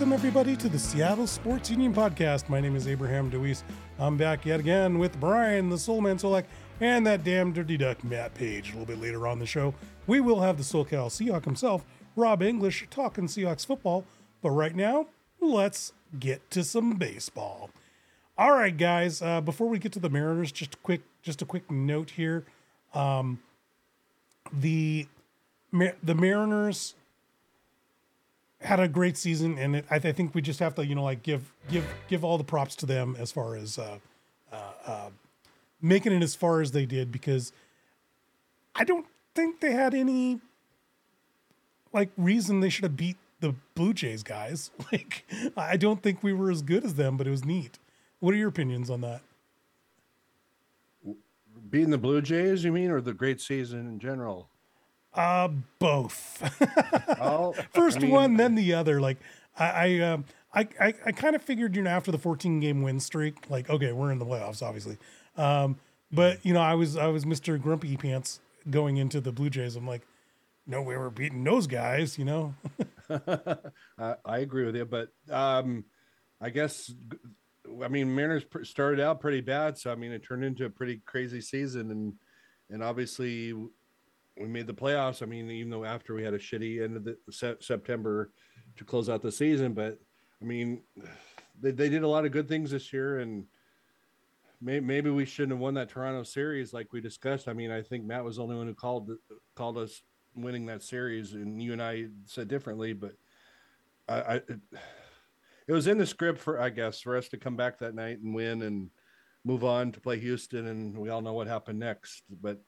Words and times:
Welcome, 0.00 0.14
everybody, 0.14 0.56
to 0.56 0.70
the 0.70 0.78
Seattle 0.78 1.26
Sports 1.26 1.70
Union 1.70 1.92
podcast. 1.92 2.48
My 2.48 2.58
name 2.58 2.74
is 2.74 2.88
Abraham 2.88 3.30
DeWeese. 3.30 3.64
I'm 3.98 4.16
back 4.16 4.46
yet 4.46 4.58
again 4.58 4.98
with 4.98 5.20
Brian, 5.20 5.68
the 5.68 5.76
Soulman 5.76 6.18
Solack, 6.18 6.44
and 6.80 7.06
that 7.06 7.22
damn 7.22 7.52
dirty 7.52 7.76
duck, 7.76 8.02
Matt 8.02 8.32
Paige. 8.32 8.70
A 8.70 8.78
little 8.78 8.86
bit 8.86 8.98
later 8.98 9.26
on 9.26 9.38
the 9.38 9.44
show, 9.44 9.74
we 10.06 10.22
will 10.22 10.40
have 10.40 10.56
the 10.56 10.62
SoCal 10.62 11.10
Seahawk 11.10 11.44
himself, 11.44 11.84
Rob 12.16 12.42
English, 12.42 12.86
talking 12.88 13.26
Seahawks 13.26 13.66
football. 13.66 14.06
But 14.40 14.52
right 14.52 14.74
now, 14.74 15.04
let's 15.38 15.92
get 16.18 16.50
to 16.52 16.64
some 16.64 16.96
baseball. 16.96 17.68
All 18.38 18.52
right, 18.52 18.74
guys. 18.74 19.20
Uh, 19.20 19.42
before 19.42 19.68
we 19.68 19.78
get 19.78 19.92
to 19.92 20.00
the 20.00 20.08
Mariners, 20.08 20.50
just 20.50 20.76
a 20.76 20.78
quick, 20.78 21.02
just 21.20 21.42
a 21.42 21.44
quick 21.44 21.70
note 21.70 22.12
here. 22.12 22.46
Um, 22.94 23.40
the 24.50 25.08
the 25.70 26.14
Mariners 26.14 26.94
had 28.60 28.80
a 28.80 28.88
great 28.88 29.16
season, 29.16 29.58
and 29.58 29.76
it, 29.76 29.84
I, 29.90 29.98
th- 29.98 30.12
I, 30.12 30.16
think 30.16 30.34
we 30.34 30.42
just 30.42 30.60
have 30.60 30.74
to, 30.74 30.84
you 30.84 30.94
know, 30.94 31.04
like 31.04 31.22
give 31.22 31.52
give 31.70 31.84
give 32.08 32.24
all 32.24 32.38
the 32.38 32.44
props 32.44 32.76
to 32.76 32.86
them 32.86 33.16
as 33.18 33.32
far 33.32 33.56
as 33.56 33.78
uh, 33.78 33.98
uh, 34.52 34.56
uh, 34.86 35.10
making 35.80 36.12
it 36.12 36.22
as 36.22 36.34
far 36.34 36.60
as 36.60 36.72
they 36.72 36.86
did, 36.86 37.10
because 37.10 37.52
I 38.74 38.84
don't 38.84 39.06
think 39.34 39.60
they 39.60 39.72
had 39.72 39.94
any 39.94 40.40
like 41.92 42.10
reason 42.16 42.60
they 42.60 42.68
should 42.68 42.84
have 42.84 42.96
beat 42.96 43.16
the 43.40 43.54
Blue 43.74 43.92
Jays 43.92 44.22
guys. 44.22 44.70
Like, 44.92 45.24
I 45.56 45.76
don't 45.76 46.02
think 46.02 46.22
we 46.22 46.32
were 46.32 46.50
as 46.50 46.62
good 46.62 46.84
as 46.84 46.94
them, 46.94 47.16
but 47.16 47.26
it 47.26 47.30
was 47.30 47.44
neat. 47.44 47.78
What 48.18 48.34
are 48.34 48.36
your 48.36 48.48
opinions 48.48 48.90
on 48.90 49.00
that? 49.02 49.22
Beating 51.70 51.90
the 51.90 51.98
Blue 51.98 52.20
Jays, 52.20 52.64
you 52.64 52.72
mean, 52.72 52.90
or 52.90 53.00
the 53.00 53.14
great 53.14 53.40
season 53.40 53.86
in 53.86 54.00
general? 54.00 54.49
Uh, 55.12 55.48
both. 55.78 56.42
oh, 57.20 57.52
First 57.74 57.98
I 57.98 58.00
mean, 58.00 58.10
one, 58.10 58.36
then 58.36 58.54
the 58.54 58.74
other. 58.74 59.00
Like 59.00 59.18
I, 59.56 59.64
I, 59.64 59.98
um, 60.00 60.24
I, 60.52 60.68
I, 60.80 60.94
I 61.06 61.12
kind 61.12 61.34
of 61.34 61.42
figured, 61.42 61.76
you 61.76 61.82
know, 61.82 61.90
after 61.90 62.10
the 62.10 62.18
14 62.18 62.60
game 62.60 62.82
win 62.82 63.00
streak, 63.00 63.48
like, 63.48 63.70
okay, 63.70 63.92
we're 63.92 64.12
in 64.12 64.18
the 64.18 64.26
playoffs, 64.26 64.62
obviously. 64.62 64.98
Um, 65.36 65.78
but 66.12 66.44
you 66.44 66.52
know, 66.52 66.60
I 66.60 66.74
was, 66.74 66.96
I 66.96 67.06
was 67.06 67.24
Mr. 67.24 67.60
Grumpy 67.60 67.96
Pants 67.96 68.40
going 68.68 68.96
into 68.96 69.20
the 69.20 69.32
Blue 69.32 69.50
Jays. 69.50 69.76
I'm 69.76 69.86
like, 69.86 70.02
no 70.66 70.82
way 70.82 70.96
we're 70.96 71.10
beating 71.10 71.44
those 71.44 71.66
guys, 71.66 72.18
you 72.18 72.24
know? 72.24 72.54
I, 73.98 74.14
I 74.24 74.38
agree 74.38 74.64
with 74.66 74.76
you, 74.76 74.84
but, 74.84 75.08
um, 75.30 75.84
I 76.40 76.50
guess, 76.50 76.92
I 77.82 77.88
mean, 77.88 78.14
Mariners 78.14 78.44
started 78.62 79.00
out 79.00 79.20
pretty 79.20 79.40
bad. 79.40 79.78
So, 79.78 79.92
I 79.92 79.94
mean, 79.94 80.12
it 80.12 80.24
turned 80.24 80.44
into 80.44 80.64
a 80.64 80.70
pretty 80.70 81.00
crazy 81.04 81.40
season 81.40 81.90
and, 81.90 82.14
and 82.70 82.82
obviously 82.82 83.54
we 84.40 84.48
made 84.48 84.66
the 84.66 84.74
playoffs. 84.74 85.22
I 85.22 85.26
mean, 85.26 85.50
even 85.50 85.70
though 85.70 85.84
after 85.84 86.14
we 86.14 86.24
had 86.24 86.34
a 86.34 86.38
shitty 86.38 86.82
end 86.82 86.96
of 86.96 87.04
the 87.04 87.16
September 87.60 88.32
to 88.76 88.84
close 88.84 89.08
out 89.08 89.22
the 89.22 89.30
season, 89.30 89.74
but 89.74 89.98
I 90.40 90.44
mean, 90.44 90.82
they, 91.60 91.70
they 91.70 91.88
did 91.88 92.02
a 92.02 92.08
lot 92.08 92.24
of 92.24 92.32
good 92.32 92.48
things 92.48 92.70
this 92.70 92.92
year, 92.92 93.18
and 93.18 93.44
may, 94.60 94.80
maybe 94.80 95.10
we 95.10 95.26
shouldn't 95.26 95.52
have 95.52 95.60
won 95.60 95.74
that 95.74 95.90
Toronto 95.90 96.22
series 96.22 96.72
like 96.72 96.92
we 96.92 97.00
discussed. 97.00 97.48
I 97.48 97.52
mean, 97.52 97.70
I 97.70 97.82
think 97.82 98.04
Matt 98.04 98.24
was 98.24 98.36
the 98.36 98.42
only 98.42 98.56
one 98.56 98.66
who 98.66 98.74
called 98.74 99.10
called 99.54 99.76
us 99.76 100.02
winning 100.34 100.66
that 100.66 100.82
series, 100.82 101.34
and 101.34 101.62
you 101.62 101.72
and 101.72 101.82
I 101.82 102.06
said 102.24 102.48
differently, 102.48 102.94
but 102.94 103.12
I, 104.08 104.14
I 104.14 104.34
it, 104.36 104.60
it 105.68 105.72
was 105.72 105.86
in 105.86 105.98
the 105.98 106.06
script 106.06 106.40
for 106.40 106.60
I 106.60 106.70
guess 106.70 107.00
for 107.00 107.16
us 107.16 107.28
to 107.28 107.36
come 107.36 107.56
back 107.56 107.78
that 107.78 107.94
night 107.94 108.20
and 108.20 108.34
win 108.34 108.62
and 108.62 108.90
move 109.44 109.64
on 109.64 109.92
to 109.92 110.00
play 110.00 110.18
Houston, 110.18 110.66
and 110.68 110.96
we 110.96 111.10
all 111.10 111.20
know 111.20 111.34
what 111.34 111.46
happened 111.46 111.78
next, 111.78 112.22
but 112.40 112.62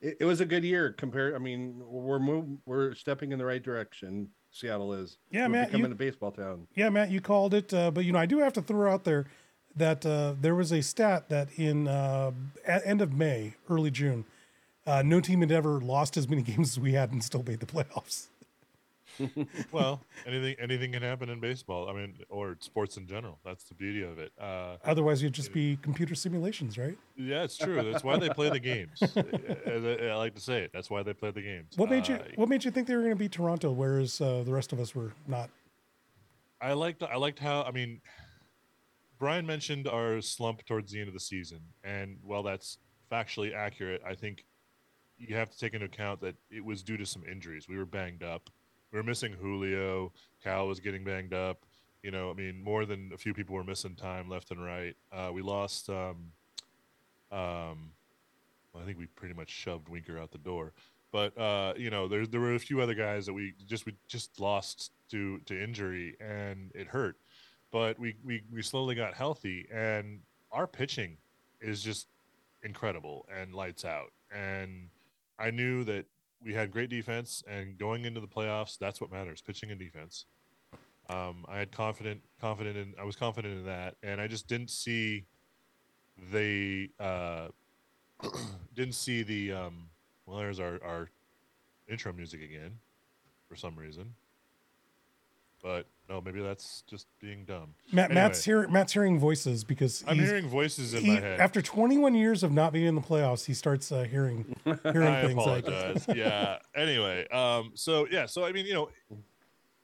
it, 0.00 0.18
it 0.20 0.24
was 0.24 0.40
a 0.40 0.46
good 0.46 0.64
year 0.64 0.92
compared. 0.92 1.34
I 1.34 1.38
mean, 1.38 1.82
we're 1.84 2.18
moving, 2.18 2.58
we're 2.66 2.94
stepping 2.94 3.32
in 3.32 3.38
the 3.38 3.44
right 3.44 3.62
direction. 3.62 4.28
Seattle 4.50 4.92
is. 4.92 5.18
Yeah, 5.30 5.46
we're 5.46 5.52
Matt, 5.52 5.68
becoming 5.68 5.88
you, 5.88 5.92
a 5.92 5.96
baseball 5.96 6.32
town. 6.32 6.66
Yeah, 6.74 6.88
Matt, 6.88 7.10
you 7.10 7.20
called 7.20 7.54
it, 7.54 7.72
uh, 7.74 7.90
but 7.90 8.04
you 8.04 8.12
know, 8.12 8.18
I 8.18 8.26
do 8.26 8.38
have 8.38 8.52
to 8.54 8.62
throw 8.62 8.92
out 8.92 9.04
there 9.04 9.26
that 9.76 10.06
uh, 10.06 10.34
there 10.40 10.54
was 10.54 10.72
a 10.72 10.82
stat 10.82 11.28
that 11.28 11.48
in 11.56 11.88
uh, 11.88 12.32
at 12.66 12.86
end 12.86 13.02
of 13.02 13.12
May, 13.12 13.54
early 13.68 13.90
June, 13.90 14.24
uh, 14.86 15.02
no 15.04 15.20
team 15.20 15.40
had 15.40 15.52
ever 15.52 15.80
lost 15.80 16.16
as 16.16 16.28
many 16.28 16.42
games 16.50 16.70
as 16.70 16.80
we 16.80 16.92
had 16.92 17.12
and 17.12 17.22
still 17.22 17.42
made 17.42 17.60
the 17.60 17.66
playoffs 17.66 18.28
well, 19.72 20.00
anything 20.26 20.56
anything 20.58 20.92
can 20.92 21.02
happen 21.02 21.28
in 21.28 21.40
baseball. 21.40 21.88
I 21.88 21.92
mean, 21.92 22.18
or 22.28 22.56
sports 22.60 22.96
in 22.96 23.06
general. 23.06 23.38
That's 23.44 23.64
the 23.64 23.74
beauty 23.74 24.02
of 24.02 24.18
it. 24.18 24.32
Uh, 24.40 24.76
Otherwise, 24.84 25.22
you'd 25.22 25.32
just 25.32 25.52
be 25.52 25.78
computer 25.82 26.14
simulations, 26.14 26.78
right? 26.78 26.96
Yeah, 27.16 27.44
it's 27.44 27.56
true. 27.56 27.82
That's 27.90 28.04
why 28.04 28.18
they 28.18 28.28
play 28.28 28.50
the 28.50 28.60
games. 28.60 29.02
I, 29.16 30.08
I, 30.10 30.14
like 30.14 30.34
to 30.34 30.40
say 30.40 30.62
it. 30.62 30.70
That's 30.72 30.90
why 30.90 31.02
they 31.02 31.12
play 31.12 31.30
the 31.30 31.42
games. 31.42 31.76
What 31.76 31.90
made 31.90 32.08
you 32.08 32.16
uh, 32.16 32.24
What 32.36 32.48
made 32.48 32.64
you 32.64 32.70
think 32.70 32.86
they 32.86 32.94
were 32.94 33.02
going 33.02 33.14
to 33.14 33.18
be 33.18 33.28
Toronto, 33.28 33.72
whereas 33.72 34.20
uh, 34.20 34.42
the 34.44 34.52
rest 34.52 34.72
of 34.72 34.80
us 34.80 34.94
were 34.94 35.12
not? 35.26 35.50
I 36.60 36.72
liked 36.72 37.02
I 37.02 37.16
liked 37.16 37.38
how 37.38 37.62
I 37.62 37.70
mean, 37.70 38.00
Brian 39.18 39.46
mentioned 39.46 39.88
our 39.88 40.20
slump 40.20 40.64
towards 40.64 40.92
the 40.92 41.00
end 41.00 41.08
of 41.08 41.14
the 41.14 41.20
season, 41.20 41.60
and 41.84 42.18
while 42.22 42.42
that's 42.42 42.78
factually 43.10 43.54
accurate, 43.54 44.02
I 44.06 44.14
think 44.14 44.44
you 45.18 45.34
have 45.36 45.50
to 45.50 45.58
take 45.58 45.74
into 45.74 45.86
account 45.86 46.20
that 46.20 46.36
it 46.50 46.64
was 46.64 46.82
due 46.82 46.96
to 46.96 47.06
some 47.06 47.22
injuries. 47.30 47.68
We 47.68 47.76
were 47.76 47.86
banged 47.86 48.22
up 48.22 48.50
we 48.96 49.00
were 49.00 49.04
missing 49.04 49.34
Julio. 49.38 50.10
Cal 50.42 50.66
was 50.66 50.80
getting 50.80 51.04
banged 51.04 51.34
up. 51.34 51.66
You 52.02 52.10
know, 52.10 52.30
I 52.30 52.32
mean, 52.32 52.64
more 52.64 52.86
than 52.86 53.10
a 53.12 53.18
few 53.18 53.34
people 53.34 53.54
were 53.54 53.62
missing 53.62 53.94
time 53.94 54.26
left 54.26 54.50
and 54.50 54.64
right. 54.64 54.96
Uh, 55.12 55.30
we 55.34 55.42
lost. 55.42 55.90
Um, 55.90 56.32
um, 57.30 57.90
well, 58.72 58.82
I 58.82 58.86
think 58.86 58.98
we 58.98 59.04
pretty 59.04 59.34
much 59.34 59.50
shoved 59.50 59.90
Winker 59.90 60.18
out 60.18 60.30
the 60.30 60.38
door. 60.38 60.72
But 61.12 61.36
uh, 61.36 61.74
you 61.76 61.90
know, 61.90 62.08
there 62.08 62.26
there 62.26 62.40
were 62.40 62.54
a 62.54 62.58
few 62.58 62.80
other 62.80 62.94
guys 62.94 63.26
that 63.26 63.34
we 63.34 63.52
just 63.66 63.84
we 63.84 63.94
just 64.08 64.40
lost 64.40 64.92
to 65.10 65.40
to 65.40 65.62
injury, 65.62 66.16
and 66.18 66.72
it 66.74 66.86
hurt. 66.86 67.16
But 67.70 67.98
we 67.98 68.16
we 68.24 68.44
we 68.50 68.62
slowly 68.62 68.94
got 68.94 69.12
healthy, 69.12 69.66
and 69.70 70.20
our 70.52 70.66
pitching 70.66 71.18
is 71.60 71.82
just 71.82 72.06
incredible 72.62 73.28
and 73.38 73.54
lights 73.54 73.84
out. 73.84 74.12
And 74.34 74.88
I 75.38 75.50
knew 75.50 75.84
that 75.84 76.06
we 76.44 76.54
had 76.54 76.70
great 76.70 76.90
defense, 76.90 77.42
and 77.48 77.78
going 77.78 78.04
into 78.04 78.20
the 78.20 78.26
playoffs, 78.26 78.78
that's 78.78 79.00
what 79.00 79.10
matters: 79.10 79.40
pitching 79.40 79.70
and 79.70 79.78
defense. 79.78 80.26
Um, 81.08 81.44
I 81.48 81.58
had 81.58 81.70
confident, 81.70 82.20
confident 82.40 82.76
in, 82.76 82.94
I 83.00 83.04
was 83.04 83.16
confident 83.16 83.58
in 83.58 83.66
that, 83.66 83.94
and 84.02 84.20
I 84.20 84.26
just 84.26 84.48
didn't 84.48 84.70
see 84.70 85.24
they 86.32 86.90
uh, 86.98 87.48
didn't 88.74 88.94
see 88.94 89.22
the. 89.22 89.52
Um, 89.52 89.88
well, 90.26 90.38
there's 90.38 90.60
our 90.60 90.80
our 90.84 91.10
intro 91.88 92.12
music 92.12 92.42
again, 92.42 92.78
for 93.48 93.56
some 93.56 93.76
reason. 93.76 94.14
But 95.66 95.88
no, 96.08 96.20
maybe 96.20 96.40
that's 96.40 96.84
just 96.86 97.08
being 97.20 97.44
dumb. 97.44 97.74
Matt, 97.90 98.12
anyway, 98.12 98.22
Matt's 98.22 98.44
hearing 98.44 98.72
Matt's 98.72 98.92
hearing 98.92 99.18
voices 99.18 99.64
because 99.64 100.04
I'm 100.06 100.16
hearing 100.16 100.46
voices 100.46 100.94
in 100.94 101.00
he, 101.02 101.14
my 101.14 101.20
head. 101.20 101.40
After 101.40 101.60
21 101.60 102.14
years 102.14 102.44
of 102.44 102.52
not 102.52 102.72
being 102.72 102.86
in 102.86 102.94
the 102.94 103.00
playoffs, 103.00 103.46
he 103.46 103.52
starts 103.52 103.90
uh, 103.90 104.04
hearing 104.04 104.54
hearing 104.64 105.08
I 105.08 105.22
things 105.22 105.32
apologize. 105.32 106.06
like 106.06 106.16
yeah. 106.16 106.58
Anyway, 106.76 107.26
um, 107.30 107.72
so 107.74 108.06
yeah, 108.08 108.26
so 108.26 108.44
I 108.44 108.52
mean, 108.52 108.64
you 108.64 108.74
know, 108.74 108.90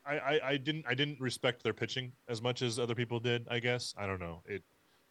I, 0.06 0.18
I, 0.18 0.40
I 0.50 0.56
didn't 0.56 0.84
I 0.86 0.94
didn't 0.94 1.20
respect 1.20 1.64
their 1.64 1.74
pitching 1.74 2.12
as 2.28 2.40
much 2.40 2.62
as 2.62 2.78
other 2.78 2.94
people 2.94 3.18
did. 3.18 3.48
I 3.50 3.58
guess 3.58 3.92
I 3.98 4.06
don't 4.06 4.20
know. 4.20 4.44
It 4.46 4.62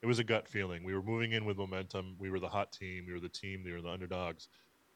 it 0.01 0.05
was 0.05 0.19
a 0.19 0.23
gut 0.23 0.47
feeling. 0.47 0.85
We 0.85 0.93
were 0.93 1.03
moving 1.03 1.33
in 1.33 1.43
with 1.43 1.57
momentum. 1.57 2.15
We 2.17 2.31
were 2.31 2.39
the 2.39 2.47
hot 2.47 2.71
team. 2.71 3.03
We 3.07 3.11
were 3.11 3.19
the 3.19 3.27
team. 3.27 3.63
We 3.65 3.73
were 3.73 3.81
the 3.81 3.89
underdogs. 3.89 4.47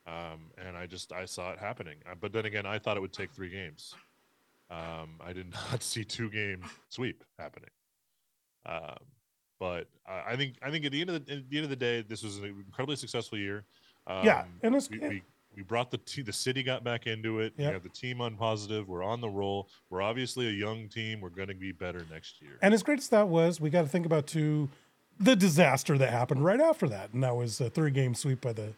Um, 0.07 0.51
and 0.57 0.77
I 0.77 0.85
just 0.85 1.11
I 1.11 1.25
saw 1.25 1.51
it 1.51 1.59
happening. 1.59 1.97
Uh, 2.09 2.15
but 2.17 2.31
then 2.31 2.45
again, 2.45 2.65
I 2.65 2.79
thought 2.79 2.95
it 2.95 3.01
would 3.01 3.11
take 3.11 3.33
three 3.33 3.49
games. 3.49 3.93
Um, 4.69 5.19
I 5.23 5.33
did 5.33 5.51
not 5.51 5.83
see 5.83 6.03
two 6.03 6.29
game 6.29 6.63
sweep 6.89 7.23
happening. 7.37 7.69
Um, 8.65 8.97
but 9.59 9.87
I 10.05 10.35
think 10.35 10.55
I 10.61 10.69
think 10.69 10.85
at 10.85 10.91
the 10.91 11.01
end 11.01 11.09
of 11.09 11.25
the, 11.25 11.33
at 11.33 11.49
the 11.49 11.57
end 11.57 11.63
of 11.63 11.69
the 11.69 11.75
day, 11.75 12.01
this 12.01 12.23
was 12.23 12.37
an 12.37 12.45
incredibly 12.45 12.97
successful 12.97 13.37
year. 13.37 13.63
Um, 14.05 14.25
yeah, 14.25 14.43
and 14.61 14.73
we, 14.73 14.99
we, 14.99 15.23
we 15.55 15.63
brought 15.63 15.91
the 15.91 15.97
t- 15.99 16.21
the 16.21 16.33
city 16.33 16.61
got 16.61 16.83
back 16.83 17.07
into 17.07 17.39
it. 17.39 17.53
Yep. 17.57 17.67
We 17.67 17.73
have 17.73 17.83
the 17.83 17.89
team 17.89 18.21
on 18.21 18.35
positive. 18.35 18.89
We're 18.89 19.03
on 19.03 19.21
the 19.21 19.29
roll. 19.29 19.69
We're 19.89 20.01
obviously 20.01 20.47
a 20.47 20.51
young 20.51 20.89
team. 20.89 21.21
We're 21.21 21.29
going 21.29 21.47
to 21.47 21.55
be 21.55 21.71
better 21.71 22.05
next 22.11 22.41
year. 22.41 22.57
And 22.61 22.73
as 22.73 22.83
great 22.83 22.99
as 22.99 23.07
that 23.09 23.29
was, 23.29 23.61
we 23.61 23.69
got 23.69 23.83
to 23.83 23.87
think 23.87 24.05
about 24.05 24.27
too 24.27 24.69
the 25.19 25.35
disaster 25.35 25.97
that 25.97 26.09
happened 26.09 26.43
right 26.43 26.59
after 26.59 26.87
that, 26.89 27.13
and 27.13 27.23
that 27.23 27.35
was 27.35 27.61
a 27.61 27.69
three 27.69 27.91
game 27.91 28.13
sweep 28.13 28.41
by 28.41 28.53
the 28.53 28.73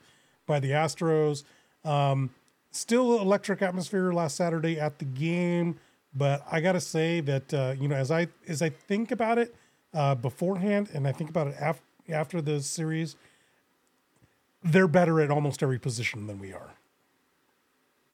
by 0.46 0.60
the 0.60 0.72
Astros. 0.72 1.44
Um, 1.84 2.30
still 2.78 3.20
electric 3.20 3.62
atmosphere 3.62 4.12
last 4.14 4.36
Saturday 4.36 4.80
at 4.80 5.00
the 5.00 5.06
game, 5.06 5.80
but 6.14 6.46
I 6.52 6.62
gotta 6.62 6.82
say 6.82 7.22
that 7.22 7.54
uh, 7.54 7.76
you 7.80 7.88
know 7.88 7.96
as 7.96 8.12
I 8.12 8.28
as 8.48 8.62
I 8.62 8.70
think 8.70 9.12
about 9.12 9.38
it 9.38 9.56
uh, 9.94 10.16
beforehand 10.16 10.90
and 10.94 11.08
I 11.08 11.12
think 11.12 11.30
about 11.30 11.48
it 11.48 11.56
af- 11.60 11.82
after 12.10 12.42
the 12.42 12.62
series, 12.62 13.16
they're 14.64 14.88
better 14.88 15.22
at 15.22 15.32
almost 15.32 15.64
every 15.64 15.80
position 15.80 16.28
than 16.28 16.40
we 16.40 16.54
are. 16.54 16.74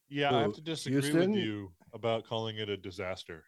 Yeah, 0.09 0.29
so, 0.29 0.35
I 0.35 0.41
have 0.41 0.53
to 0.53 0.61
disagree 0.61 1.01
Houston? 1.01 1.31
with 1.31 1.39
you 1.39 1.71
about 1.93 2.25
calling 2.27 2.57
it 2.57 2.69
a 2.69 2.77
disaster. 2.77 3.43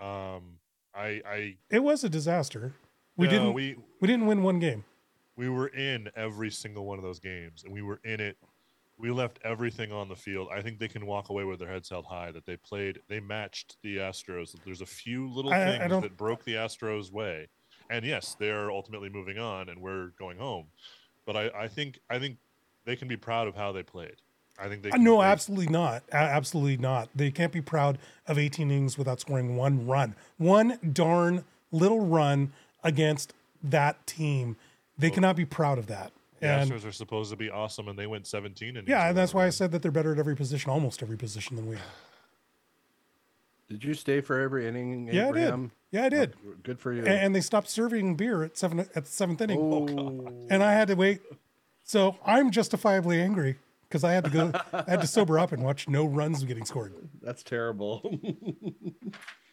Um, 0.00 0.58
I, 0.94 1.22
I 1.26 1.56
it 1.70 1.82
was 1.82 2.04
a 2.04 2.08
disaster. 2.08 2.74
We 3.16 3.26
no, 3.26 3.30
didn't 3.30 3.52
we 3.54 3.76
we 4.00 4.08
didn't 4.08 4.26
win 4.26 4.42
one 4.42 4.58
game. 4.58 4.84
We 5.36 5.48
were 5.48 5.68
in 5.68 6.10
every 6.14 6.50
single 6.50 6.84
one 6.84 6.98
of 6.98 7.04
those 7.04 7.18
games, 7.18 7.64
and 7.64 7.72
we 7.72 7.82
were 7.82 8.00
in 8.04 8.20
it 8.20 8.36
we 8.98 9.10
left 9.10 9.38
everything 9.44 9.92
on 9.92 10.08
the 10.08 10.16
field. 10.16 10.48
I 10.52 10.62
think 10.62 10.78
they 10.78 10.88
can 10.88 11.04
walk 11.06 11.28
away 11.28 11.44
with 11.44 11.58
their 11.58 11.68
heads 11.68 11.88
held 11.90 12.06
high. 12.06 12.30
That 12.30 12.46
they 12.46 12.56
played, 12.56 13.00
they 13.08 13.20
matched 13.20 13.76
the 13.82 13.96
Astros. 13.96 14.54
There's 14.64 14.80
a 14.80 14.86
few 14.86 15.28
little 15.28 15.52
I- 15.52 15.62
I 15.62 15.78
things 15.78 15.90
don't- 15.90 16.02
that 16.02 16.16
broke 16.16 16.44
the 16.44 16.54
Astros' 16.54 17.10
way, 17.10 17.48
and 17.90 18.04
yes, 18.04 18.36
they're 18.38 18.70
ultimately 18.70 19.08
moving 19.08 19.38
on, 19.38 19.68
and 19.68 19.80
we're 19.80 20.08
going 20.18 20.38
home. 20.38 20.66
But 21.26 21.36
I, 21.36 21.50
I 21.64 21.68
think, 21.68 21.98
I 22.10 22.18
think 22.18 22.36
they 22.84 22.96
can 22.96 23.08
be 23.08 23.16
proud 23.16 23.48
of 23.48 23.56
how 23.56 23.72
they 23.72 23.82
played. 23.82 24.16
I 24.58 24.68
think 24.68 24.82
they. 24.82 24.90
Uh, 24.90 24.92
Can, 24.92 25.04
no, 25.04 25.20
they- 25.20 25.26
absolutely 25.26 25.66
not. 25.72 26.04
Absolutely 26.12 26.76
not. 26.76 27.08
They 27.14 27.32
can't 27.32 27.52
be 27.52 27.60
proud 27.60 27.98
of 28.28 28.38
18 28.38 28.70
innings 28.70 28.96
without 28.96 29.18
scoring 29.20 29.56
one 29.56 29.86
run. 29.88 30.14
One 30.38 30.78
darn 30.92 31.44
little 31.72 32.06
run 32.06 32.52
against 32.84 33.32
that 33.64 34.06
team. 34.06 34.56
They 34.96 35.10
cannot 35.10 35.34
be 35.34 35.44
proud 35.44 35.78
of 35.78 35.88
that. 35.88 36.12
The 36.44 36.50
And 36.50 36.70
Astros 36.70 36.86
are 36.86 36.92
supposed 36.92 37.30
to 37.30 37.36
be 37.36 37.50
awesome, 37.50 37.88
and 37.88 37.98
they 37.98 38.06
went 38.06 38.26
17 38.26 38.68
innings. 38.68 38.86
yeah, 38.88 39.08
and 39.08 39.16
that's 39.16 39.32
why 39.32 39.46
I 39.46 39.50
said 39.50 39.72
that 39.72 39.80
they're 39.82 39.90
better 39.90 40.12
at 40.12 40.18
every 40.18 40.36
position, 40.36 40.70
almost 40.70 41.02
every 41.02 41.16
position 41.16 41.56
than 41.56 41.66
we 41.66 41.76
are. 41.76 41.80
Did 43.68 43.82
you 43.82 43.94
stay 43.94 44.20
for 44.20 44.38
every 44.38 44.68
inning? 44.68 45.08
Yeah, 45.10 45.28
I 45.28 45.32
did. 45.32 45.70
Yeah, 45.90 46.04
I 46.04 46.08
did. 46.10 46.34
Good 46.62 46.78
for 46.78 46.92
you. 46.92 47.02
A- 47.04 47.08
And 47.08 47.34
they 47.34 47.40
stopped 47.40 47.70
serving 47.70 48.16
beer 48.16 48.42
at 48.44 48.58
seven 48.58 48.80
at 48.80 48.92
the 48.94 49.02
seventh 49.06 49.40
inning. 49.40 49.58
oh, 49.58 50.46
and 50.50 50.62
I 50.62 50.72
had 50.74 50.88
to 50.88 50.94
wait. 50.94 51.20
So 51.82 52.16
I'm 52.26 52.50
justifiably 52.50 53.20
angry 53.22 53.56
because 53.88 54.04
I 54.04 54.12
had 54.12 54.24
to 54.24 54.30
go. 54.30 54.52
I 54.72 54.84
had 54.90 55.00
to 55.00 55.06
sober 55.06 55.38
up 55.38 55.52
and 55.52 55.62
watch 55.64 55.88
no 55.88 56.04
runs 56.04 56.44
getting 56.44 56.64
scored. 56.66 56.92
that's 57.22 57.42
terrible. 57.42 58.02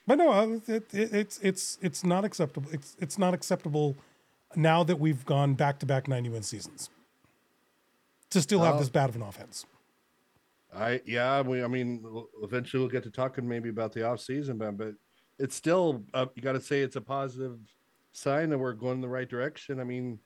But 0.08 0.16
no, 0.18 0.32
uh, 0.32 0.48
it, 0.68 0.94
it, 0.94 1.14
it's 1.14 1.40
it's 1.44 1.78
it's 1.82 2.04
not 2.04 2.26
acceptable. 2.26 2.70
It's 2.74 2.98
it's 3.00 3.20
not 3.20 3.34
acceptable 3.36 3.96
now 4.56 4.84
that 4.84 5.00
we've 5.00 5.26
gone 5.26 5.54
back 5.56 5.80
to 5.80 5.86
back 5.86 6.08
90 6.08 6.30
win 6.30 6.44
seasons 6.44 6.90
to 8.30 8.42
still 8.42 8.60
have 8.60 8.74
Well- 8.74 8.80
this 8.80 8.90
bad 8.90 9.10
of 9.10 9.16
an 9.16 9.22
offense. 9.22 9.66
I 10.74 11.02
yeah, 11.06 11.42
we 11.42 11.62
I 11.64 11.68
mean 11.68 12.02
eventually 12.42 12.80
we'll 12.80 12.90
get 12.90 13.04
to 13.04 13.12
talking 13.12 13.46
maybe 13.46 13.68
about 13.68 13.92
the 13.92 14.08
off 14.08 14.22
season, 14.22 14.58
but 14.58 14.78
but 14.78 14.94
it's 15.38 15.54
still 15.56 16.04
uh, 16.14 16.28
you 16.34 16.42
got 16.42 16.54
to 16.54 16.62
say 16.62 16.80
it's 16.82 16.96
a 16.96 17.02
positive 17.02 17.60
sign 18.14 18.50
that 18.52 18.58
we're 18.58 18.72
going 18.72 18.96
in 18.96 19.02
the 19.02 19.10
right 19.10 19.28
direction. 19.28 19.82
I 19.82 19.84
mean, 19.84 20.20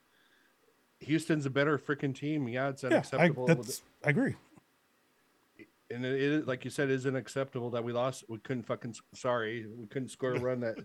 Houston's 1.00 1.48
a 1.48 1.50
better 1.50 1.80
freaking 1.80 2.14
team. 2.14 2.48
Yeah, 2.48 2.70
it's 2.70 2.84
Yeah, 2.84 2.90
I, 2.90 2.94
unacceptable. 2.94 3.48
that's 3.48 3.82
I 4.04 4.10
agree. 4.12 4.36
and 5.90 6.06
it 6.06 6.22
is 6.22 6.46
like 6.46 6.64
you 6.64 6.70
said, 6.70 6.90
it 6.92 6.94
is 6.94 7.08
unacceptable 7.08 7.72
that 7.72 7.84
we 7.84 7.92
lost. 7.92 8.24
We 8.30 8.38
couldn't 8.38 8.68
fucking 8.68 8.94
sorry, 9.16 9.66
we 9.76 9.88
couldn't 9.88 10.10
score 10.10 10.34
a 10.36 10.40
run 10.40 10.60
that 10.60 10.78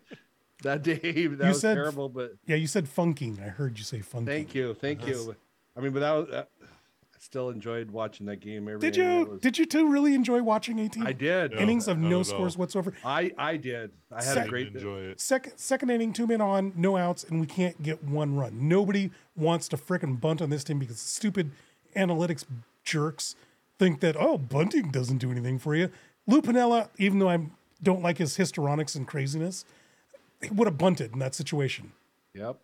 that 0.64 0.82
day. 0.82 1.26
That 1.26 1.48
was 1.48 1.60
said- 1.60 1.74
terrible, 1.74 2.08
but 2.08 2.32
Yeah, 2.46 2.56
you 2.56 2.66
said 2.66 2.88
funking. 2.88 3.38
I 3.40 3.48
heard 3.48 3.78
you 3.78 3.84
say 3.84 4.00
funking. 4.00 4.26
thank 4.26 4.54
you, 4.54 4.74
thank 4.74 5.06
you. 5.06 5.34
I 5.76 5.80
mean, 5.80 5.92
but 5.92 6.00
that 6.00 6.12
was, 6.12 6.28
uh, 6.30 6.44
I 6.62 7.18
still 7.18 7.50
enjoyed 7.50 7.90
watching 7.90 8.26
that 8.26 8.40
game. 8.40 8.66
Every 8.68 8.80
Did 8.80 8.96
you 8.96 9.24
was- 9.30 9.40
did 9.40 9.58
you 9.58 9.66
two 9.66 9.88
really 9.88 10.14
enjoy 10.14 10.42
watching 10.42 10.78
18 10.78 11.06
I 11.06 11.12
did. 11.12 11.52
No. 11.52 11.58
innings 11.58 11.86
of 11.88 11.98
no 11.98 12.22
scores 12.22 12.56
whatsoever? 12.58 12.92
I 13.04 13.30
I 13.38 13.56
did. 13.56 13.90
I 14.10 14.22
had 14.24 14.34
Sec- 14.34 14.46
a 14.46 14.48
great. 14.48 14.68
enjoy 14.68 14.98
it. 15.00 15.20
Second 15.20 15.52
second 15.56 15.90
inning, 15.90 16.12
two 16.12 16.26
men 16.26 16.40
on, 16.40 16.72
no 16.76 16.96
outs, 16.96 17.24
and 17.24 17.40
we 17.40 17.46
can't 17.46 17.80
get 17.82 18.02
one 18.04 18.36
run. 18.36 18.68
Nobody 18.68 19.10
wants 19.36 19.68
to 19.68 19.76
frickin' 19.76 20.20
bunt 20.20 20.40
on 20.42 20.50
this 20.50 20.64
team 20.64 20.78
because 20.78 20.98
stupid 20.98 21.50
analytics 21.96 22.44
jerks 22.84 23.36
think 23.78 24.00
that 24.00 24.16
oh 24.18 24.36
bunting 24.38 24.90
doesn't 24.90 25.18
do 25.18 25.30
anything 25.30 25.58
for 25.58 25.74
you. 25.74 25.90
Lou 26.26 26.40
Piniella, 26.42 26.88
even 26.98 27.18
though 27.18 27.28
I 27.30 27.46
don't 27.82 28.02
like 28.02 28.18
his 28.18 28.36
histrionics 28.36 28.94
and 28.94 29.06
craziness, 29.06 29.64
he 30.42 30.50
would 30.50 30.66
have 30.66 30.78
bunted 30.78 31.12
in 31.12 31.18
that 31.18 31.34
situation. 31.34 31.92
Yep. 32.34 32.58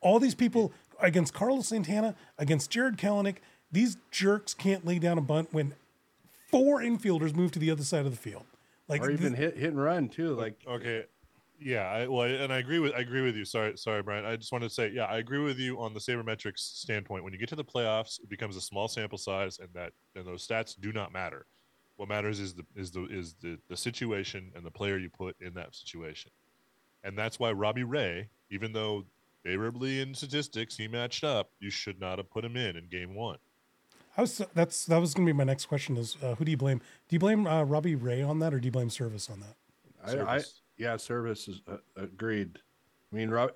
All 0.00 0.18
these 0.18 0.34
people 0.34 0.72
against 1.00 1.34
Carlos 1.34 1.68
Santana, 1.68 2.14
against 2.38 2.70
Jarred 2.70 2.96
Kelenic, 2.96 3.36
these 3.70 3.96
jerks 4.10 4.54
can't 4.54 4.86
lay 4.86 4.98
down 4.98 5.18
a 5.18 5.20
bunt 5.20 5.48
when 5.52 5.74
four 6.50 6.80
infielders 6.80 7.34
move 7.34 7.52
to 7.52 7.58
the 7.58 7.70
other 7.70 7.82
side 7.84 8.06
of 8.06 8.10
the 8.10 8.18
field. 8.18 8.44
Like 8.88 9.02
Or 9.02 9.08
th- 9.08 9.20
even 9.20 9.34
hit 9.34 9.56
hit 9.56 9.70
and 9.70 9.80
run 9.80 10.08
too. 10.08 10.34
Like 10.34 10.56
Okay. 10.66 11.04
Yeah, 11.60 11.88
I, 11.90 12.06
well, 12.06 12.22
and 12.22 12.52
I 12.52 12.58
agree 12.58 12.78
with 12.78 12.94
I 12.94 13.00
agree 13.00 13.22
with 13.22 13.34
you. 13.34 13.44
Sorry, 13.44 13.76
sorry, 13.76 14.00
Brian. 14.00 14.24
I 14.24 14.36
just 14.36 14.52
wanted 14.52 14.68
to 14.68 14.74
say, 14.74 14.92
yeah, 14.94 15.06
I 15.06 15.18
agree 15.18 15.40
with 15.40 15.58
you 15.58 15.80
on 15.80 15.92
the 15.92 15.98
sabermetrics 15.98 16.58
standpoint. 16.58 17.24
When 17.24 17.32
you 17.32 17.38
get 17.38 17.48
to 17.48 17.56
the 17.56 17.64
playoffs, 17.64 18.20
it 18.22 18.28
becomes 18.28 18.56
a 18.56 18.60
small 18.60 18.86
sample 18.86 19.18
size, 19.18 19.58
and 19.58 19.68
that 19.74 19.92
and 20.14 20.24
those 20.24 20.46
stats 20.46 20.80
do 20.80 20.92
not 20.92 21.12
matter. 21.12 21.46
What 21.96 22.08
matters 22.08 22.38
is 22.38 22.54
the 22.54 22.62
is 22.76 22.92
the 22.92 23.06
is 23.06 23.34
the 23.42 23.58
the 23.68 23.76
situation 23.76 24.52
and 24.54 24.64
the 24.64 24.70
player 24.70 24.98
you 24.98 25.10
put 25.10 25.34
in 25.40 25.52
that 25.54 25.74
situation, 25.74 26.30
and 27.08 27.16
that's 27.16 27.40
why 27.40 27.50
Robbie 27.50 27.84
Ray, 27.84 28.28
even 28.50 28.72
though 28.72 29.06
favorably 29.42 30.02
in 30.02 30.14
statistics 30.14 30.76
he 30.76 30.86
matched 30.86 31.24
up, 31.24 31.50
you 31.58 31.70
should 31.70 31.98
not 31.98 32.18
have 32.18 32.30
put 32.30 32.44
him 32.44 32.54
in 32.54 32.76
in 32.76 32.86
game 32.86 33.14
one. 33.14 33.38
I 34.16 34.20
was 34.20 34.42
that's 34.52 34.84
that 34.84 34.98
was 34.98 35.14
going 35.14 35.26
to 35.26 35.32
be 35.32 35.36
my 35.36 35.44
next 35.44 35.66
question 35.66 35.96
is 35.96 36.18
uh, 36.22 36.34
who 36.34 36.44
do 36.44 36.50
you 36.50 36.56
blame? 36.58 36.78
Do 37.08 37.16
you 37.16 37.18
blame 37.18 37.46
uh, 37.46 37.62
Robbie 37.62 37.94
Ray 37.94 38.20
on 38.20 38.40
that 38.40 38.52
or 38.52 38.60
do 38.60 38.66
you 38.66 38.72
blame 38.72 38.90
Servais 38.90 39.30
on 39.30 39.40
that? 39.40 40.18
I, 40.18 40.36
I 40.36 40.42
yeah, 40.76 40.94
Servais 40.96 41.48
is 41.48 41.62
uh, 41.66 41.78
agreed. 41.96 42.58
I 43.10 43.16
mean, 43.16 43.30
Rob, 43.30 43.52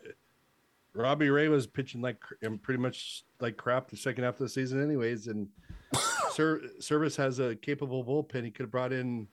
Robbie 0.94 1.28
Ray 1.28 1.48
was 1.48 1.66
pitching 1.66 2.00
like 2.00 2.20
cr- 2.20 2.34
pretty 2.62 2.80
much 2.80 3.24
like 3.38 3.58
crap 3.58 3.90
the 3.90 3.98
second 3.98 4.24
half 4.24 4.34
of 4.34 4.40
the 4.40 4.48
season, 4.48 4.82
anyways. 4.82 5.26
And 5.26 5.46
Ser- 6.30 6.62
Servais 6.80 7.16
has 7.16 7.38
a 7.38 7.54
capable 7.56 8.02
bullpen. 8.02 8.44
He 8.44 8.50
could 8.50 8.64
have 8.64 8.70
brought 8.70 8.94
in, 8.94 9.28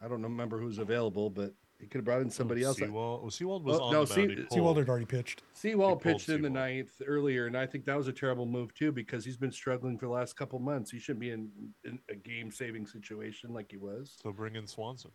I 0.00 0.08
don't 0.08 0.22
remember 0.22 0.58
who's 0.58 0.78
available, 0.78 1.30
but 1.30 1.54
he 1.82 1.88
could 1.88 1.98
have 1.98 2.04
brought 2.06 2.22
in 2.22 2.30
somebody 2.30 2.62
else. 2.62 2.78
Sewald, 2.78 3.22
well, 3.22 3.30
Sewald 3.30 3.64
was 3.64 3.76
Oh, 3.78 3.82
on 3.82 3.92
no, 3.92 4.04
the 4.04 4.16
mound. 4.16 4.38
he 4.38 4.46
Sewald 4.54 4.76
had 4.78 4.88
already 4.88 5.04
pitched. 5.04 5.42
Sewald 5.52 5.98
He 5.98 6.02
pulled 6.10 6.18
pitched 6.20 6.28
in 6.30 6.40
the 6.40 6.48
ninth 6.48 6.92
earlier, 7.06 7.46
and 7.46 7.56
I 7.58 7.66
think 7.66 7.84
that 7.86 7.96
was 7.96 8.08
a 8.08 8.12
terrible 8.12 8.46
move 8.46 8.72
too 8.72 8.92
because 8.92 9.24
he's 9.24 9.36
been 9.36 9.52
struggling 9.52 9.98
for 9.98 10.06
the 10.06 10.12
last 10.12 10.36
couple 10.36 10.58
months. 10.60 10.90
He 10.90 10.98
shouldn't 10.98 11.20
be 11.20 11.30
in, 11.32 11.50
in 11.84 11.98
a 12.08 12.14
game-saving 12.14 12.86
situation 12.86 13.52
like 13.52 13.70
he 13.70 13.76
was. 13.76 14.16
So 14.22 14.32
bring 14.32 14.54
in 14.56 14.66
Swanson. 14.66 15.10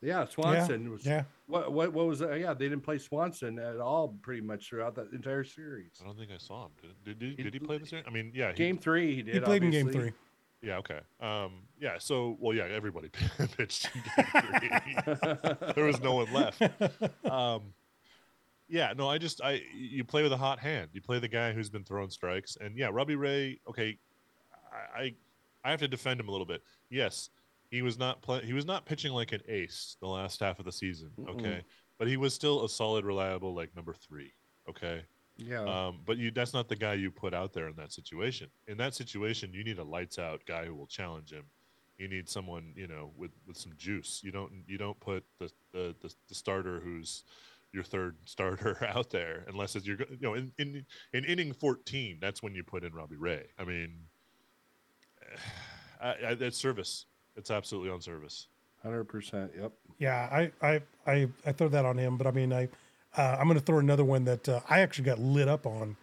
Yeah, 0.00 0.26
Swanson 0.26 0.90
was. 0.90 1.04
Yeah. 1.06 1.24
What 1.46 1.72
what 1.72 1.92
what 1.92 2.06
was 2.06 2.20
that? 2.20 2.38
Yeah, 2.38 2.54
they 2.54 2.68
didn't 2.68 2.82
play 2.84 2.98
Swanson 2.98 3.58
at 3.58 3.78
all 3.80 4.16
pretty 4.22 4.42
much 4.42 4.68
throughout 4.68 4.94
that 4.94 5.10
entire 5.12 5.42
series. 5.42 5.90
I 6.00 6.04
don't 6.06 6.16
think 6.16 6.30
I 6.30 6.38
saw 6.38 6.66
him. 6.66 6.70
Did, 7.04 7.18
did, 7.18 7.30
he, 7.30 7.34
He- 7.36 7.42
did 7.42 7.54
he 7.54 7.58
play 7.58 7.78
this 7.78 7.90
year? 7.90 8.02
I 8.06 8.10
mean, 8.10 8.30
yeah, 8.34 8.50
he, 8.50 8.54
Game 8.54 8.78
three, 8.78 9.14
he 9.16 9.22
did. 9.22 9.34
He 9.34 9.40
played 9.40 9.64
in 9.64 9.70
game 9.70 9.90
three. 9.90 10.12
Yeah, 10.60 10.78
okay. 10.78 11.00
Um, 11.20 11.62
yeah, 11.80 11.98
so 11.98 12.36
well, 12.40 12.54
yeah, 12.54 12.64
everybody 12.64 13.10
pitched 13.56 13.88
there 15.74 15.84
was 15.84 16.00
no 16.00 16.14
one 16.16 16.32
left. 16.32 16.60
Um, 17.24 17.74
yeah, 18.68 18.92
no, 18.96 19.08
I 19.08 19.18
just 19.18 19.40
I 19.42 19.62
you 19.74 20.04
play 20.04 20.22
with 20.22 20.32
a 20.32 20.36
hot 20.36 20.58
hand. 20.58 20.90
You 20.92 21.00
play 21.00 21.20
the 21.20 21.28
guy 21.28 21.52
who's 21.52 21.70
been 21.70 21.84
throwing 21.84 22.10
strikes, 22.10 22.56
and 22.60 22.76
yeah, 22.76 22.88
Robbie 22.92 23.16
Ray. 23.16 23.60
Okay, 23.68 23.98
I 24.96 25.00
I, 25.00 25.14
I 25.64 25.70
have 25.70 25.80
to 25.80 25.88
defend 25.88 26.20
him 26.20 26.28
a 26.28 26.32
little 26.32 26.46
bit. 26.46 26.62
Yes, 26.90 27.30
he 27.70 27.82
was 27.82 27.98
not 27.98 28.20
play, 28.20 28.44
He 28.44 28.52
was 28.52 28.66
not 28.66 28.84
pitching 28.84 29.12
like 29.12 29.32
an 29.32 29.42
ace 29.48 29.96
the 30.00 30.08
last 30.08 30.40
half 30.40 30.58
of 30.58 30.64
the 30.64 30.72
season. 30.72 31.10
Okay, 31.28 31.62
but 31.98 32.08
he 32.08 32.16
was 32.16 32.34
still 32.34 32.64
a 32.64 32.68
solid, 32.68 33.04
reliable 33.04 33.54
like 33.54 33.74
number 33.76 33.94
three. 33.94 34.32
Okay. 34.68 35.02
Yeah, 35.38 35.62
Um, 35.62 36.00
but 36.04 36.18
you 36.18 36.32
that's 36.32 36.52
not 36.52 36.68
the 36.68 36.74
guy 36.76 36.94
you 36.94 37.10
put 37.12 37.32
out 37.32 37.52
there 37.52 37.68
in 37.68 37.76
that 37.76 37.92
situation. 37.92 38.48
In 38.66 38.76
that 38.78 38.94
situation, 38.94 39.52
you 39.52 39.62
need 39.62 39.78
a 39.78 39.84
lights 39.84 40.18
out 40.18 40.42
guy 40.46 40.64
who 40.64 40.74
will 40.74 40.88
challenge 40.88 41.32
him. 41.32 41.44
You 41.96 42.08
need 42.08 42.28
someone, 42.28 42.72
you 42.76 42.86
know, 42.88 43.12
with, 43.16 43.30
with 43.46 43.56
some 43.56 43.72
juice. 43.78 44.20
You 44.24 44.32
don't 44.32 44.50
you 44.66 44.78
don't 44.78 44.98
put 44.98 45.24
the, 45.38 45.50
the, 45.72 45.94
the, 46.00 46.12
the 46.28 46.34
starter 46.34 46.80
who's 46.80 47.22
your 47.72 47.84
third 47.84 48.16
starter 48.24 48.84
out 48.84 49.10
there 49.10 49.44
unless 49.48 49.76
it's 49.76 49.86
your 49.86 49.98
you 50.10 50.18
know 50.20 50.34
in, 50.34 50.50
in 50.58 50.84
in 51.12 51.24
inning 51.24 51.52
14 51.52 52.18
that's 52.20 52.42
when 52.42 52.54
you 52.54 52.64
put 52.64 52.82
in 52.82 52.92
Robbie 52.92 53.16
Ray. 53.16 53.46
I 53.58 53.64
mean 53.64 53.94
I, 56.00 56.08
I, 56.08 56.36
it's 56.40 56.60
Servais. 56.62 57.04
It's 57.36 57.50
absolutely 57.50 57.90
on 57.90 58.00
Servais. 58.00 58.46
hundred 58.82 59.04
percent. 59.04 59.52
Yep. 59.58 59.72
Yeah, 59.98 60.28
I 60.32 60.50
I 60.66 60.82
I, 61.06 61.28
I 61.46 61.52
throw 61.52 61.68
that 61.68 61.84
on 61.84 61.96
him, 61.98 62.16
but 62.16 62.26
I 62.26 62.30
mean 62.32 62.52
I 62.52 62.68
uh, 63.16 63.36
I'm 63.38 63.46
going 63.46 63.58
to 63.58 63.64
throw 63.64 63.78
another 63.78 64.04
one 64.04 64.24
that 64.24 64.48
uh, 64.48 64.60
I 64.68 64.80
actually 64.80 65.04
got 65.04 65.18
lit 65.18 65.48
up 65.48 65.66
on, 65.66 65.96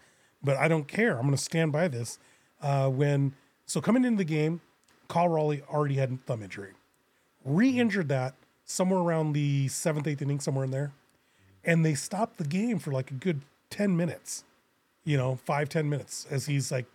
but 0.44 0.58
I 0.58 0.68
don't 0.68 0.88
care. 0.88 1.16
I'm 1.16 1.24
going 1.24 1.32
to 1.32 1.38
stand 1.38 1.72
by 1.72 1.88
this. 1.88 2.20
Uh, 2.62 2.90
when 2.90 3.34
so 3.66 3.82
coming 3.82 4.06
into 4.06 4.18
the 4.18 4.26
game, 4.26 4.62
Kyle 5.08 5.30
Raleigh 5.30 5.64
already 5.70 5.96
had 5.96 6.12
a 6.12 6.18
thumb 6.26 6.44
injury, 6.44 6.74
re-injured 7.44 8.10
that 8.10 8.34
somewhere 8.66 9.00
around 9.00 9.34
the 9.34 9.68
seventh, 9.68 10.08
eighth 10.08 10.22
inning, 10.22 10.40
somewhere 10.40 10.66
in 10.66 10.72
there, 10.72 10.92
and 11.64 11.86
they 11.86 11.94
stopped 11.94 12.38
the 12.38 12.44
game 12.44 12.80
for 12.80 12.92
like 12.92 13.12
a 13.12 13.14
good 13.14 13.42
ten 13.70 13.96
minutes, 13.96 14.44
you 15.04 15.18
know, 15.18 15.36
five 15.36 15.70
ten 15.70 15.90
minutes 15.90 16.26
as 16.30 16.48
he's 16.48 16.72
like 16.72 16.88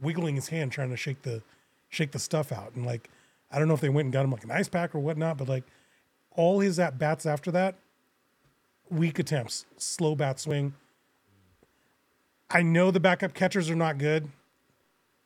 wiggling 0.00 0.34
his 0.36 0.48
hand 0.48 0.70
trying 0.72 0.90
to 0.90 0.96
shake 0.96 1.22
the 1.22 1.42
shake 1.88 2.12
the 2.12 2.18
stuff 2.18 2.52
out, 2.52 2.72
and 2.74 2.86
like 2.86 3.10
I 3.50 3.58
don't 3.58 3.68
know 3.68 3.74
if 3.74 3.80
they 3.80 3.88
went 3.88 4.06
and 4.06 4.12
got 4.12 4.24
him 4.24 4.32
like 4.32 4.44
an 4.44 4.50
ice 4.50 4.68
pack 4.68 4.94
or 4.94 5.00
whatnot, 5.00 5.38
but 5.38 5.48
like 5.48 5.64
all 6.36 6.60
his 6.60 6.78
at 6.78 6.98
bats 6.98 7.26
after 7.26 7.50
that, 7.52 7.76
weak 8.90 9.18
attempts, 9.18 9.66
slow 9.76 10.14
bat 10.14 10.40
swing. 10.40 10.74
I 12.50 12.62
know 12.62 12.90
the 12.90 13.00
backup 13.00 13.34
catchers 13.34 13.68
are 13.70 13.76
not 13.76 13.98
good, 13.98 14.28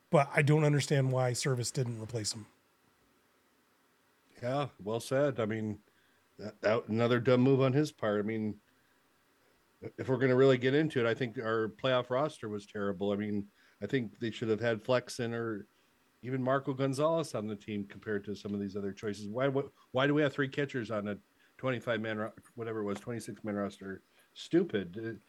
but 0.09 0.29
I 0.35 0.41
don't 0.41 0.63
understand 0.63 1.11
why 1.11 1.31
Servais 1.31 1.71
didn't 1.71 2.01
replace 2.01 2.33
him. 2.33 2.47
Yeah. 4.41 4.67
Well 4.83 4.99
said. 4.99 5.39
I 5.39 5.45
mean, 5.45 5.77
that, 6.39 6.59
that 6.61 6.87
another 6.87 7.19
dumb 7.19 7.41
move 7.41 7.61
on 7.61 7.73
his 7.73 7.91
part. 7.91 8.19
I 8.19 8.23
mean, 8.23 8.55
if 9.97 10.09
we're 10.09 10.17
going 10.17 10.29
to 10.29 10.35
really 10.35 10.57
get 10.57 10.73
into 10.73 10.99
it, 10.99 11.05
I 11.05 11.13
think 11.13 11.37
our 11.37 11.71
playoff 11.81 12.09
roster 12.09 12.49
was 12.49 12.65
terrible. 12.65 13.11
I 13.11 13.15
mean, 13.15 13.45
I 13.81 13.87
think 13.87 14.19
they 14.19 14.31
should 14.31 14.49
have 14.49 14.59
had 14.59 14.83
Flex 14.83 15.15
Flexen 15.15 15.33
or 15.33 15.67
even 16.23 16.41
Marco 16.41 16.73
Gonzalez 16.73 17.33
on 17.33 17.47
the 17.47 17.55
team 17.55 17.85
compared 17.87 18.23
to 18.25 18.35
some 18.35 18.53
of 18.53 18.59
these 18.59 18.75
other 18.75 18.91
choices. 18.91 19.27
Why 19.27 19.49
why 19.91 20.07
do 20.07 20.13
we 20.13 20.21
have 20.21 20.33
three 20.33 20.47
catchers 20.47 20.91
on 20.91 21.07
a 21.07 21.17
25 21.61 22.01
man 22.01 22.31
whatever 22.55 22.79
it 22.79 22.83
was 22.85 22.99
26 22.99 23.43
man 23.43 23.55
roster? 23.55 24.01
Stupid. 24.33 25.19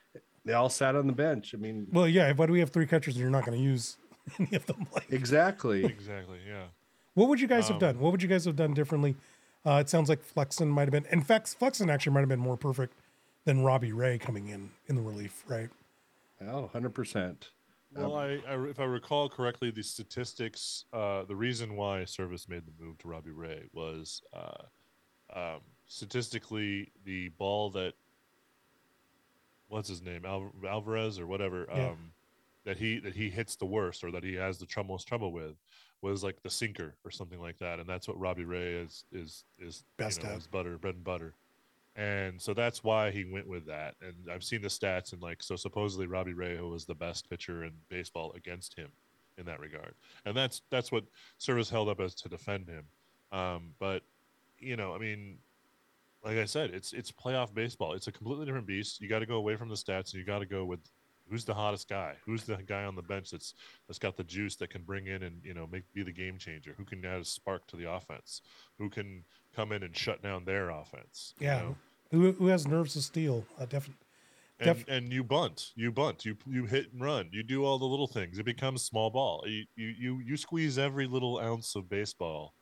They 0.47 0.53
all 0.55 0.71
sat 0.71 0.97
on 0.97 1.07
the 1.07 1.13
bench. 1.13 1.55
I 1.55 1.59
mean, 1.59 1.87
well, 1.93 2.09
yeah. 2.09 2.33
Why 2.33 2.47
do 2.47 2.53
we 2.53 2.61
have 2.61 2.71
three 2.71 2.87
catchers 2.87 3.15
and 3.15 3.21
you're 3.21 3.31
not 3.31 3.45
going 3.45 3.59
to 3.59 3.63
use 3.63 3.99
any 4.39 4.57
of 4.57 4.65
them? 4.65 4.87
Like 4.95 5.11
exactly, 5.11 5.85
exactly. 5.85 6.39
Yeah. 6.49 6.65
What 7.13 7.29
would 7.29 7.39
you 7.39 7.47
guys 7.47 7.67
um, 7.67 7.75
have 7.75 7.81
done? 7.81 7.99
What 8.01 8.13
would 8.13 8.23
you 8.23 8.29
guys 8.31 8.47
have 8.47 8.57
done 8.57 8.73
differently? 8.73 9.15
Uh, 9.67 9.75
it 9.75 9.91
sounds 9.91 10.09
like 10.09 10.25
Flexen 10.25 10.69
might 10.69 10.85
have 10.85 10.93
been. 10.93 11.05
In 11.13 11.21
fact, 11.21 11.49
Flexen 11.49 11.91
actually 11.91 12.15
might 12.15 12.21
have 12.21 12.31
been 12.31 12.41
more 12.41 12.57
perfect 12.57 12.95
than 13.45 13.63
Robbie 13.63 13.93
Ray 13.93 14.17
coming 14.17 14.49
in 14.49 14.71
in 14.87 14.97
the 14.97 15.03
relief, 15.03 15.45
right? 15.47 15.69
Oh, 16.49 16.71
100%. 16.75 17.37
Well, 17.95 18.17
I, 18.17 18.41
I, 18.49 18.55
if 18.71 18.81
I 18.81 18.85
recall 18.85 19.29
correctly, 19.29 19.71
the 19.71 19.83
statistics, 19.83 20.87
uh, 20.95 21.25
the 21.25 21.37
reason 21.37 21.77
why 21.77 22.05
Servais 22.05 22.49
made 22.49 22.63
the 22.65 22.73
move 22.83 22.97
to 22.99 23.09
Robbie 23.09 23.33
Ray 23.33 23.65
was 23.75 24.23
uh, 24.33 24.63
um, 25.37 25.61
statistically 25.93 26.91
the 27.05 27.29
ball 27.31 27.71
that 27.71 27.93
what's 29.69 29.89
his 29.89 30.03
name 30.03 30.25
Al- 30.25 30.53
Alvarez 30.67 31.19
or 31.19 31.27
whatever 31.27 31.67
yeah. 31.69 31.89
um, 31.89 32.13
that 32.65 32.79
he 32.79 32.99
that 32.99 33.15
he 33.15 33.29
hits 33.29 33.57
the 33.57 33.67
worst 33.67 34.03
or 34.03 34.11
that 34.11 34.25
he 34.25 34.35
has 34.35 34.59
the 34.59 34.67
tr- 34.67 34.83
most 34.83 35.07
trouble 35.07 35.33
with 35.33 35.55
was 36.01 36.25
like 36.25 36.43
the 36.43 36.51
sinker 36.51 36.95
or 37.05 37.11
something 37.11 37.41
like 37.41 37.59
that, 37.59 37.79
and 37.79 37.89
that's 37.89 38.09
what 38.09 38.19
Robbie 38.19 38.45
Ray 38.45 38.75
is 38.75 39.05
is 39.13 39.45
is 39.59 39.85
best 39.99 40.23
you 40.23 40.29
know, 40.29 40.39
butter 40.51 40.79
bread 40.79 40.95
and 40.95 41.05
butter 41.05 41.35
and 41.95 42.41
so 42.41 42.55
that's 42.55 42.83
why 42.83 43.11
he 43.11 43.25
went 43.25 43.47
with 43.47 43.67
that. 43.67 43.97
And 44.01 44.15
I've 44.31 44.43
seen 44.43 44.63
the 44.63 44.69
stats, 44.69 45.13
and 45.13 45.21
like 45.21 45.43
so, 45.43 45.57
supposedly 45.57 46.07
Robbie 46.07 46.33
Ray 46.33 46.59
was 46.61 46.87
the 46.87 46.95
best 46.95 47.29
pitcher 47.29 47.65
in 47.65 47.73
baseball 47.91 48.33
against 48.35 48.75
him 48.75 48.89
in 49.37 49.45
that 49.47 49.61
regard, 49.61 49.95
and 50.25 50.35
that's 50.35 50.63
that's 50.71 50.91
what 50.91 51.05
Servais 51.39 51.71
held 51.71 51.89
up 51.89 52.01
as 52.01 52.15
to 52.15 52.29
defend 52.29 52.69
him. 52.69 52.85
Um, 53.31 53.75
but 53.79 54.03
you 54.59 54.77
know, 54.77 54.95
I 54.95 54.99
mean, 54.99 55.37
like 56.25 56.37
I 56.37 56.45
said, 56.45 56.71
it's 56.71 56.93
it's 56.93 57.11
playoff 57.11 57.53
baseball. 57.53 57.95
It's 57.95 58.07
a 58.07 58.13
completely 58.13 58.47
different 58.47 58.67
beast. 58.67 59.01
You 59.01 59.09
got 59.09 59.21
to 59.21 59.27
go 59.27 59.37
away 59.37 59.57
from 59.57 59.69
the 59.69 59.75
stats, 59.75 60.13
and 60.13 60.15
you 60.15 60.25
got 60.25 60.39
to 60.39 60.47
go 60.47 60.65
with 60.65 60.81
who's 61.29 61.45
the 61.45 61.55
hottest 61.55 61.89
guy, 61.89 62.15
who's 62.25 62.45
the 62.45 62.57
guy 62.57 62.85
on 62.85 62.95
the 62.95 63.03
bench 63.03 63.31
that's 63.31 63.55
that's 63.89 63.99
got 63.99 64.17
the 64.17 64.25
juice 64.25 64.57
that 64.57 64.71
can 64.71 64.83
bring 64.83 65.07
in 65.07 65.23
and 65.23 65.41
you 65.45 65.55
know 65.55 65.67
make 65.71 65.83
be 65.93 66.03
the 66.03 66.13
game 66.13 66.39
changer, 66.39 66.75
who 66.77 66.85
can 66.85 67.05
add 67.05 67.21
a 67.21 67.25
spark 67.25 67.67
to 67.69 67.77
the 67.77 67.91
offense, 67.91 68.43
who 68.79 68.89
can 68.89 69.25
come 69.55 69.73
in 69.73 69.83
and 69.83 69.97
shut 69.97 70.23
down 70.23 70.45
their 70.45 70.71
offense. 70.71 71.35
Yeah. 71.39 71.57
You 71.57 71.63
know? 71.63 71.77
Who, 72.13 72.33
who 72.33 72.47
has 72.49 72.69
nerves 72.69 72.95
of 72.95 73.03
steel? 73.03 73.47
Uh, 73.59 73.65
definitely. 73.65 74.07
And, 74.61 74.85
and 74.87 75.13
you 75.13 75.25
bunt, 75.25 75.73
you 75.75 75.91
bunt, 75.91 76.25
you 76.25 76.37
you 76.47 76.67
hit 76.67 76.93
and 76.93 77.03
run, 77.03 77.31
you 77.33 77.43
do 77.43 77.65
all 77.65 77.79
the 77.79 77.85
little 77.87 78.07
things. 78.07 78.39
It 78.39 78.45
becomes 78.45 78.83
small 78.83 79.11
ball. 79.11 79.43
You 79.47 79.65
you 79.75 79.89
you, 79.89 80.21
you 80.21 80.37
squeeze 80.37 80.79
every 80.79 81.09
little 81.09 81.41
ounce 81.41 81.75
of 81.75 81.89
baseball 81.89 82.55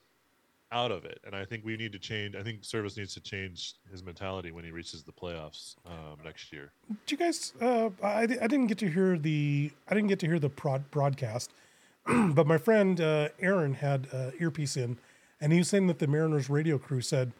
out 0.72 0.92
of 0.92 1.04
it. 1.04 1.20
And 1.24 1.34
I 1.34 1.44
think 1.44 1.64
we 1.64 1.76
need 1.76 1.92
to 1.92 1.98
change. 1.98 2.36
I 2.36 2.42
think 2.42 2.62
Servais 2.62 2.96
needs 2.96 3.14
to 3.14 3.20
change 3.20 3.74
his 3.90 4.02
mentality 4.02 4.52
when 4.52 4.64
he 4.64 4.70
reaches 4.70 5.02
the 5.02 5.12
playoffs 5.12 5.76
um, 5.86 6.18
next 6.24 6.52
year. 6.52 6.72
Do 6.88 7.14
you 7.14 7.16
guys? 7.16 7.52
Uh, 7.60 7.90
I, 8.02 8.22
I 8.22 8.26
didn't 8.26 8.66
get 8.66 8.78
to 8.78 8.88
hear 8.88 9.18
the 9.18 9.70
I 9.88 9.94
didn't 9.94 10.08
get 10.08 10.18
to 10.20 10.26
hear 10.26 10.38
the 10.38 10.50
prod, 10.50 10.90
broadcast, 10.90 11.52
but 12.06 12.46
my 12.46 12.58
friend 12.58 13.00
uh, 13.00 13.28
Aaron 13.40 13.74
had 13.74 14.08
uh, 14.12 14.30
earpiece 14.38 14.76
in, 14.76 14.98
and 15.40 15.52
he 15.52 15.58
was 15.58 15.68
saying 15.68 15.86
that 15.88 15.98
the 15.98 16.06
Mariners 16.06 16.48
radio 16.48 16.78
crew 16.78 17.00
said 17.00 17.32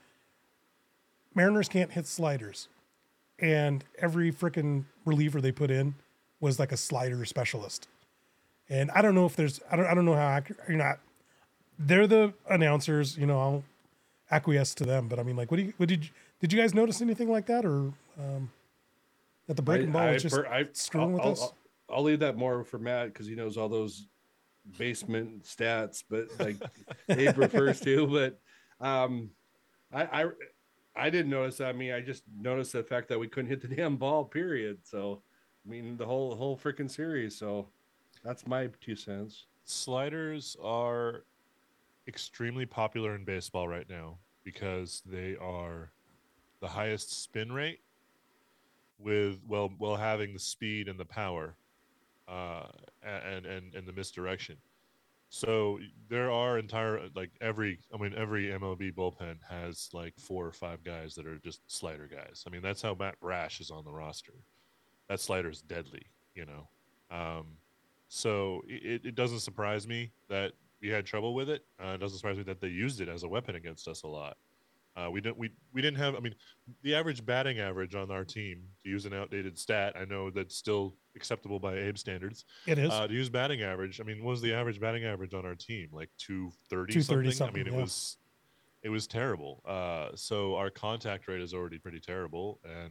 Mariners 1.35 1.69
can't 1.69 1.93
hit 1.93 2.07
sliders, 2.07 2.69
and 3.39 3.85
every 3.99 4.33
freaking 4.33 4.85
reliever 5.05 5.41
they 5.41 5.53
put 5.53 5.71
in 5.71 5.95
was 6.41 6.59
like 6.59 6.73
a 6.73 6.77
slider 6.77 7.25
specialist. 7.25 7.87
And 8.69 8.91
I 8.93 9.03
don't 9.03 9.15
know 9.15 9.27
if 9.27 9.37
there's 9.37 9.61
I 9.71 9.77
don't 9.77 9.87
I 9.87 9.95
don't 9.95 10.05
know 10.05 10.15
how 10.15 10.29
accurate 10.29 10.61
you're 10.69 10.79
not. 10.79 10.99
They're 11.81 12.07
the 12.07 12.35
announcers, 12.49 13.17
you 13.17 13.27
know. 13.27 13.41
I'll 13.41 13.65
acquiesce 14.31 14.75
to 14.77 14.85
them, 14.85 15.09
but 15.09 15.19
I 15.19 15.23
mean, 15.23 15.37
like, 15.37 15.51
what 15.51 15.57
do 15.57 15.65
you 15.65 15.73
what 15.79 15.89
did 15.89 16.05
you, 16.05 16.11
did 16.41 16.53
you 16.53 16.61
guys 16.61 16.75
notice 16.75 17.01
anything 17.01 17.31
like 17.31 17.47
that, 17.47 17.65
or 17.65 17.93
um, 18.19 18.51
that 19.47 19.55
the 19.55 19.63
breaking 19.63 19.89
I, 19.91 19.93
ball 19.93 20.13
was 20.13 20.23
just 20.23 20.37
I, 20.37 20.67
screwing 20.73 21.13
with 21.15 21.23
I'll, 21.23 21.33
us? 21.33 21.43
I'll, 21.43 21.57
I'll 21.91 22.03
leave 22.03 22.21
that 22.21 22.37
more 22.37 22.65
for 22.65 22.79
Matt 22.79 23.13
because 23.13 23.27
he 23.27 23.35
knows 23.35 23.57
all 23.57 23.69
those 23.69 24.07
basement 24.79 25.45
stats, 25.45 26.05
but 26.09 26.29
like 26.39 26.57
Abe 27.09 27.39
refers 27.39 27.81
to. 27.81 28.07
But 28.07 28.39
um, 28.85 29.31
I, 29.93 30.03
I 30.23 30.25
I 30.97 31.11
didn't 31.11 31.31
notice 31.31 31.59
that. 31.59 31.69
I 31.69 31.73
mean, 31.73 31.93
I 31.93 32.01
just 32.01 32.25
noticed 32.41 32.73
the 32.73 32.83
fact 32.83 33.09
that 33.09 33.19
we 33.19 33.29
couldn't 33.29 33.51
hit 33.51 33.61
the 33.61 33.69
damn 33.75 33.97
ball. 33.97 34.25
Period. 34.25 34.79
So, 34.83 35.23
I 35.67 35.71
mean, 35.71 35.97
the 35.97 36.07
whole 36.07 36.35
whole 36.37 36.57
freaking 36.57 36.91
series. 36.91 37.37
So, 37.37 37.67
that's 38.25 38.47
my 38.47 38.69
two 38.81 38.97
cents. 38.97 39.47
Sliders 39.65 40.57
are 40.63 41.25
extremely 42.11 42.67
popular 42.67 43.15
in 43.15 43.25
baseball 43.25 43.69
right 43.69 43.89
now 43.89 44.19
because 44.45 45.01
they 45.07 45.37
are 45.41 45.93
the 46.61 46.67
highest 46.67 47.23
spin 47.23 47.53
rate 47.53 47.81
with 48.99 49.39
well 49.49 49.71
well 49.79 49.97
having 49.97 50.35
the 50.35 50.39
speed 50.41 50.89
and 50.89 50.99
the 50.99 51.05
power 51.05 51.55
uh, 52.29 52.67
and 53.03 53.47
and 53.47 53.75
and 53.75 53.87
the 53.87 53.93
misdirection. 53.93 54.57
So 55.29 55.79
there 56.09 56.33
are 56.33 56.59
entire 56.59 57.01
like 57.15 57.31
every 57.41 57.79
I 57.95 57.97
mean 57.97 58.13
every 58.17 58.47
MLB 58.47 58.93
bullpen 58.93 59.37
has 59.49 59.89
like 59.93 60.15
four 60.19 60.45
or 60.45 60.53
five 60.53 60.83
guys 60.83 61.15
that 61.15 61.29
are 61.29 61.39
just 61.39 61.61
slider 61.69 62.09
guys. 62.13 62.43
I 62.45 62.51
mean 62.51 62.63
that's 62.63 62.83
how 62.83 62.97
Matt 62.99 63.21
Brash 63.21 63.61
is 63.61 63.71
on 63.71 63.85
the 63.85 63.93
roster. 63.93 64.35
That 65.09 65.21
slider 65.21 65.49
is 65.49 65.63
deadly, 65.63 66.03
you 66.35 66.45
know. 66.45 66.69
Um, 67.17 67.59
so 68.09 68.63
it, 68.67 69.03
it 69.05 69.15
doesn't 69.15 69.39
surprise 69.39 69.87
me 69.87 70.11
that 70.29 70.53
we 70.81 70.89
had 70.89 71.07
trouble 71.07 71.35
with 71.35 71.49
it. 71.51 71.65
Uh, 71.83 71.93
it 71.93 71.99
doesn't 71.99 72.19
surprise 72.19 72.37
me 72.37 72.43
that 72.45 72.61
they 72.61 72.69
used 72.69 73.01
it 73.01 73.09
as 73.09 73.23
a 73.23 73.29
weapon 73.29 73.55
against 73.57 73.89
us 73.89 74.03
a 74.03 74.07
lot. 74.09 74.37
Uh, 74.97 75.09
we 75.11 75.21
didn't 75.21 75.39
we 75.39 75.51
we 75.73 75.81
didn't 75.81 75.99
have. 75.99 76.17
I 76.17 76.21
mean, 76.21 76.35
the 76.83 76.95
average 76.95 77.25
batting 77.25 77.61
average 77.61 77.95
on 77.95 78.11
our 78.11 78.25
team, 78.25 78.63
to 78.83 78.91
use 78.91 79.07
an 79.07 79.15
outdated 79.15 79.57
stat, 79.57 79.95
I 79.97 80.05
know 80.05 80.31
that's 80.31 80.57
still 80.57 80.95
acceptable 81.15 81.61
by 81.61 81.77
Abe 81.77 81.97
standards. 81.97 82.45
It 82.67 82.79
is 82.79 82.91
uh, 82.91 83.07
to 83.07 83.15
use 83.15 83.29
batting 83.29 83.63
average. 83.63 84.01
I 84.01 84.05
mean, 84.05 84.25
what 84.25 84.33
was 84.33 84.43
the 84.43 84.53
average 84.53 84.81
batting 84.81 85.05
average 85.05 85.33
on 85.33 85.47
our 85.47 85.55
team? 85.55 85.91
Like 85.93 86.11
two 86.19 86.51
thirty 86.69 87.01
something? 87.01 87.31
something. 87.31 87.55
I 87.55 87.65
mean, 87.65 87.73
it 87.73 87.77
yeah. 87.77 87.83
was 87.83 88.17
it 88.83 88.89
was 88.89 89.07
terrible. 89.07 89.63
Uh, 89.65 90.09
so 90.17 90.57
our 90.57 90.71
contact 90.71 91.29
rate 91.29 91.41
is 91.41 91.55
already 91.55 91.79
pretty 91.79 92.01
terrible, 92.01 92.59
and 92.65 92.91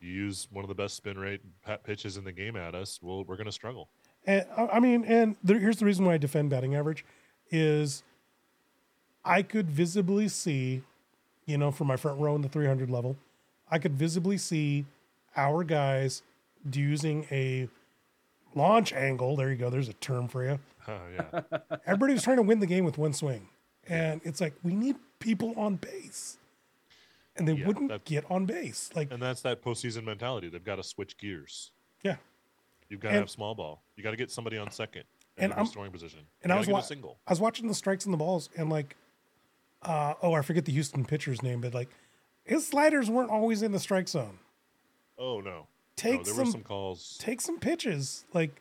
you 0.00 0.10
use 0.10 0.48
one 0.50 0.64
of 0.64 0.68
the 0.68 0.74
best 0.74 0.96
spin 0.96 1.18
rate 1.18 1.40
pitches 1.84 2.16
in 2.16 2.24
the 2.24 2.32
game 2.32 2.56
at 2.56 2.74
us, 2.74 2.98
well, 3.02 3.24
we're 3.24 3.36
going 3.36 3.46
to 3.46 3.52
struggle. 3.52 3.88
And 4.26 4.44
I 4.56 4.80
mean, 4.80 5.04
and 5.04 5.36
there, 5.42 5.58
here's 5.58 5.76
the 5.76 5.84
reason 5.84 6.04
why 6.04 6.14
I 6.14 6.18
defend 6.18 6.50
batting 6.50 6.74
average 6.74 7.04
is 7.50 8.02
I 9.24 9.42
could 9.42 9.70
visibly 9.70 10.28
see 10.28 10.82
you 11.46 11.56
know, 11.56 11.70
from 11.70 11.86
my 11.86 11.96
front 11.96 12.20
row 12.20 12.34
in 12.34 12.42
the 12.42 12.48
300 12.48 12.90
level, 12.90 13.16
I 13.70 13.78
could 13.78 13.94
visibly 13.94 14.36
see 14.36 14.84
our 15.36 15.64
guys 15.64 16.22
using 16.70 17.26
a 17.30 17.68
launch 18.54 18.92
angle. 18.92 19.36
There 19.36 19.50
you 19.50 19.56
go. 19.56 19.70
There's 19.70 19.88
a 19.88 19.94
term 19.94 20.28
for 20.28 20.44
you. 20.44 20.58
Oh, 20.88 21.00
yeah. 21.14 21.40
Everybody 21.86 22.12
was 22.12 22.24
trying 22.24 22.36
to 22.36 22.42
win 22.42 22.58
the 22.58 22.66
game 22.66 22.84
with 22.84 22.98
one 22.98 23.12
swing. 23.12 23.48
And 23.88 24.20
it's 24.24 24.40
like, 24.40 24.54
we 24.62 24.74
need 24.74 24.96
people 25.20 25.54
on 25.56 25.76
base. 25.76 26.38
And 27.36 27.46
they 27.46 27.52
yeah, 27.52 27.66
wouldn't 27.66 28.04
get 28.04 28.24
on 28.30 28.46
base. 28.46 28.90
Like, 28.94 29.12
and 29.12 29.22
that's 29.22 29.42
that 29.42 29.62
postseason 29.62 30.04
mentality. 30.04 30.48
They've 30.48 30.64
got 30.64 30.76
to 30.76 30.82
switch 30.82 31.16
gears. 31.18 31.70
Yeah. 32.02 32.16
You've 32.88 33.00
got 33.00 33.10
to 33.10 33.14
have 33.16 33.30
small 33.30 33.54
ball. 33.54 33.82
You 33.96 34.02
got 34.02 34.12
to 34.12 34.16
get 34.16 34.30
somebody 34.30 34.58
on 34.58 34.70
second 34.70 35.04
and 35.38 35.52
I'm 35.54 35.66
scoring 35.66 35.92
position. 35.92 36.20
You 36.20 36.26
and 36.44 36.52
I 36.52 36.58
was 36.58 36.68
wa- 36.68 36.80
single. 36.80 37.18
I 37.26 37.32
was 37.32 37.40
watching 37.40 37.68
the 37.68 37.74
strikes 37.74 38.04
and 38.04 38.12
the 38.12 38.18
balls, 38.18 38.48
and 38.56 38.70
like 38.70 38.96
uh, 39.82 40.14
oh, 40.22 40.32
I 40.32 40.42
forget 40.42 40.64
the 40.64 40.72
Houston 40.72 41.04
pitcher's 41.04 41.42
name, 41.42 41.60
but 41.60 41.74
like 41.74 41.90
his 42.44 42.66
sliders 42.66 43.10
weren't 43.10 43.30
always 43.30 43.62
in 43.62 43.72
the 43.72 43.78
strike 43.78 44.08
zone. 44.08 44.38
Oh 45.18 45.40
no. 45.40 45.66
Take 45.96 46.18
no, 46.18 46.24
there 46.24 46.34
some, 46.34 46.44
were 46.44 46.50
some 46.50 46.62
calls. 46.62 47.18
Take 47.18 47.40
some 47.40 47.58
pitches, 47.58 48.26
like, 48.34 48.60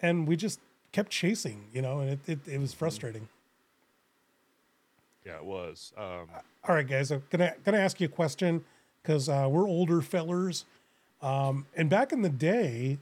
and 0.00 0.26
we 0.26 0.34
just 0.34 0.58
kept 0.90 1.10
chasing, 1.10 1.64
you 1.72 1.82
know, 1.82 2.00
and 2.00 2.10
it 2.10 2.20
it, 2.26 2.38
it 2.46 2.60
was 2.60 2.70
mm-hmm. 2.70 2.78
frustrating. 2.78 3.28
Yeah, 5.24 5.36
it 5.36 5.44
was. 5.44 5.92
Um, 5.96 6.26
All 6.68 6.74
right, 6.74 6.86
guys, 6.86 7.12
I'm 7.12 7.22
gonna 7.30 7.54
gonna 7.64 7.78
ask 7.78 8.00
you 8.00 8.06
a 8.06 8.10
question 8.10 8.64
because 9.02 9.28
uh, 9.28 9.46
we're 9.48 9.68
older 9.68 10.00
fellers, 10.00 10.64
um, 11.20 11.66
and 11.76 11.88
back 11.88 12.12
in 12.12 12.22
the 12.22 12.28
day, 12.28 12.98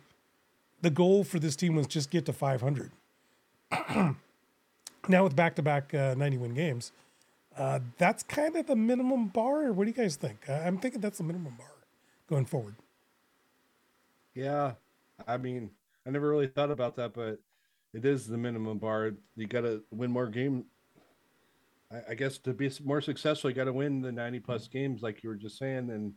the 0.82 0.90
goal 0.90 1.24
for 1.24 1.38
this 1.38 1.56
team 1.56 1.74
was 1.74 1.86
just 1.86 2.10
get 2.10 2.26
to 2.26 2.32
500. 2.32 2.90
now 5.08 5.24
with 5.24 5.36
back 5.36 5.56
to 5.56 5.62
back 5.62 5.92
90 5.92 6.38
win 6.38 6.54
games, 6.54 6.92
uh, 7.56 7.80
that's 7.98 8.22
kind 8.22 8.56
of 8.56 8.66
the 8.66 8.76
minimum 8.76 9.26
bar. 9.28 9.72
What 9.72 9.84
do 9.84 9.90
you 9.90 9.96
guys 9.96 10.16
think? 10.16 10.48
I'm 10.48 10.78
thinking 10.78 11.00
that's 11.00 11.18
the 11.18 11.24
minimum 11.24 11.54
bar 11.58 11.72
going 12.28 12.46
forward. 12.46 12.76
Yeah, 14.34 14.74
I 15.26 15.36
mean, 15.36 15.70
I 16.06 16.10
never 16.10 16.28
really 16.28 16.46
thought 16.46 16.70
about 16.70 16.96
that, 16.96 17.12
but 17.12 17.38
it 17.92 18.04
is 18.04 18.26
the 18.26 18.38
minimum 18.38 18.78
bar. 18.78 19.12
You 19.36 19.46
got 19.46 19.62
to 19.62 19.82
win 19.90 20.10
more 20.10 20.28
game. 20.28 20.64
I, 21.92 22.12
I, 22.12 22.14
guess 22.14 22.38
to 22.38 22.52
be 22.52 22.70
more 22.84 23.00
successful, 23.00 23.50
you 23.50 23.56
got 23.56 23.64
to 23.64 23.72
win 23.72 24.00
the 24.00 24.12
90 24.12 24.40
plus 24.40 24.68
games, 24.68 25.02
like 25.02 25.22
you 25.22 25.28
were 25.28 25.36
just 25.36 25.58
saying. 25.58 25.90
And 25.90 26.14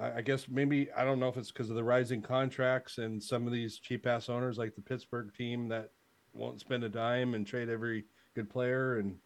I, 0.00 0.22
guess 0.22 0.46
maybe 0.48 0.88
I 0.96 1.04
don't 1.04 1.20
know 1.20 1.28
if 1.28 1.36
it's 1.36 1.52
because 1.52 1.70
of 1.70 1.76
the 1.76 1.84
rising 1.84 2.20
contracts 2.20 2.98
and 2.98 3.22
some 3.22 3.46
of 3.46 3.52
these 3.52 3.78
cheap 3.78 4.06
ass 4.06 4.28
owners, 4.28 4.58
like 4.58 4.74
the 4.74 4.80
Pittsburgh 4.80 5.32
team, 5.36 5.68
that 5.68 5.90
won't 6.32 6.60
spend 6.60 6.82
a 6.82 6.88
dime 6.88 7.34
and 7.34 7.46
trade 7.46 7.68
every 7.68 8.04
good 8.34 8.50
player. 8.50 8.98
And 8.98 9.16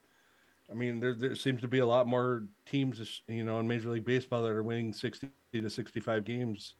I 0.70 0.74
mean, 0.74 1.00
there 1.00 1.14
there 1.14 1.34
seems 1.34 1.62
to 1.62 1.68
be 1.68 1.78
a 1.78 1.86
lot 1.86 2.06
more 2.06 2.44
teams, 2.66 3.22
you 3.28 3.44
know, 3.44 3.58
in 3.60 3.66
Major 3.66 3.88
League 3.88 4.04
Baseball 4.04 4.42
that 4.42 4.50
are 4.50 4.62
winning 4.62 4.92
sixty 4.92 5.30
to 5.54 5.70
sixty-five 5.70 6.24
games, 6.24 6.74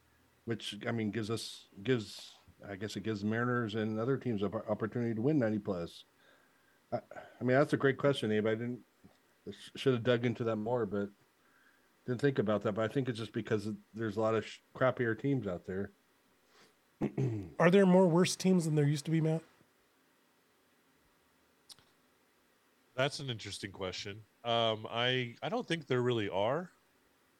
which 0.45 0.77
I 0.87 0.93
mean 0.93 1.11
gives 1.11 1.31
us 1.31 1.69
gives 1.83 2.33
I 2.69 2.77
guess 2.77 2.97
it 2.97 3.05
gives 3.05 3.25
Mariners 3.25 3.75
and 3.75 3.99
other 3.99 4.19
teams 4.19 4.43
an 4.43 4.53
opportunity 4.69 5.15
to 5.15 5.23
win 5.23 5.39
ninety 5.39 5.59
plus. 5.59 6.05
I, 6.93 6.97
I 7.41 7.45
mean, 7.45 7.57
that's 7.57 7.73
a 7.73 7.79
great 7.79 7.97
question, 7.97 8.33
Abe. 8.33 8.47
I 8.47 8.55
didn't 8.55 8.81
should 9.77 9.95
have 9.95 10.03
dug 10.03 10.27
into 10.27 10.45
that 10.45 10.57
more, 10.57 10.85
but 10.85 11.09
didn't 12.09 12.23
think 12.23 12.39
about 12.39 12.63
that. 12.63 12.73
But 12.73 12.91
I 12.91 12.93
think 12.93 13.09
it's 13.09 13.19
just 13.19 13.35
because 13.35 13.69
there's 13.95 14.17
a 14.17 14.21
lot 14.21 14.35
of 14.35 14.45
sh- 14.45 14.61
crappier 14.75 15.21
teams 15.21 15.47
out 15.47 15.67
there. 15.67 15.91
Are 17.61 17.71
there 17.71 17.85
more 17.85 18.07
worse 18.07 18.35
teams 18.35 18.65
than 18.65 18.75
there 18.75 18.87
used 18.87 19.05
to 19.05 19.11
be, 19.11 19.21
Matt? 19.21 19.43
That's 22.97 23.21
an 23.21 23.29
interesting 23.29 23.71
question. 23.71 24.23
Um, 24.43 24.87
I 24.91 25.35
I 25.43 25.51
don't 25.51 25.69
think 25.69 25.87
there 25.87 26.01
really 26.01 26.31
are. 26.31 26.71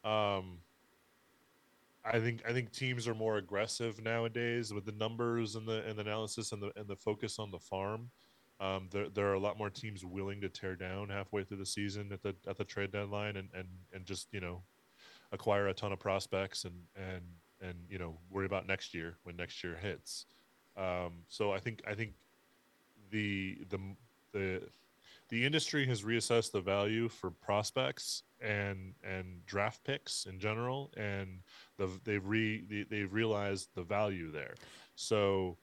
Um, 0.05 0.59
I 2.05 2.19
think 2.19 2.43
I 2.47 2.53
think 2.53 2.71
teams 2.71 3.07
are 3.07 3.15
more 3.15 3.37
aggressive 3.37 4.01
nowadays 4.01 4.71
with 4.71 4.85
the 4.85 4.93
numbers 4.93 5.55
and 5.55 5.67
the 5.67 5.83
and 5.85 5.97
the 5.97 6.03
analysis 6.03 6.51
and 6.51 6.61
the 6.61 6.71
and 6.77 6.87
the 6.87 6.95
focus 6.95 7.39
on 7.39 7.49
the 7.51 7.59
farm. 7.59 8.09
Um, 8.59 8.89
there, 8.91 9.07
there 9.09 9.27
are 9.27 9.33
a 9.33 9.39
lot 9.39 9.57
more 9.57 9.69
teams 9.69 10.03
willing 10.03 10.41
to 10.41 10.49
tear 10.49 10.75
down 10.75 11.09
halfway 11.09 11.43
through 11.43 11.57
the 11.57 11.65
season 11.65 12.11
at 12.11 12.21
the 12.21 12.35
at 12.47 12.57
the 12.57 12.65
trade 12.65 12.91
deadline 12.91 13.37
and, 13.37 13.47
and, 13.53 13.67
and 13.93 14.05
just 14.05 14.27
you 14.33 14.41
know 14.41 14.61
acquire 15.31 15.67
a 15.67 15.73
ton 15.73 15.93
of 15.93 15.99
prospects 15.99 16.65
and 16.65 16.75
and 16.95 17.21
and 17.61 17.75
you 17.89 17.97
know 17.97 18.17
worry 18.29 18.45
about 18.45 18.67
next 18.67 18.93
year 18.93 19.15
when 19.23 19.35
next 19.35 19.63
year 19.63 19.77
hits. 19.81 20.25
Um, 20.75 21.23
so 21.27 21.51
I 21.51 21.59
think 21.59 21.81
I 21.87 21.93
think 21.93 22.13
the 23.11 23.59
the 23.69 23.79
the 24.33 24.61
the 25.29 25.45
industry 25.45 25.85
has 25.85 26.03
reassessed 26.03 26.51
the 26.51 26.61
value 26.61 27.07
for 27.07 27.29
prospects 27.29 28.23
and 28.41 28.93
and 29.03 29.45
draft 29.45 29.83
picks 29.83 30.25
in 30.25 30.39
general, 30.39 30.91
and 30.97 31.39
the, 31.77 31.89
they've 32.03 32.25
re 32.25 32.85
they've 32.89 33.13
realized 33.13 33.69
the 33.75 33.83
value 33.83 34.31
there. 34.31 34.55
So 34.95 35.57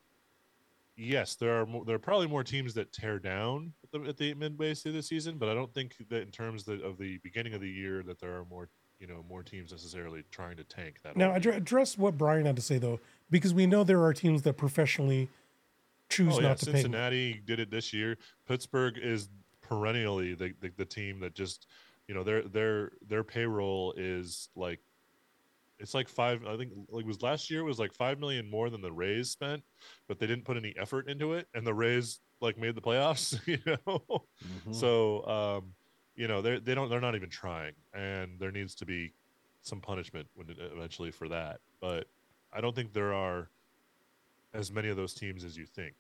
yes, 0.97 1.35
there 1.37 1.61
are 1.61 1.67
more, 1.67 1.85
there 1.85 1.97
are 1.97 2.01
probably 2.01 2.27
more 2.27 2.45
teams 2.45 2.75
that 2.75 2.93
tear 2.93 3.19
down 3.19 3.73
at 3.85 3.91
the, 3.91 4.09
at 4.09 4.17
the 4.17 4.35
midway 4.35 4.75
through 4.75 4.93
the 4.93 5.03
season, 5.03 5.39
but 5.39 5.49
I 5.49 5.55
don't 5.55 5.73
think 5.73 5.95
that 6.09 6.23
in 6.23 6.31
terms 6.31 6.67
of 6.67 6.79
the, 6.79 6.85
of 6.87 6.99
the 6.99 7.19
beginning 7.19 7.55
of 7.55 7.61
the 7.61 7.69
year 7.69 8.03
that 8.05 8.21
there 8.21 8.35
are 8.37 8.45
more 8.45 8.69
you 8.99 9.07
know 9.07 9.25
more 9.29 9.43
teams 9.43 9.73
necessarily 9.73 10.25
trying 10.31 10.57
to 10.57 10.65
tank 10.65 11.01
that. 11.05 11.17
Now 11.17 11.35
address 11.35 11.99
what 11.99 12.17
Brian 12.17 12.47
had 12.47 12.57
to 12.57 12.63
say 12.63 12.79
though, 12.79 13.01
because 13.31 13.53
we 13.53 13.67
know 13.67 13.85
there 13.85 14.03
are 14.03 14.15
teams 14.15 14.43
that 14.43 14.55
professionally 14.55 15.29
choose 16.09 16.35
oh, 16.35 16.41
not 16.41 16.43
yeah. 16.43 16.55
to 16.55 16.65
Cincinnati 16.65 16.75
pay. 16.75 16.83
Cincinnati 16.83 17.43
did 17.45 17.61
it 17.61 17.71
this 17.71 17.93
year. 17.93 18.17
Pittsburgh 18.49 18.95
is 18.97 19.29
perennially 19.61 20.35
the, 20.35 20.55
the, 20.61 20.71
the 20.77 20.85
team 20.85 21.21
that 21.21 21.35
just 21.35 21.67
you 22.09 22.15
know 22.15 22.23
their 22.23 22.43
their 22.43 22.93
their 23.07 23.25
payroll 23.25 23.93
is 23.97 24.49
like 24.57 24.81
it's 25.79 25.95
like 25.95 26.09
five 26.09 26.45
i 26.47 26.57
think 26.57 26.73
like 26.91 27.05
was 27.05 27.23
last 27.23 27.51
year 27.51 27.61
it 27.61 27.65
was 27.65 27.79
like 27.79 27.93
five 27.93 28.19
million 28.19 28.49
more 28.51 28.71
than 28.71 28.81
the 28.81 28.93
rays 28.93 29.31
spent 29.31 29.63
but 30.09 30.19
they 30.19 30.27
didn't 30.27 30.45
put 30.45 30.57
any 30.57 30.75
effort 30.79 31.09
into 31.09 31.33
it 31.33 31.49
and 31.55 31.67
the 31.67 31.75
rays 31.75 32.21
like 32.41 32.59
made 32.59 32.75
the 32.75 32.81
playoffs 32.81 33.39
you 33.47 33.59
know 33.67 34.03
mm-hmm. 34.09 34.73
so 34.73 35.27
um 35.27 35.73
you 36.15 36.29
know 36.29 36.41
they 36.41 36.59
they 36.59 36.75
don't 36.75 36.89
they're 36.89 37.01
not 37.01 37.15
even 37.15 37.31
trying 37.31 37.73
and 37.95 38.39
there 38.39 38.51
needs 38.51 38.75
to 38.75 38.87
be 38.87 39.13
some 39.63 39.81
punishment 39.81 40.27
when 40.35 40.47
eventually 40.73 41.11
for 41.11 41.29
that 41.29 41.61
but 41.81 42.07
i 42.53 42.61
don't 42.61 42.75
think 42.75 42.93
there 42.93 43.13
are 43.13 43.49
as 44.55 44.73
many 44.73 44.89
of 44.89 44.97
those 44.97 45.13
teams 45.13 45.45
as 45.45 45.57
you 45.57 45.67
think 45.67 45.95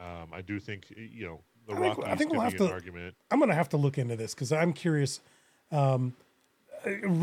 um 0.00 0.28
i 0.32 0.40
do 0.40 0.58
think 0.58 0.92
you 0.96 1.26
know 1.26 1.40
the 1.68 1.74
I 1.74 1.80
think, 1.80 2.06
I 2.06 2.14
think 2.14 2.32
we'll 2.32 2.40
have 2.40 2.56
to. 2.56 2.72
Argument. 2.72 3.14
I'm 3.30 3.38
going 3.38 3.50
to 3.50 3.54
have 3.54 3.68
to 3.70 3.76
look 3.76 3.98
into 3.98 4.16
this 4.16 4.34
because 4.34 4.52
I'm 4.52 4.72
curious. 4.72 5.20
Um, 5.70 6.14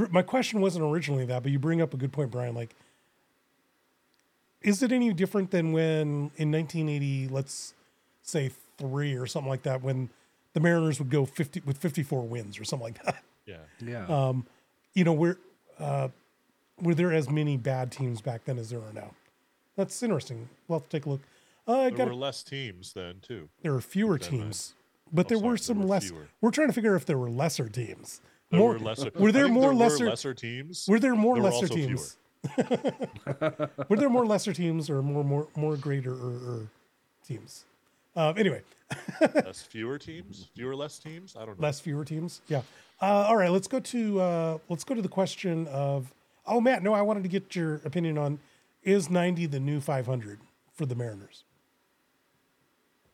my 0.09 0.21
question 0.21 0.61
wasn't 0.61 0.85
originally 0.85 1.25
that, 1.25 1.43
but 1.43 1.51
you 1.51 1.59
bring 1.59 1.81
up 1.81 1.93
a 1.93 1.97
good 1.97 2.11
point, 2.11 2.31
Brian. 2.31 2.55
Like, 2.55 2.75
is 4.61 4.81
it 4.81 4.91
any 4.91 5.13
different 5.13 5.51
than 5.51 5.71
when 5.71 6.31
in 6.37 6.51
1980, 6.51 7.27
let's 7.29 7.73
say 8.21 8.51
three 8.77 9.15
or 9.15 9.25
something 9.25 9.49
like 9.49 9.63
that, 9.63 9.81
when 9.81 10.09
the 10.53 10.59
Mariners 10.59 10.99
would 10.99 11.09
go 11.09 11.25
50 11.25 11.61
with 11.65 11.77
54 11.77 12.23
wins 12.23 12.59
or 12.59 12.63
something 12.63 12.87
like 12.87 13.03
that? 13.03 13.23
Yeah, 13.45 13.57
yeah. 13.79 14.05
Um, 14.07 14.47
you 14.93 15.03
know, 15.03 15.13
were 15.13 15.37
uh, 15.79 16.09
were 16.81 16.95
there 16.95 17.13
as 17.13 17.29
many 17.29 17.57
bad 17.57 17.91
teams 17.91 18.21
back 18.21 18.45
then 18.45 18.57
as 18.57 18.69
there 18.69 18.79
are 18.79 18.93
now? 18.93 19.11
That's 19.75 20.01
interesting. 20.01 20.49
We'll 20.67 20.79
have 20.79 20.89
to 20.89 20.97
take 20.97 21.05
a 21.05 21.09
look. 21.09 21.21
Uh, 21.67 21.89
there 21.89 22.05
were 22.05 22.15
less 22.15 22.43
teams 22.43 22.93
then 22.93 23.19
too. 23.21 23.49
There 23.61 23.73
were 23.73 23.81
fewer 23.81 24.17
teams, 24.17 24.75
but 25.11 25.25
oh, 25.25 25.29
there 25.29 25.37
sorry, 25.37 25.49
were 25.49 25.57
some 25.57 25.77
there 25.77 25.87
were 25.87 25.93
less. 25.93 26.09
Fewer. 26.09 26.27
We're 26.41 26.51
trying 26.51 26.67
to 26.67 26.73
figure 26.73 26.95
if 26.95 27.05
there 27.05 27.17
were 27.17 27.29
lesser 27.29 27.69
teams. 27.69 28.21
More, 28.55 28.73
were 28.73 28.79
lesser. 28.79 29.11
Were 29.15 29.31
there 29.31 29.47
more 29.47 29.69
there 29.69 29.73
lesser 29.73 30.09
lesser 30.09 30.33
teams? 30.33 30.85
Were 30.87 30.99
there 30.99 31.15
more 31.15 31.35
there 31.35 31.43
lesser 31.43 31.67
teams? 31.67 32.17
were 33.89 33.97
there 33.97 34.09
more 34.09 34.25
lesser 34.25 34.53
teams 34.53 34.89
or 34.89 35.01
more 35.01 35.23
more 35.23 35.47
more 35.55 35.77
greater 35.77 36.13
or, 36.13 36.33
or 36.33 36.67
teams? 37.25 37.65
Uh, 38.15 38.33
anyway, 38.37 38.61
less 39.35 39.61
fewer 39.61 39.97
teams, 39.97 40.49
fewer 40.55 40.75
less 40.75 40.99
teams. 40.99 41.35
I 41.35 41.45
don't 41.45 41.59
know. 41.59 41.65
Less 41.67 41.79
fewer 41.79 42.05
teams. 42.05 42.41
Yeah. 42.47 42.61
Uh, 43.01 43.25
all 43.27 43.35
right. 43.35 43.51
Let's 43.51 43.67
go 43.67 43.79
to 43.79 44.21
uh, 44.21 44.57
let's 44.69 44.83
go 44.83 44.95
to 44.95 45.01
the 45.01 45.09
question 45.09 45.67
of. 45.67 46.13
Oh, 46.47 46.61
Matt. 46.61 46.83
No, 46.83 46.93
I 46.93 47.01
wanted 47.01 47.23
to 47.23 47.29
get 47.29 47.55
your 47.55 47.75
opinion 47.85 48.19
on 48.19 48.39
is 48.83 49.09
ninety 49.09 49.47
the 49.47 49.59
new 49.59 49.81
five 49.81 50.05
hundred 50.05 50.39
for 50.73 50.85
the 50.85 50.95
Mariners. 50.95 51.43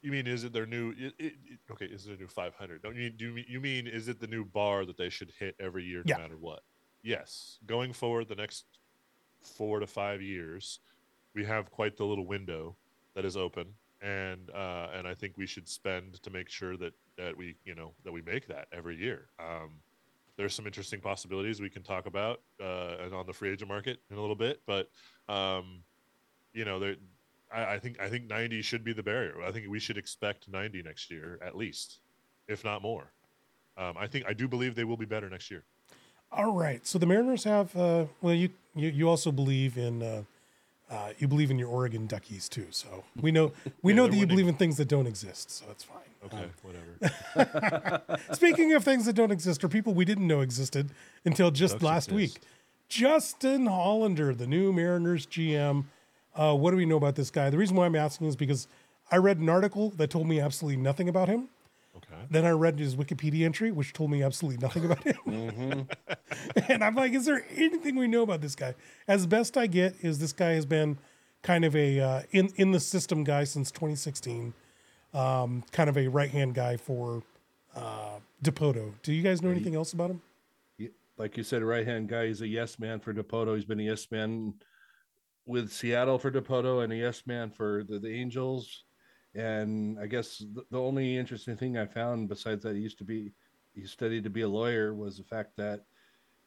You 0.01 0.11
mean 0.11 0.25
is 0.25 0.43
it 0.43 0.51
their 0.51 0.65
new? 0.65 0.93
It, 0.97 1.13
it, 1.19 1.33
okay, 1.71 1.85
is 1.85 2.07
it 2.07 2.17
a 2.17 2.21
new 2.21 2.27
500? 2.27 2.81
Don't 2.81 2.95
you 2.95 3.09
do 3.09 3.35
you 3.47 3.59
mean 3.59 3.87
is 3.87 4.07
it 4.07 4.19
the 4.19 4.27
new 4.27 4.43
bar 4.43 4.85
that 4.85 4.97
they 4.97 5.09
should 5.09 5.31
hit 5.39 5.55
every 5.59 5.83
year, 5.83 6.01
no 6.05 6.15
yeah. 6.15 6.17
matter 6.17 6.37
what? 6.39 6.63
Yes. 7.03 7.59
Going 7.65 7.93
forward, 7.93 8.27
the 8.27 8.35
next 8.35 8.65
four 9.41 9.79
to 9.79 9.87
five 9.87 10.21
years, 10.21 10.79
we 11.33 11.45
have 11.45 11.71
quite 11.71 11.97
the 11.97 12.05
little 12.05 12.25
window 12.25 12.75
that 13.15 13.25
is 13.25 13.37
open, 13.37 13.67
and 14.01 14.49
uh, 14.51 14.87
and 14.93 15.07
I 15.07 15.13
think 15.13 15.37
we 15.37 15.45
should 15.45 15.67
spend 15.67 16.21
to 16.23 16.29
make 16.29 16.49
sure 16.49 16.77
that 16.77 16.93
that 17.17 17.37
we 17.37 17.55
you 17.65 17.75
know 17.75 17.93
that 18.03 18.11
we 18.11 18.21
make 18.21 18.47
that 18.47 18.67
every 18.71 18.97
year. 18.97 19.27
Um, 19.39 19.81
there's 20.37 20.55
some 20.55 20.65
interesting 20.65 20.99
possibilities 20.99 21.61
we 21.61 21.69
can 21.69 21.83
talk 21.83 22.05
about 22.05 22.41
uh, 22.59 23.09
on 23.13 23.25
the 23.27 23.33
free 23.33 23.51
agent 23.51 23.67
market 23.67 23.99
in 24.09 24.17
a 24.17 24.21
little 24.21 24.35
bit, 24.35 24.61
but 24.65 24.89
um, 25.29 25.83
you 26.53 26.65
know 26.65 26.79
there 26.79 26.95
I, 27.53 27.73
I, 27.73 27.79
think 27.79 27.99
I 27.99 28.09
think 28.09 28.27
90 28.27 28.61
should 28.61 28.83
be 28.83 28.93
the 28.93 29.03
barrier. 29.03 29.41
I 29.45 29.51
think 29.51 29.67
we 29.69 29.79
should 29.79 29.97
expect 29.97 30.47
90 30.47 30.83
next 30.83 31.11
year 31.11 31.39
at 31.45 31.55
least, 31.55 31.99
if 32.47 32.63
not 32.63 32.81
more. 32.81 33.11
Um, 33.77 33.95
I 33.97 34.07
think 34.07 34.25
I 34.27 34.33
do 34.33 34.47
believe 34.47 34.75
they 34.75 34.83
will 34.83 34.97
be 34.97 35.05
better 35.05 35.29
next 35.29 35.49
year. 35.49 35.63
All 36.31 36.53
right. 36.53 36.85
So 36.85 36.99
the 36.99 37.05
Mariners 37.05 37.43
have. 37.43 37.75
Uh, 37.75 38.05
well, 38.21 38.33
you, 38.33 38.49
you 38.75 38.89
you 38.89 39.09
also 39.09 39.31
believe 39.31 39.77
in. 39.77 40.01
Uh, 40.03 40.23
uh, 40.89 41.13
you 41.19 41.27
believe 41.27 41.49
in 41.49 41.57
your 41.57 41.69
Oregon 41.69 42.05
Duckies 42.05 42.49
too, 42.49 42.67
so 42.69 43.05
we 43.21 43.31
know 43.31 43.53
we 43.81 43.93
yeah, 43.93 43.97
know 43.97 44.07
that 44.07 44.15
you 44.15 44.27
believe 44.27 44.47
in 44.47 44.55
things 44.55 44.75
that 44.77 44.89
don't 44.89 45.07
exist, 45.07 45.49
so 45.49 45.65
that's 45.65 45.85
fine. 45.85 45.97
Okay, 46.25 46.37
um, 46.37 46.51
whatever. 46.61 48.21
speaking 48.33 48.73
of 48.73 48.83
things 48.83 49.05
that 49.05 49.13
don't 49.13 49.31
exist, 49.31 49.63
or 49.63 49.69
people 49.69 49.93
we 49.93 50.03
didn't 50.03 50.27
know 50.27 50.41
existed 50.41 50.91
until 51.23 51.49
just 51.49 51.75
Ducks 51.75 51.83
last 51.83 52.11
exist. 52.11 52.39
week, 52.39 52.43
Justin 52.89 53.67
Hollander, 53.67 54.35
the 54.35 54.45
new 54.45 54.73
Mariners 54.73 55.25
GM, 55.25 55.85
uh, 56.35 56.55
what 56.55 56.71
do 56.71 56.77
we 56.77 56.85
know 56.85 56.97
about 56.97 57.15
this 57.15 57.29
guy? 57.29 57.49
The 57.49 57.57
reason 57.57 57.75
why 57.75 57.85
I'm 57.85 57.95
asking 57.95 58.27
is 58.27 58.35
because 58.35 58.67
I 59.11 59.17
read 59.17 59.37
an 59.37 59.49
article 59.49 59.89
that 59.91 60.09
told 60.09 60.27
me 60.27 60.39
absolutely 60.39 60.81
nothing 60.81 61.09
about 61.09 61.27
him. 61.27 61.49
Okay. 61.97 62.21
Then 62.29 62.45
I 62.45 62.51
read 62.51 62.79
his 62.79 62.95
Wikipedia 62.95 63.45
entry, 63.45 63.71
which 63.71 63.91
told 63.91 64.11
me 64.11 64.23
absolutely 64.23 64.61
nothing 64.61 64.85
about 64.85 65.03
him. 65.03 65.17
mm-hmm. 65.27 66.61
and 66.71 66.83
I'm 66.83 66.95
like, 66.95 67.11
is 67.11 67.25
there 67.25 67.45
anything 67.55 67.97
we 67.97 68.07
know 68.07 68.23
about 68.23 68.41
this 68.41 68.55
guy? 68.55 68.75
As 69.07 69.27
best 69.27 69.57
I 69.57 69.67
get, 69.67 69.95
is 70.01 70.19
this 70.19 70.31
guy 70.31 70.51
has 70.51 70.65
been 70.65 70.97
kind 71.41 71.65
of 71.65 71.75
a 71.75 71.99
uh, 71.99 72.21
in 72.31 72.51
in 72.55 72.71
the 72.71 72.79
system 72.79 73.23
guy 73.23 73.43
since 73.43 73.71
2016, 73.71 74.53
um, 75.13 75.63
kind 75.71 75.89
of 75.89 75.97
a 75.97 76.07
right 76.07 76.29
hand 76.29 76.55
guy 76.55 76.77
for 76.77 77.23
uh, 77.75 78.19
Dipoto. 78.43 78.93
Do 79.03 79.11
you 79.11 79.21
guys 79.21 79.41
know 79.41 79.49
anything 79.49 79.75
else 79.75 79.91
about 79.91 80.11
him? 80.11 80.21
Like 81.17 81.37
you 81.37 81.43
said, 81.43 81.61
right 81.61 81.85
hand 81.85 82.07
guy. 82.09 82.27
He's 82.27 82.41
a 82.41 82.47
yes 82.47 82.79
man 82.79 82.99
for 82.99 83.13
Dipoto. 83.13 83.55
He's 83.55 83.65
been 83.65 83.79
a 83.79 83.83
yes 83.83 84.09
man 84.09 84.55
with 85.45 85.71
Seattle 85.71 86.17
for 86.17 86.31
Dipoto 86.31 86.83
and 86.83 86.93
a 86.93 86.95
yes 86.95 87.23
man 87.25 87.49
for 87.49 87.83
the, 87.83 87.99
the 87.99 88.13
Angels. 88.13 88.83
And 89.33 89.97
I 89.99 90.07
guess 90.07 90.39
the, 90.39 90.63
the 90.71 90.79
only 90.79 91.17
interesting 91.17 91.55
thing 91.55 91.77
I 91.77 91.85
found 91.85 92.29
besides 92.29 92.63
that 92.63 92.75
he 92.75 92.81
used 92.81 92.97
to 92.99 93.03
be 93.03 93.31
he 93.73 93.85
studied 93.85 94.23
to 94.25 94.29
be 94.29 94.41
a 94.41 94.49
lawyer 94.49 94.93
was 94.93 95.17
the 95.17 95.23
fact 95.23 95.55
that 95.57 95.85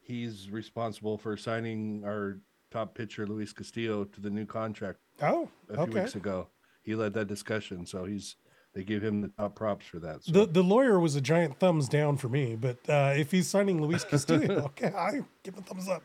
he's 0.00 0.50
responsible 0.50 1.16
for 1.16 1.36
signing 1.36 2.02
our 2.04 2.40
top 2.70 2.94
pitcher 2.94 3.26
Luis 3.26 3.52
Castillo 3.52 4.04
to 4.04 4.20
the 4.20 4.30
new 4.30 4.44
contract. 4.44 4.98
Oh, 5.22 5.48
a 5.70 5.74
few 5.74 5.82
okay. 5.84 6.00
weeks 6.00 6.16
ago, 6.16 6.48
he 6.82 6.94
led 6.94 7.14
that 7.14 7.26
discussion, 7.26 7.86
so 7.86 8.04
he's 8.04 8.36
they 8.74 8.82
give 8.82 9.02
him 9.02 9.20
the 9.20 9.28
top 9.28 9.54
props 9.54 9.86
for 9.86 10.00
that. 10.00 10.24
So. 10.24 10.32
The 10.32 10.46
the 10.46 10.62
lawyer 10.62 10.98
was 10.98 11.16
a 11.16 11.20
giant 11.20 11.58
thumbs 11.58 11.88
down 11.88 12.16
for 12.16 12.28
me, 12.28 12.56
but 12.56 12.78
uh, 12.88 13.14
if 13.16 13.30
he's 13.30 13.48
signing 13.48 13.80
Luis 13.80 14.04
Castillo, 14.04 14.64
okay, 14.66 14.92
I 14.94 15.22
give 15.42 15.56
a 15.56 15.62
thumbs 15.62 15.88
up. 15.88 16.02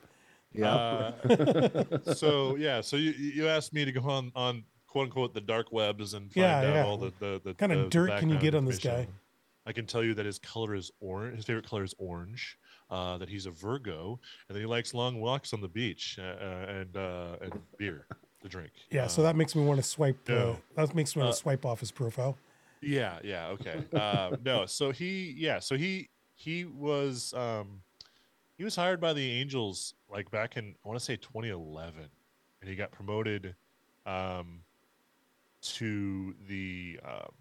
Yeah. 0.53 0.73
Uh, 0.75 2.13
so 2.13 2.55
yeah, 2.55 2.81
so 2.81 2.95
you 2.97 3.11
you 3.11 3.47
asked 3.47 3.73
me 3.73 3.85
to 3.85 3.91
go 3.91 4.01
on 4.01 4.31
on 4.35 4.63
quote 4.87 5.05
unquote 5.05 5.33
the 5.33 5.41
dark 5.41 5.71
webs 5.71 6.13
and 6.13 6.31
find 6.31 6.41
Yeah, 6.43 6.57
out 6.57 6.63
yeah. 6.75 6.85
all 6.85 6.97
the 6.97 7.13
the, 7.19 7.41
the 7.43 7.53
the- 7.53 7.67
the 7.83 7.87
dirt 7.89 8.19
can 8.19 8.29
you 8.29 8.37
get 8.39 8.55
on 8.55 8.65
this 8.65 8.79
guy? 8.79 9.07
I 9.65 9.71
can 9.71 9.85
tell 9.85 10.03
you 10.03 10.15
that 10.15 10.25
his 10.25 10.39
color 10.39 10.73
is 10.73 10.89
orange. 10.99 11.35
His 11.35 11.45
favorite 11.45 11.67
color 11.69 11.83
is 11.83 11.93
orange. 11.99 12.57
Uh, 12.89 13.19
that 13.19 13.29
he's 13.29 13.45
a 13.45 13.51
Virgo, 13.51 14.19
and 14.47 14.55
that 14.55 14.59
he 14.59 14.65
likes 14.65 14.95
long 14.95 15.21
walks 15.21 15.53
on 15.53 15.61
the 15.61 15.67
beach 15.67 16.17
uh, 16.19 16.23
uh, 16.23 16.65
and 16.69 16.97
uh, 16.97 17.35
and 17.39 17.53
beer 17.77 18.07
to 18.41 18.49
drink. 18.49 18.71
Yeah, 18.89 19.05
so 19.05 19.21
Uh, 19.21 19.25
that 19.25 19.35
makes 19.35 19.55
me 19.55 19.63
want 19.63 19.77
to 19.79 19.83
swipe. 19.83 20.17
Uh, 20.27 20.33
no. 20.33 20.57
that 20.75 20.95
makes 20.95 21.15
me 21.15 21.21
want 21.21 21.31
to 21.35 21.37
swipe 21.39 21.67
off 21.67 21.81
his 21.81 21.91
profile. 21.91 22.35
Yeah, 22.81 23.19
yeah, 23.23 23.49
okay. 23.49 23.83
Uh, 23.93 24.37
no, 24.43 24.65
so 24.65 24.89
he, 24.91 25.35
yeah, 25.37 25.59
so 25.59 25.75
he 25.77 26.09
he 26.33 26.65
was 26.65 27.31
um, 27.35 27.81
he 28.57 28.63
was 28.63 28.75
hired 28.75 28.99
by 28.99 29.13
the 29.13 29.29
Angels 29.39 29.93
like 30.11 30.29
back 30.31 30.57
in 30.57 30.75
I 30.83 30.87
want 30.87 30.99
to 30.99 31.05
say 31.05 31.15
2011, 31.15 31.93
and 32.61 32.69
he 32.69 32.75
got 32.75 32.91
promoted 32.91 33.55
um, 34.05 34.61
to 35.61 36.33
the 36.47 36.99
um, 37.05 37.31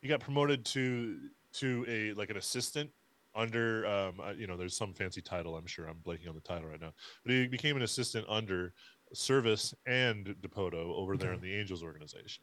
he 0.00 0.08
got 0.08 0.20
promoted 0.20 0.64
to 0.66 1.18
to 1.54 1.84
a 1.88 2.12
like 2.14 2.30
an 2.30 2.36
assistant 2.36 2.90
under 3.34 3.86
um, 3.86 4.20
uh, 4.20 4.32
you 4.32 4.46
know 4.46 4.56
there's 4.56 4.76
some 4.76 4.92
fancy 4.92 5.20
title 5.20 5.56
I'm 5.56 5.66
sure 5.66 5.86
I'm 5.86 5.98
blanking 6.06 6.28
on 6.28 6.34
the 6.34 6.40
title 6.40 6.68
right 6.68 6.80
now, 6.80 6.92
but 7.24 7.32
he 7.32 7.46
became 7.46 7.76
an 7.76 7.82
assistant 7.82 8.26
under 8.28 8.72
Servais 9.14 9.74
and 9.86 10.34
Dipoto 10.40 10.94
over 10.94 11.16
there 11.16 11.32
in 11.32 11.40
the 11.40 11.54
Angels 11.54 11.82
organization. 11.82 12.42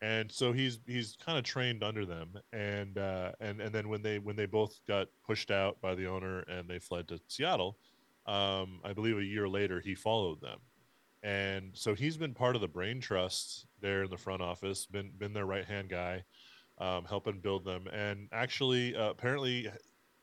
And 0.00 0.30
so 0.30 0.52
he's 0.52 0.80
he's 0.86 1.16
kind 1.24 1.38
of 1.38 1.44
trained 1.44 1.84
under 1.84 2.04
them 2.04 2.34
and 2.52 2.98
uh 2.98 3.32
and 3.40 3.60
and 3.60 3.72
then 3.72 3.88
when 3.88 4.02
they 4.02 4.18
when 4.18 4.34
they 4.34 4.46
both 4.46 4.80
got 4.88 5.06
pushed 5.24 5.50
out 5.50 5.80
by 5.80 5.94
the 5.94 6.06
owner 6.06 6.40
and 6.40 6.68
they 6.68 6.80
fled 6.80 7.06
to 7.08 7.20
seattle 7.28 7.78
um 8.26 8.80
i 8.84 8.92
believe 8.92 9.18
a 9.18 9.24
year 9.24 9.48
later 9.48 9.80
he 9.80 9.94
followed 9.94 10.40
them. 10.40 10.58
And 11.24 11.70
so 11.74 11.94
he's 11.94 12.16
been 12.16 12.34
part 12.34 12.56
of 12.56 12.60
the 12.62 12.68
brain 12.68 13.00
trust 13.00 13.66
there 13.80 14.02
in 14.04 14.10
the 14.10 14.16
front 14.16 14.42
office 14.42 14.86
been 14.86 15.12
been 15.18 15.32
their 15.32 15.46
right 15.46 15.64
hand 15.64 15.88
guy 15.88 16.24
um, 16.78 17.04
helping 17.04 17.38
build 17.40 17.64
them. 17.64 17.86
And 17.92 18.28
actually 18.32 18.96
uh, 18.96 19.10
apparently 19.10 19.70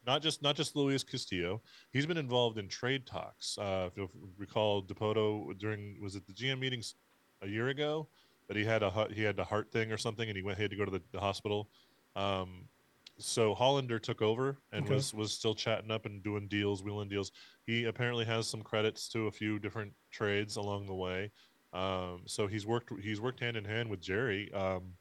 not 0.06 0.22
just 0.22 0.42
not 0.42 0.56
just 0.56 0.76
luis 0.76 1.04
castillo 1.04 1.62
he's 1.92 2.06
been 2.06 2.18
involved 2.18 2.58
in 2.58 2.68
trade 2.68 3.06
talks. 3.06 3.58
Uh 3.58 3.90
if 3.90 3.98
you 3.98 4.10
recall 4.38 4.84
Dipoto 4.84 5.58
during 5.58 6.02
was 6.02 6.16
it 6.16 6.26
the 6.28 6.34
gm 6.34 6.60
meetings 6.60 6.96
a 7.42 7.48
year 7.48 7.70
ago 7.70 8.08
that 8.50 8.58
he 8.58 8.66
had 8.66 8.84
a 8.84 9.08
he 9.14 9.24
had 9.24 9.40
a 9.40 9.44
heart 9.44 9.72
thing 9.72 9.92
or 9.92 9.98
something, 9.98 10.28
and 10.28 10.36
he 10.36 10.44
went 10.44 10.58
he 10.58 10.64
had 10.64 10.72
to 10.72 10.78
go 10.78 10.84
to 10.84 10.92
the, 10.92 11.02
the 11.12 11.20
hospital. 11.20 11.70
Um, 12.16 12.68
so 13.20 13.54
Hollander 13.54 14.00
took 14.00 14.22
over 14.22 14.58
and 14.72 14.86
Okay. 14.86 14.96
was 14.96 15.14
was 15.14 15.32
still 15.32 15.54
chatting 15.54 15.92
up 15.92 16.06
and 16.06 16.24
doing 16.24 16.48
deals, 16.48 16.84
wheeling 16.84 17.10
deals. 17.10 17.32
He 17.66 17.86
apparently 17.86 18.26
has 18.26 18.48
some 18.48 18.62
credits 18.62 19.08
to 19.10 19.28
a 19.28 19.32
few 19.32 19.60
different 19.60 19.94
trades 20.12 20.56
along 20.56 20.88
the 20.88 20.96
way. 20.96 21.32
Um, 21.74 22.24
so 22.26 22.48
he's 22.48 22.66
worked 22.66 22.92
he's 23.02 23.22
worked 23.22 23.40
hand 23.40 23.58
in 23.58 23.66
hand 23.66 23.90
with 23.90 24.02
Jerry. 24.02 24.52
Um, 24.54 24.94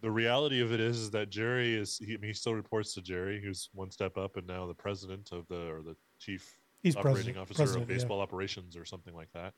the 0.00 0.10
reality 0.10 0.60
of 0.60 0.72
it 0.72 0.80
is, 0.80 0.98
is 0.98 1.10
that 1.10 1.28
Jerry 1.28 1.74
is 1.74 1.98
he, 1.98 2.14
I 2.14 2.16
mean, 2.16 2.28
he 2.28 2.32
still 2.32 2.54
reports 2.54 2.94
to 2.94 3.02
Jerry, 3.02 3.40
who's 3.40 3.68
one 3.74 3.90
step 3.90 4.16
up 4.16 4.36
and 4.36 4.46
now 4.46 4.66
the 4.66 4.74
president 4.74 5.30
of 5.30 5.46
the 5.48 5.70
or 5.70 5.82
the 5.82 5.94
chief 6.18 6.58
He's 6.82 6.96
operating 6.96 7.34
president, 7.34 7.38
officer 7.38 7.56
president, 7.56 7.84
of 7.84 7.90
yeah. 7.90 7.96
baseball 7.96 8.20
operations 8.20 8.76
or 8.76 8.86
something 8.86 9.14
like 9.14 9.30
that. 9.34 9.52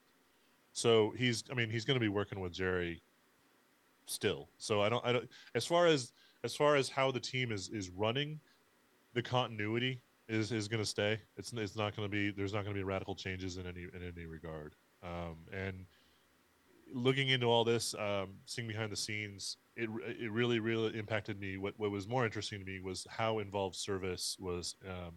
So 0.73 1.15
he's, 1.17 1.45
I 1.51 1.55
mean, 1.55 1.71
he's 1.71 1.85
going 1.85 1.95
to 1.95 2.01
be 2.01 2.09
working 2.09 2.41
with 2.41 2.53
Jerry 2.53 3.01
still. 4.07 4.49
So 4.59 4.83
I 4.83 4.89
don't, 4.89 5.07
I 5.07 5.13
don't, 5.13 5.29
as 5.55 5.65
far 5.65 5.87
as 5.87 6.13
as 6.45 6.55
far 6.55 6.77
as 6.77 6.89
how 6.89 7.11
the 7.11 7.21
team 7.21 7.53
is 7.53 7.69
is 7.69 7.91
running, 7.91 8.41
the 9.15 9.23
continuity 9.23 10.01
is 10.29 10.53
is 10.53 10.69
going 10.69 10.83
to 10.83 10.89
stay. 10.89 11.21
It's 11.37 11.53
it's 11.53 11.77
not 11.77 11.97
going 11.97 12.09
to 12.09 12.13
be 12.13 12.31
there's 12.31 12.53
not 12.53 12.65
going 12.65 12.75
to 12.75 12.79
be 12.79 12.85
radical 12.85 13.15
changes 13.15 13.57
in 13.57 13.67
any 13.67 13.83
in 13.83 14.13
any 14.17 14.27
regard. 14.27 14.75
Um, 15.03 15.37
and 15.53 15.85
looking 16.93 17.29
into 17.29 17.47
all 17.47 17.65
this, 17.65 17.95
um, 17.95 18.35
seeing 18.47 18.69
behind 18.69 18.93
the 18.93 18.97
scenes, 18.97 19.57
it 19.77 19.89
it 20.07 20.31
really 20.31 20.59
really 20.59 20.99
impacted 20.99 21.41
me. 21.41 21.57
What 21.57 21.75
what 21.79 21.91
was 21.91 22.09
more 22.09 22.25
interesting 22.25 22.61
to 22.61 22.65
me 22.65 22.81
was 22.81 23.07
how 23.11 23.39
involved 23.39 23.77
Servais 23.77 24.41
was 24.41 24.77
um, 24.89 25.15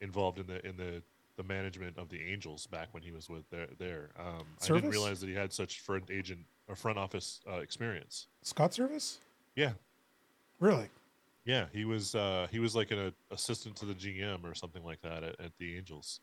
involved 0.00 0.38
in 0.38 0.46
the 0.46 0.66
in 0.66 0.76
the 0.76 1.02
the 1.36 1.44
management 1.44 1.96
of 1.96 2.08
the 2.08 2.20
Angels 2.20 2.66
back 2.66 2.88
when 2.92 3.02
he 3.02 3.12
was 3.12 3.30
with 3.30 3.48
there. 3.48 3.68
there. 3.78 4.10
Um, 4.18 4.44
I 4.60 4.66
didn't 4.66 4.90
realize 4.90 5.20
that 5.20 5.28
he 5.28 5.34
had 5.34 5.52
such 5.52 5.80
front 5.80 6.10
agent 6.10 6.40
or 6.66 6.74
front 6.74 6.98
office 6.98 7.40
uh, 7.48 7.58
experience. 7.58 8.26
Scott 8.42 8.72
Servais? 8.72 9.18
Yeah, 9.54 9.72
Really? 10.60 10.88
yeah, 11.44 11.66
he 11.72 11.84
was 11.84 12.14
uh, 12.14 12.46
he 12.50 12.58
was 12.58 12.74
like 12.76 12.90
an 12.90 12.98
uh, 12.98 13.10
assistant 13.30 13.76
to 13.76 13.86
the 13.86 13.94
GM 13.94 14.44
or 14.44 14.54
something 14.54 14.84
like 14.84 15.00
that 15.02 15.22
at, 15.22 15.40
at 15.40 15.52
the 15.58 15.76
Angels. 15.76 16.20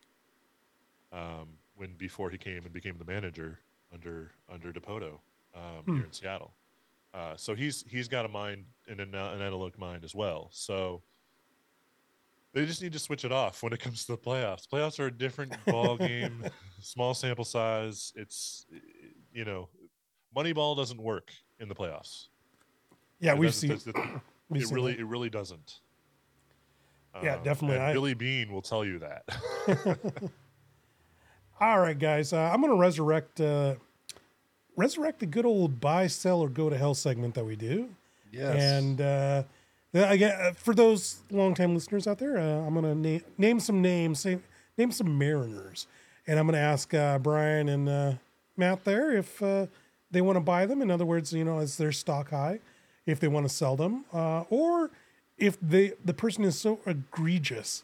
Um, 1.11 1.49
when 1.75 1.93
before 1.97 2.29
he 2.29 2.37
came 2.37 2.63
and 2.63 2.73
became 2.73 2.97
the 2.97 3.05
manager 3.05 3.59
under 3.93 4.31
under 4.51 4.71
Dipoto 4.73 5.19
um, 5.55 5.83
Hmm. 5.85 5.95
here 5.95 6.05
in 6.05 6.11
Seattle. 6.11 6.53
Uh, 7.13 7.35
so 7.37 7.55
he's 7.55 7.83
he's 7.89 8.07
got 8.07 8.25
a 8.25 8.27
mind 8.27 8.65
and 8.89 8.99
an, 8.99 9.15
an 9.15 9.41
analytic 9.41 9.79
mind 9.79 10.03
as 10.03 10.13
well. 10.13 10.49
So 10.51 11.01
they 12.53 12.65
just 12.65 12.81
need 12.81 12.93
to 12.93 12.99
switch 12.99 13.25
it 13.25 13.31
off 13.31 13.63
when 13.63 13.73
it 13.73 13.79
comes 13.79 14.05
to 14.05 14.13
the 14.13 14.17
playoffs. 14.17 14.67
Playoffs 14.67 14.99
are 14.99 15.07
a 15.07 15.11
different 15.11 15.53
ball 15.65 15.97
game, 15.97 16.43
small 16.81 17.13
sample 17.13 17.45
size. 17.45 18.11
It's 18.15 18.65
you 19.33 19.45
know, 19.45 19.69
Moneyball 20.35 20.75
doesn't 20.75 21.01
work 21.01 21.31
in 21.59 21.67
the 21.69 21.75
playoffs. 21.75 22.27
Yeah, 23.19 23.33
It 23.33 23.37
we've 23.39 23.53
seen. 23.53 23.69
that's 23.69 23.83
the- 23.85 24.21
we've 24.49 24.63
it 24.63 24.67
seen 24.67 24.75
really 24.75 24.91
that. 24.93 24.99
it 25.01 25.05
really 25.05 25.29
doesn't 25.29 25.79
Yeah, 27.23 27.37
definitely. 27.43 27.77
and 27.77 27.85
I- 27.85 27.93
Billy 27.93 28.13
Beane 28.13 28.51
will 28.51 28.61
tell 28.61 28.83
you 28.85 28.99
that 28.99 29.23
All 31.59 31.79
right, 31.79 31.97
guys. 31.97 32.33
Uh, 32.33 32.49
I'm 32.53 32.59
going 32.59 32.73
to 32.73 32.77
resurrect 32.79 33.39
uh, 33.39 33.75
resurrect 34.75 35.19
the 35.19 35.25
good 35.25 35.45
old 35.45 35.79
buy, 35.79 36.07
sell, 36.07 36.41
or 36.41 36.49
go 36.49 36.69
to 36.69 36.77
hell 36.77 36.93
segment 36.93 37.33
that 37.35 37.45
we 37.45 37.55
do. 37.55 37.89
Yes. 38.31 38.61
And 38.61 38.99
uh, 38.99 39.43
yeah, 39.93 40.11
again, 40.11 40.37
uh, 40.37 40.51
for 40.53 40.73
those 40.75 41.21
longtime 41.31 41.73
listeners 41.73 42.07
out 42.07 42.17
there, 42.17 42.37
uh, 42.37 42.41
I'm 42.67 42.73
going 42.73 43.01
to 43.01 43.09
na- 43.13 43.23
name 43.37 43.61
some 43.61 43.81
names, 43.81 44.19
say, 44.19 44.39
name 44.77 44.91
some 44.91 45.17
Mariners, 45.17 45.87
and 46.27 46.37
I'm 46.37 46.45
going 46.45 46.55
to 46.55 46.59
ask 46.59 46.93
uh, 46.93 47.17
Brian 47.19 47.69
and 47.69 47.87
uh, 47.87 48.13
Matt 48.57 48.83
there 48.83 49.13
if 49.15 49.41
uh, 49.41 49.67
they 50.11 50.19
want 50.19 50.35
to 50.35 50.41
buy 50.41 50.65
them. 50.65 50.81
In 50.81 50.91
other 50.91 51.05
words, 51.05 51.31
you 51.31 51.45
know, 51.45 51.59
is 51.59 51.77
their 51.77 51.93
stock 51.93 52.31
high? 52.31 52.59
If 53.05 53.19
they 53.19 53.27
want 53.27 53.47
to 53.47 53.53
sell 53.53 53.75
them, 53.75 54.05
uh, 54.11 54.45
or 54.49 54.91
if 55.37 55.57
they 55.61 55.93
the 56.03 56.13
person 56.13 56.43
is 56.43 56.57
so 56.57 56.79
egregious 56.85 57.83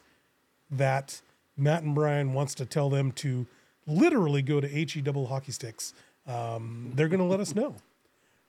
that 0.70 1.20
Matt 1.56 1.82
and 1.82 1.94
Brian 1.94 2.32
wants 2.32 2.54
to 2.56 2.66
tell 2.66 2.90
them 2.90 3.12
to 3.12 3.46
literally 3.86 4.42
go 4.42 4.60
to 4.60 4.66
HE 4.66 5.02
double 5.02 5.26
hockey 5.26 5.52
sticks, 5.52 5.94
um, 6.26 6.92
they're 6.94 7.08
going 7.08 7.20
to 7.20 7.26
let 7.26 7.40
us 7.40 7.54
know. 7.54 7.76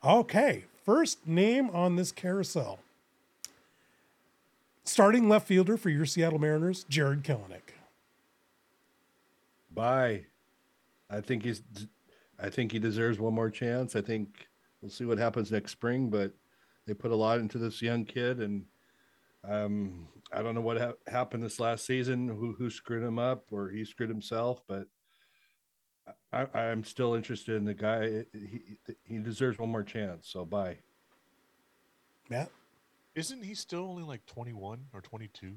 Okay, 0.03 0.65
first 0.86 1.27
name 1.27 1.69
on 1.71 1.95
this 1.95 2.12
carousel. 2.12 2.79
Starting 4.83 5.29
left 5.29 5.47
fielder 5.47 5.77
for 5.77 5.89
your 5.89 6.05
Seattle 6.05 6.39
Mariners, 6.39 6.86
Jarred 6.89 7.23
Kelenic. 7.23 7.73
Bye. 9.73 10.25
I 11.09 11.21
think 11.21 11.43
he's. 11.43 11.62
I 12.39 12.49
think 12.49 12.71
he 12.71 12.79
deserves 12.79 13.19
one 13.19 13.33
more 13.33 13.49
chance. 13.49 13.95
I 13.95 14.01
think 14.01 14.47
we'll 14.81 14.91
see 14.91 15.05
what 15.05 15.17
happens 15.17 15.51
next 15.51 15.71
spring, 15.71 16.09
but 16.09 16.33
they 16.86 16.93
put 16.93 17.12
a 17.12 17.15
lot 17.15 17.39
into 17.39 17.58
this 17.58 17.82
young 17.82 18.06
kid, 18.06 18.39
and 18.39 18.65
um, 19.48 20.08
I 20.32 20.41
don't 20.41 20.56
know 20.56 20.62
what 20.62 20.80
ha- 20.80 20.93
happened 21.08 21.43
this 21.43 21.60
last 21.60 21.86
season. 21.86 22.28
Who 22.28 22.54
who 22.54 22.69
screwed 22.69 23.04
him 23.04 23.19
up, 23.19 23.46
or 23.52 23.69
he 23.69 23.86
screwed 23.86 24.10
himself? 24.10 24.62
But 24.67 24.88
I, 26.32 26.48
I'm 26.54 26.84
still 26.84 27.13
interested 27.13 27.56
in 27.56 27.65
the 27.65 27.74
guy. 27.74 28.26
He 28.34 28.78
he 29.04 29.17
deserves 29.19 29.60
one 29.60 29.69
more 29.69 29.84
chance. 29.84 30.30
So 30.30 30.46
bye. 30.46 30.78
Matt, 32.30 32.50
isn't 33.15 33.43
he 33.43 33.54
still 33.54 33.86
only 33.86 34.04
like 34.04 34.26
21 34.26 34.86
or 34.93 35.02
22 35.02 35.56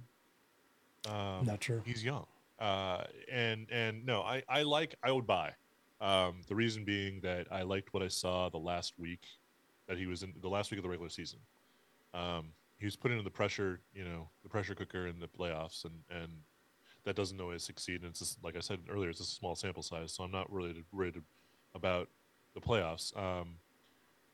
um, 1.09 1.47
not 1.47 1.63
sure. 1.63 1.83
he's 1.85 2.05
young 2.05 2.27
uh, 2.59 3.05
and 3.31 3.67
and 3.71 4.05
no 4.05 4.23
I, 4.23 4.43
I 4.49 4.63
like 4.63 4.97
i 5.03 5.11
would 5.11 5.27
buy 5.27 5.53
um, 6.01 6.43
the 6.49 6.55
reason 6.55 6.85
being 6.85 7.21
that 7.21 7.47
i 7.51 7.63
liked 7.63 7.95
what 7.95 8.03
i 8.03 8.09
saw 8.09 8.49
the 8.49 8.59
last 8.59 8.95
week 8.99 9.27
that 9.89 9.99
he 9.99 10.07
was 10.07 10.23
in 10.23 10.33
the 10.41 10.49
last 10.49 10.71
week 10.71 10.79
of 10.79 10.83
the 10.83 10.89
regular 10.89 11.11
season 11.11 11.39
um, 12.15 12.53
he 12.79 12.85
was 12.87 12.97
put 12.97 13.11
into 13.11 13.23
the 13.23 13.31
pressure 13.31 13.81
you 13.95 14.05
know 14.05 14.29
the 14.43 14.49
pressure 14.49 14.75
cooker 14.75 15.07
in 15.07 15.19
the 15.21 15.29
playoffs 15.29 15.85
and 15.85 15.95
and 16.11 16.29
that 17.05 17.15
doesn't 17.15 17.41
always 17.41 17.63
succeed 17.63 18.01
and 18.03 18.11
it's 18.11 18.19
just 18.19 18.43
like 18.43 18.57
i 18.57 18.61
said 18.61 18.79
earlier 18.91 19.11
it's 19.11 19.21
a 19.21 19.25
small 19.25 19.55
sample 19.55 19.83
size 19.83 20.13
so 20.13 20.25
i'm 20.25 20.31
not 20.33 20.51
really 20.53 20.83
worried 20.93 21.21
about 21.75 22.09
the 22.55 22.61
playoffs 22.61 23.17
um, 23.17 23.57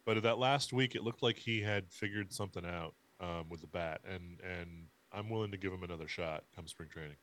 but 0.04 0.22
that 0.22 0.38
last 0.38 0.72
week 0.72 0.94
it 0.94 1.02
looked 1.02 1.22
like 1.22 1.36
he 1.38 1.60
had 1.60 1.84
figured 1.90 2.32
something 2.32 2.64
out 2.64 2.94
um, 3.20 3.44
with 3.50 3.60
the 3.60 3.66
bat 3.66 4.00
and 4.08 4.38
and 4.42 4.86
i'm 5.12 5.28
willing 5.28 5.50
to 5.50 5.56
give 5.58 5.72
him 5.72 5.82
another 5.82 6.08
shot 6.08 6.44
come 6.56 6.66
spring 6.66 6.88
training 6.88 7.16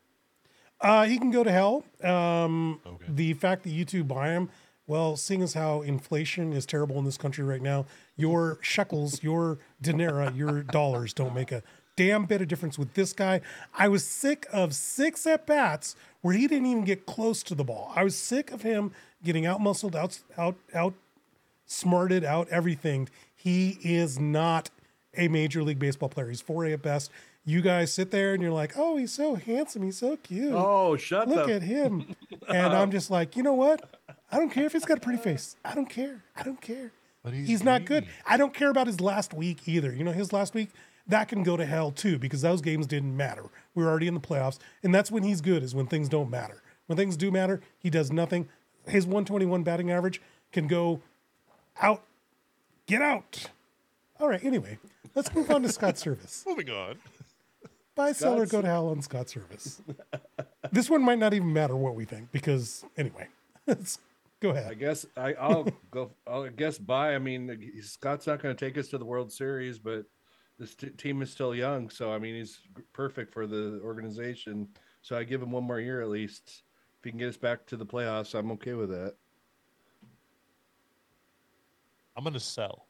Uh, 0.81 1.03
he 1.05 1.17
can 1.17 1.29
go 1.29 1.43
to 1.43 1.51
hell. 1.51 1.83
Um, 2.03 2.79
Okay. 2.85 3.05
The 3.09 3.33
fact 3.33 3.63
that 3.63 3.71
you 3.71 3.83
two 3.83 4.03
buy 4.05 4.29
him, 4.29 4.49
well, 4.89 5.15
seeing 5.15 5.43
as 5.43 5.53
how 5.53 5.81
inflation 5.83 6.51
is 6.51 6.65
terrible 6.65 6.97
in 6.97 7.05
this 7.05 7.17
country 7.17 7.45
right 7.45 7.61
now, 7.61 7.85
your 8.17 8.57
shekels, 8.61 9.21
your 9.21 9.59
dinero, 9.79 10.31
your 10.31 10.63
dollars 10.63 11.13
don't 11.13 11.35
make 11.35 11.51
a 11.51 11.61
damn 11.95 12.25
bit 12.25 12.41
of 12.41 12.47
difference 12.47 12.79
with 12.79 12.95
this 12.95 13.13
guy. 13.13 13.39
I 13.77 13.87
was 13.87 14.03
sick 14.03 14.47
of 14.51 14.73
six 14.73 15.27
at 15.27 15.45
bats 15.45 15.95
where 16.21 16.33
he 16.33 16.47
didn't 16.47 16.65
even 16.65 16.85
get 16.85 17.05
close 17.05 17.43
to 17.43 17.55
the 17.55 17.63
ball. 17.63 17.93
I 17.95 18.03
was 18.03 18.17
sick 18.17 18.49
of 18.51 18.63
him 18.63 18.91
getting 19.23 19.45
out 19.45 19.61
muscled, 19.61 19.95
out, 19.95 20.19
out, 20.39 20.55
out 20.73 20.95
smarted 21.67 22.23
out 22.23 22.49
everything. 22.49 23.09
He 23.35 23.77
is 23.83 24.19
not 24.19 24.71
a 25.15 25.27
major 25.27 25.61
league 25.61 25.77
baseball 25.77 26.09
player. 26.09 26.29
He's 26.29 26.41
4A 26.41 26.73
at 26.73 26.81
best. 26.81 27.11
You 27.45 27.61
guys 27.61 27.93
sit 27.93 28.09
there 28.09 28.33
and 28.33 28.41
you're 28.41 28.51
like, 28.51 28.73
oh, 28.75 28.97
he's 28.97 29.11
so 29.13 29.35
handsome. 29.35 29.83
He's 29.83 29.97
so 29.99 30.17
cute. 30.17 30.51
Oh, 30.53 30.97
shut 30.97 31.27
up. 31.27 31.35
Look 31.35 31.49
at 31.49 31.61
him. 31.61 32.15
and 32.47 32.73
I'm 32.73 32.89
just 32.97 33.11
like, 33.11 33.35
you 33.37 33.43
know 33.43 33.53
what? 33.53 33.98
I 34.31 34.37
don't 34.37 34.49
care 34.49 34.65
if 34.65 34.73
he's 34.73 34.85
got 34.85 34.97
a 34.97 35.01
pretty 35.01 35.21
face. 35.21 35.55
I 35.65 35.73
don't 35.75 35.89
care. 35.89 36.23
I 36.35 36.43
don't 36.43 36.61
care. 36.61 36.91
But 37.23 37.33
He's, 37.33 37.47
he's 37.47 37.63
not 37.63 37.85
good. 37.85 38.05
I 38.25 38.37
don't 38.37 38.53
care 38.53 38.69
about 38.69 38.87
his 38.87 39.01
last 39.01 39.33
week 39.33 39.67
either. 39.67 39.93
You 39.93 40.03
know, 40.03 40.11
his 40.11 40.31
last 40.31 40.53
week, 40.53 40.69
that 41.07 41.27
can 41.27 41.43
go 41.43 41.57
to 41.57 41.65
hell 41.65 41.91
too 41.91 42.17
because 42.17 42.41
those 42.41 42.61
games 42.61 42.87
didn't 42.87 43.15
matter. 43.15 43.45
We 43.75 43.83
were 43.83 43.89
already 43.89 44.07
in 44.07 44.13
the 44.13 44.19
playoffs. 44.19 44.57
And 44.83 44.93
that's 44.95 45.11
when 45.11 45.23
he's 45.23 45.41
good, 45.41 45.63
is 45.63 45.75
when 45.75 45.87
things 45.87 46.07
don't 46.07 46.29
matter. 46.29 46.61
When 46.87 46.97
things 46.97 47.17
do 47.17 47.29
matter, 47.31 47.61
he 47.77 47.89
does 47.89 48.11
nothing. 48.11 48.47
His 48.87 49.05
121 49.05 49.63
batting 49.63 49.91
average 49.91 50.21
can 50.51 50.67
go 50.67 51.01
out. 51.81 52.03
Get 52.85 53.01
out. 53.01 53.49
All 54.19 54.29
right. 54.29 54.43
Anyway, 54.43 54.79
let's 55.13 55.33
move 55.33 55.49
on 55.51 55.63
to 55.63 55.69
Scott 55.69 55.95
Servais. 55.95 56.45
Moving 56.47 56.69
on. 56.69 56.97
Buy, 57.95 58.13
sell, 58.13 58.39
or 58.39 58.45
go 58.45 58.61
to 58.61 58.67
hell 58.67 58.87
on 58.87 59.01
Scott 59.01 59.27
Servais. 59.27 59.81
this 60.71 60.89
one 60.89 61.03
might 61.03 61.19
not 61.19 61.33
even 61.33 61.51
matter 61.51 61.75
what 61.75 61.95
we 61.95 62.05
think 62.05 62.31
because, 62.31 62.85
anyway, 62.95 63.27
go 64.39 64.51
ahead. 64.51 64.71
I 64.71 64.73
guess 64.73 65.05
I, 65.17 65.33
I'll 65.33 65.67
go. 65.91 66.11
I'll 66.27 66.49
guess 66.49 66.77
buy. 66.77 67.15
I 67.15 67.19
mean, 67.19 67.71
Scott's 67.81 68.27
not 68.27 68.41
going 68.41 68.55
to 68.55 68.65
take 68.65 68.77
us 68.77 68.87
to 68.89 68.97
the 68.97 69.05
World 69.05 69.31
Series, 69.31 69.79
but 69.79 70.05
this 70.57 70.75
t- 70.75 70.89
team 70.89 71.21
is 71.21 71.31
still 71.31 71.55
young. 71.55 71.89
So 71.89 72.11
I 72.11 72.19
mean, 72.19 72.35
he's 72.35 72.59
perfect 72.93 73.33
for 73.33 73.47
the 73.47 73.79
organization. 73.83 74.67
So 75.01 75.17
I 75.17 75.23
give 75.23 75.41
him 75.41 75.51
one 75.51 75.63
more 75.63 75.79
year 75.79 76.01
at 76.01 76.09
least. 76.09 76.63
If 76.99 77.05
he 77.05 77.11
can 77.11 77.19
get 77.19 77.29
us 77.29 77.37
back 77.37 77.65
to 77.67 77.77
the 77.77 77.85
playoffs, 77.85 78.37
I'm 78.37 78.51
okay 78.51 78.73
with 78.73 78.89
that. 78.89 79.15
I'm 82.17 82.23
gonna 82.25 82.39
sell. 82.39 82.87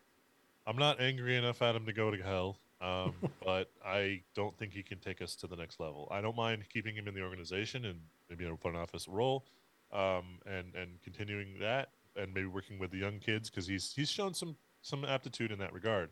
I'm 0.66 0.78
not 0.78 1.00
angry 1.00 1.36
enough 1.36 1.62
at 1.62 1.76
him 1.76 1.86
to 1.86 1.94
go 1.94 2.10
to 2.10 2.18
hell, 2.18 2.58
um, 2.82 3.14
but 3.46 3.70
I 3.86 4.22
don't 4.34 4.58
think 4.58 4.74
he 4.74 4.82
can 4.82 4.98
take 4.98 5.22
us 5.22 5.36
to 5.38 5.48
the 5.48 5.56
next 5.56 5.80
level. 5.80 6.08
I 6.10 6.22
don't 6.22 6.36
mind 6.36 6.64
keeping 6.74 6.96
him 6.96 7.08
in 7.08 7.14
the 7.14 7.22
organization 7.22 7.86
and 7.86 8.00
maybe 8.30 8.46
in 8.46 8.52
a 8.52 8.58
front 8.58 8.78
office 8.78 9.08
role, 9.08 9.46
um, 9.91 10.39
and 10.45 10.75
and 10.75 11.02
continuing 11.04 11.60
that, 11.60 11.89
and 12.15 12.34
maybe 12.34 12.47
working 12.47 12.80
with 12.80 12.91
the 12.91 12.97
young 12.97 13.19
kids 13.19 13.49
because 13.49 13.67
he's 13.67 13.93
he's 13.93 14.10
shown 14.10 14.34
some 14.34 14.56
some 14.82 15.04
aptitude 15.06 15.52
in 15.52 15.60
that 15.60 15.73
regard. 15.73 16.10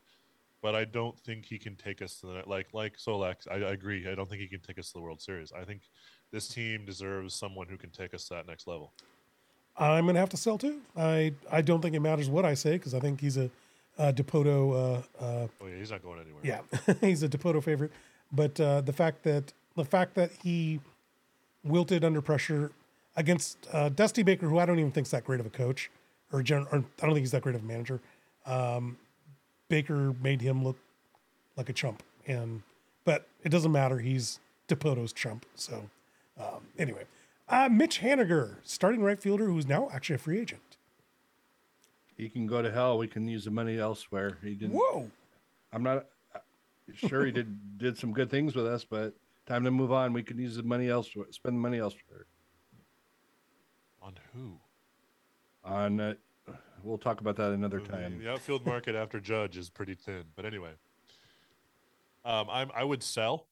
But 0.61 0.73
I 0.75 0.85
don't 0.85 1.17
think 1.19 1.45
he 1.45 1.59
can 1.59 1.75
take 1.75 2.01
us 2.01 2.19
to 2.21 2.27
the 2.27 2.43
like 2.47 2.67
like 2.73 2.97
Solack. 2.97 3.35
I, 3.49 3.55
I 3.55 3.71
agree. 3.71 4.07
I 4.09 4.15
don't 4.15 4.27
think 4.29 4.41
he 4.41 4.47
can 4.47 4.59
take 4.61 4.79
us 4.79 4.87
to 4.87 4.93
the 4.93 5.01
World 5.01 5.21
Series. 5.21 5.51
I 5.51 5.63
think 5.63 5.81
this 6.31 6.47
team 6.47 6.83
deserves 6.85 7.35
someone 7.35 7.67
who 7.67 7.77
can 7.77 7.91
take 7.91 8.13
us 8.13 8.27
to 8.29 8.33
that 8.33 8.47
next 8.47 8.67
level. 8.67 8.91
I'm 9.79 10.05
going 10.05 10.15
to 10.15 10.19
have 10.19 10.29
to 10.29 10.37
sell 10.37 10.57
too. 10.57 10.81
I, 10.97 11.33
I 11.51 11.61
don't 11.61 11.81
think 11.81 11.95
it 11.95 11.99
matters 11.99 12.29
what 12.29 12.45
I 12.45 12.55
say 12.55 12.71
because 12.73 12.95
I 12.95 12.99
think 12.99 13.21
he's 13.21 13.37
a, 13.37 13.51
a 13.99 14.11
Dipoto, 14.11 14.73
uh, 14.73 15.23
uh, 15.23 15.47
Oh 15.61 15.67
yeah, 15.67 15.75
he's 15.77 15.91
not 15.91 16.01
going 16.01 16.19
anywhere. 16.19 16.41
yeah, 16.43 16.93
he's 17.01 17.21
a 17.21 17.29
Dipoto 17.29 17.63
favorite. 17.63 17.91
But 18.31 18.59
uh, 18.59 18.81
the 18.81 18.91
fact 18.91 19.23
that 19.23 19.53
the 19.75 19.85
fact 19.85 20.15
that 20.15 20.31
he 20.43 20.79
wilted 21.63 22.03
under 22.03 22.21
pressure 22.21 22.71
against 23.17 23.58
uh, 23.73 23.89
Dusty 23.89 24.23
Baker, 24.23 24.47
who 24.47 24.60
I 24.60 24.65
don't 24.65 24.80
even 24.80 24.91
think 24.91 25.08
is 25.08 25.12
that 25.12 25.25
great 25.25 25.39
of 25.41 25.45
a 25.45 25.49
coach, 25.49 25.89
or, 26.32 26.41
gen- 26.41 26.67
or 26.71 26.80
I 26.80 27.06
don't 27.06 27.13
think 27.13 27.19
he's 27.19 27.32
that 27.32 27.41
great 27.41 27.56
of 27.56 27.63
a 27.63 27.65
manager. 27.65 27.99
Um, 28.45 28.97
Baker 29.67 30.13
made 30.21 30.39
him 30.39 30.63
look 30.63 30.77
like 31.58 31.67
a 31.67 31.73
chump, 31.73 32.03
and 32.25 32.62
but 33.03 33.27
it 33.43 33.49
doesn't 33.49 33.71
matter. 33.71 33.99
He's 33.99 34.39
Dipoto's 34.69 35.12
chump. 35.12 35.45
So 35.56 35.89
um, 36.39 36.67
anyway, 36.77 37.03
uh, 37.49 37.67
Mitch 37.69 37.99
Haniger, 37.99 38.56
starting 38.63 39.01
right 39.01 39.21
fielder, 39.21 39.45
who's 39.45 39.67
now 39.67 39.89
actually 39.91 40.15
a 40.15 40.19
free 40.19 40.39
agent. 40.39 40.62
He 42.15 42.30
can 42.30 42.47
go 42.47 42.62
to 42.62 42.71
hell. 42.71 42.97
We 42.97 43.08
can 43.08 43.27
use 43.27 43.45
the 43.45 43.51
money 43.51 43.77
elsewhere. 43.77 44.38
He 44.41 44.53
didn't. 44.53 44.73
Whoa! 44.75 45.10
I'm 45.73 45.84
not 45.84 46.06
uh, 46.34 46.39
sure 46.93 47.25
he 47.25 47.32
did 47.32 47.77
did 47.77 47.97
some 47.97 48.13
good 48.13 48.30
things 48.30 48.56
with 48.56 48.65
us, 48.65 48.86
but 48.86 49.13
time 49.45 49.65
to 49.65 49.71
move 49.71 49.91
on. 49.91 50.13
We 50.13 50.23
can 50.23 50.39
use 50.39 50.56
the 50.56 50.63
money 50.63 50.89
elsewhere. 50.89 51.25
Spend 51.32 51.56
the 51.56 51.60
money 51.60 51.80
elsewhere. 51.80 52.25
On 54.07 54.13
who? 54.33 54.53
On 55.65 55.99
uh, 55.99 56.13
we'll 56.81 56.97
talk 56.97 57.19
about 57.19 57.35
that 57.35 57.51
another 57.51 57.81
The- 57.81 57.87
time. 57.89 58.19
The 58.23 58.31
outfield 58.31 58.65
market 58.65 58.95
after 59.03 59.19
Judge 59.19 59.57
is 59.57 59.69
pretty 59.69 59.95
thin. 59.95 60.23
But 60.35 60.45
anyway, 60.45 60.71
um, 62.23 62.47
I'm 62.49 62.71
I 62.73 62.85
would 62.85 63.03
sell, 63.03 63.47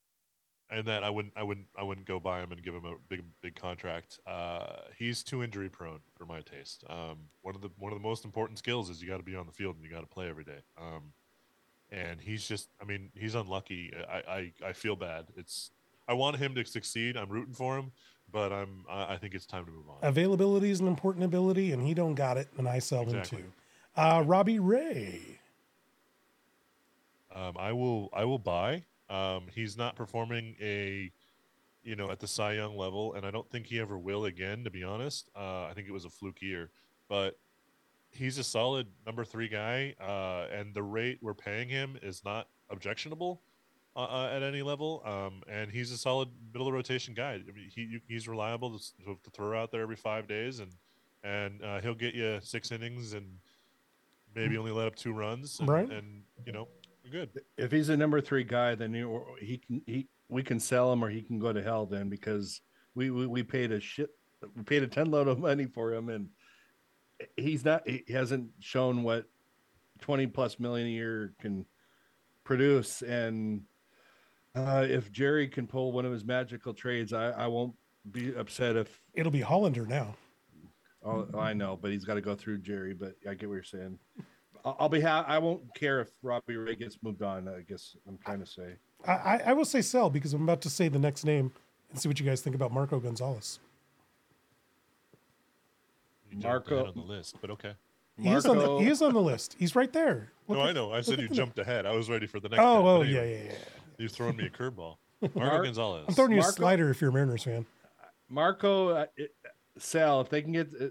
and 0.70 0.86
then 0.86 1.04
I 1.04 1.10
wouldn't 1.10 1.34
I 1.36 1.42
wouldn't 1.42 1.66
I 1.78 1.82
wouldn't 1.82 2.06
go 2.06 2.18
buy 2.18 2.40
him 2.42 2.52
and 2.52 2.62
give 2.62 2.74
him 2.74 2.86
a 2.86 2.94
big 3.10 3.22
big 3.42 3.54
contract. 3.54 4.18
Uh, 4.26 4.64
he's 4.98 5.22
too 5.22 5.42
injury 5.42 5.68
prone 5.68 6.00
for 6.16 6.24
my 6.24 6.40
taste. 6.40 6.84
Um, 6.88 7.18
one 7.42 7.54
of 7.54 7.60
the 7.60 7.68
one 7.78 7.92
of 7.92 7.98
the 7.98 8.02
most 8.08 8.24
important 8.24 8.58
skills 8.58 8.88
is 8.88 9.02
you 9.02 9.08
got 9.08 9.18
to 9.18 9.22
be 9.22 9.36
on 9.36 9.44
the 9.44 9.52
field 9.52 9.76
and 9.76 9.84
you 9.84 9.90
got 9.90 10.00
to 10.00 10.06
play 10.06 10.26
every 10.30 10.44
day. 10.44 10.60
Um, 10.80 11.12
and 11.90 12.18
he's 12.18 12.48
just 12.48 12.70
I 12.80 12.86
mean 12.86 13.10
he's 13.14 13.34
unlucky. 13.34 13.92
I, 14.08 14.22
I 14.62 14.68
I 14.68 14.72
feel 14.72 14.96
bad. 14.96 15.26
It's 15.36 15.70
I 16.08 16.14
want 16.14 16.36
him 16.36 16.54
to 16.54 16.64
succeed. 16.64 17.18
I'm 17.18 17.28
rooting 17.28 17.52
for 17.54 17.76
him, 17.76 17.90
but 18.30 18.52
I'm 18.52 18.84
I 18.88 19.16
think 19.16 19.34
it's 19.34 19.46
time 19.46 19.64
to 19.66 19.70
move 19.70 19.88
on. 19.88 19.96
Availability 20.02 20.70
is 20.70 20.80
an 20.80 20.86
important 20.86 21.24
ability, 21.24 21.72
and 21.72 21.82
he 21.82 21.94
don't 21.94 22.14
got 22.14 22.36
it, 22.36 22.48
and 22.58 22.68
I 22.68 22.78
sell 22.78 23.02
Exactly. 23.02 23.38
him 23.38 23.44
too. 23.46 24.00
Uh, 24.00 24.22
Robbie 24.26 24.58
Ray. 24.58 25.40
Um, 27.34 27.54
I 27.58 27.72
will. 27.72 28.10
I 28.12 28.24
will 28.24 28.38
buy. 28.38 28.84
Um, 29.08 29.44
he's 29.54 29.76
not 29.76 29.94
performing 29.94 30.56
a, 30.60 31.12
you 31.84 31.94
know, 31.96 32.10
at 32.10 32.18
the 32.18 32.26
Cy 32.26 32.54
Young 32.54 32.76
level, 32.76 33.14
and 33.14 33.24
I 33.24 33.30
don't 33.30 33.48
think 33.50 33.66
he 33.66 33.78
ever 33.78 33.98
will 33.98 34.24
again. 34.24 34.64
To 34.64 34.70
be 34.70 34.82
honest, 34.82 35.30
uh, 35.36 35.64
I 35.64 35.72
think 35.74 35.88
it 35.88 35.92
was 35.92 36.04
a 36.04 36.10
fluke 36.10 36.42
year, 36.42 36.70
but 37.08 37.38
he's 38.10 38.38
a 38.38 38.44
solid 38.44 38.86
number 39.04 39.24
three 39.24 39.48
guy, 39.48 39.94
uh, 40.00 40.46
and 40.52 40.74
the 40.74 40.82
rate 40.82 41.18
we're 41.22 41.34
paying 41.34 41.68
him 41.68 41.98
is 42.02 42.24
not 42.24 42.48
objectionable 42.70 43.42
uh, 43.96 44.00
uh, 44.00 44.30
at 44.32 44.42
any 44.42 44.62
level. 44.62 45.02
Um, 45.04 45.42
and 45.48 45.70
he's 45.70 45.90
a 45.90 45.96
solid 45.96 46.28
middle 46.52 46.68
of 46.68 46.74
rotation 46.74 47.14
guy. 47.14 47.32
I 47.34 47.52
mean, 47.52 47.70
he 47.74 47.82
you, 47.82 48.00
he's 48.06 48.28
reliable 48.28 48.78
to, 48.78 49.16
to 49.22 49.30
throw 49.32 49.60
out 49.60 49.72
there 49.72 49.80
every 49.82 49.96
five 49.96 50.28
days, 50.28 50.60
and 50.60 50.70
and 51.24 51.64
uh, 51.64 51.80
he'll 51.80 51.94
get 51.94 52.14
you 52.14 52.38
six 52.42 52.70
innings 52.70 53.14
and 53.14 53.26
maybe 54.34 54.58
only 54.58 54.70
let 54.70 54.86
up 54.86 54.94
two 54.94 55.12
runs, 55.12 55.58
and, 55.60 55.68
Right. 55.68 55.90
and 55.90 56.22
you 56.44 56.52
know, 56.52 56.68
good. 57.10 57.30
If 57.56 57.72
he's 57.72 57.88
a 57.88 57.96
number 57.96 58.20
three 58.20 58.44
guy, 58.44 58.74
then 58.74 58.92
he, 58.92 59.04
he 59.44 59.58
can 59.58 59.82
he 59.86 60.06
we 60.28 60.42
can 60.42 60.60
sell 60.60 60.92
him 60.92 61.02
or 61.04 61.08
he 61.08 61.22
can 61.22 61.38
go 61.38 61.52
to 61.52 61.62
hell 61.62 61.86
then 61.86 62.08
because 62.08 62.60
we 62.94 63.10
we, 63.10 63.26
we 63.26 63.42
paid 63.42 63.72
a 63.72 63.80
shit 63.80 64.10
we 64.54 64.62
paid 64.62 64.82
a 64.82 64.86
ten 64.86 65.10
load 65.10 65.28
of 65.28 65.38
money 65.38 65.66
for 65.66 65.94
him 65.94 66.08
and 66.08 66.28
he's 67.36 67.64
not 67.64 67.88
he 67.88 68.04
hasn't 68.12 68.50
shown 68.60 69.02
what 69.02 69.24
twenty 70.00 70.26
plus 70.26 70.58
million 70.58 70.86
a 70.86 70.90
year 70.90 71.32
can 71.40 71.64
produce 72.44 73.02
and 73.02 73.62
uh, 74.56 74.86
if 74.88 75.12
Jerry 75.12 75.46
can 75.48 75.66
pull 75.66 75.92
one 75.92 76.04
of 76.04 76.12
his 76.12 76.24
magical 76.24 76.72
trades, 76.72 77.12
I, 77.12 77.30
I 77.30 77.46
won't 77.46 77.74
be 78.10 78.34
upset 78.34 78.76
if 78.76 79.00
It'll 79.14 79.32
be 79.32 79.40
Hollander 79.40 79.86
now. 79.86 80.14
Oh, 81.04 81.26
I 81.38 81.52
know, 81.52 81.78
but 81.80 81.92
he's 81.92 82.04
got 82.04 82.14
to 82.14 82.20
go 82.20 82.34
through 82.34 82.58
Jerry. 82.58 82.92
But 82.92 83.14
I 83.28 83.34
get 83.34 83.48
what 83.48 83.54
you're 83.54 83.62
saying. 83.62 83.98
I'll, 84.64 84.76
I'll 84.80 84.88
be. 84.88 85.00
Ha- 85.00 85.24
I 85.28 85.38
won't 85.38 85.62
care 85.74 86.00
if 86.00 86.08
Robbie 86.22 86.56
Ray 86.56 86.74
gets 86.74 86.98
moved 87.02 87.22
on. 87.22 87.48
I 87.48 87.60
guess 87.60 87.96
I'm 88.08 88.18
trying 88.18 88.40
to 88.40 88.46
say. 88.46 88.76
I, 89.06 89.12
I, 89.12 89.40
I 89.46 89.52
will 89.52 89.64
say 89.64 89.82
sell 89.82 90.10
because 90.10 90.34
I'm 90.34 90.42
about 90.42 90.62
to 90.62 90.70
say 90.70 90.88
the 90.88 90.98
next 90.98 91.24
name 91.24 91.52
and 91.90 92.00
see 92.00 92.08
what 92.08 92.18
you 92.18 92.26
guys 92.26 92.40
think 92.40 92.56
about 92.56 92.72
Marco 92.72 92.98
Gonzalez. 92.98 93.60
You 96.30 96.38
Marco- 96.38 96.86
on 96.86 96.94
the 96.94 97.00
list, 97.02 97.36
but 97.40 97.50
okay. 97.50 97.74
He 98.18 98.30
is, 98.30 98.46
on 98.46 98.56
the, 98.56 98.78
he 98.78 98.88
is 98.88 99.02
on 99.02 99.12
the 99.12 99.20
list. 99.20 99.56
He's 99.58 99.76
right 99.76 99.92
there. 99.92 100.32
Look 100.48 100.56
no, 100.56 100.64
at- 100.64 100.70
I 100.70 100.72
know. 100.72 100.90
I 100.90 101.02
said 101.02 101.20
you 101.20 101.28
jumped 101.28 101.58
ahead. 101.58 101.84
I 101.84 101.92
was 101.92 102.08
ready 102.08 102.26
for 102.26 102.40
the 102.40 102.48
next. 102.48 102.62
Oh, 102.62 102.86
oh 102.86 102.98
but 103.00 103.08
yeah, 103.08 103.22
yeah, 103.22 103.42
yeah. 103.44 103.52
You're 103.98 104.08
throwing 104.08 104.36
me 104.36 104.46
a 104.46 104.50
curveball. 104.50 104.96
Marco 105.20 105.38
Mark- 105.38 105.64
Gonzalez. 105.64 106.04
I'm 106.08 106.14
throwing 106.14 106.32
you 106.32 106.40
a 106.40 106.44
slider 106.44 106.90
if 106.90 107.00
you're 107.00 107.10
a 107.10 107.12
Mariners 107.12 107.44
fan. 107.44 107.66
Marco, 108.28 108.88
uh, 108.88 109.06
it, 109.16 109.34
sell 109.78 110.20
if 110.20 110.28
they 110.28 110.42
can 110.42 110.52
get 110.52 110.68
uh, 110.80 110.86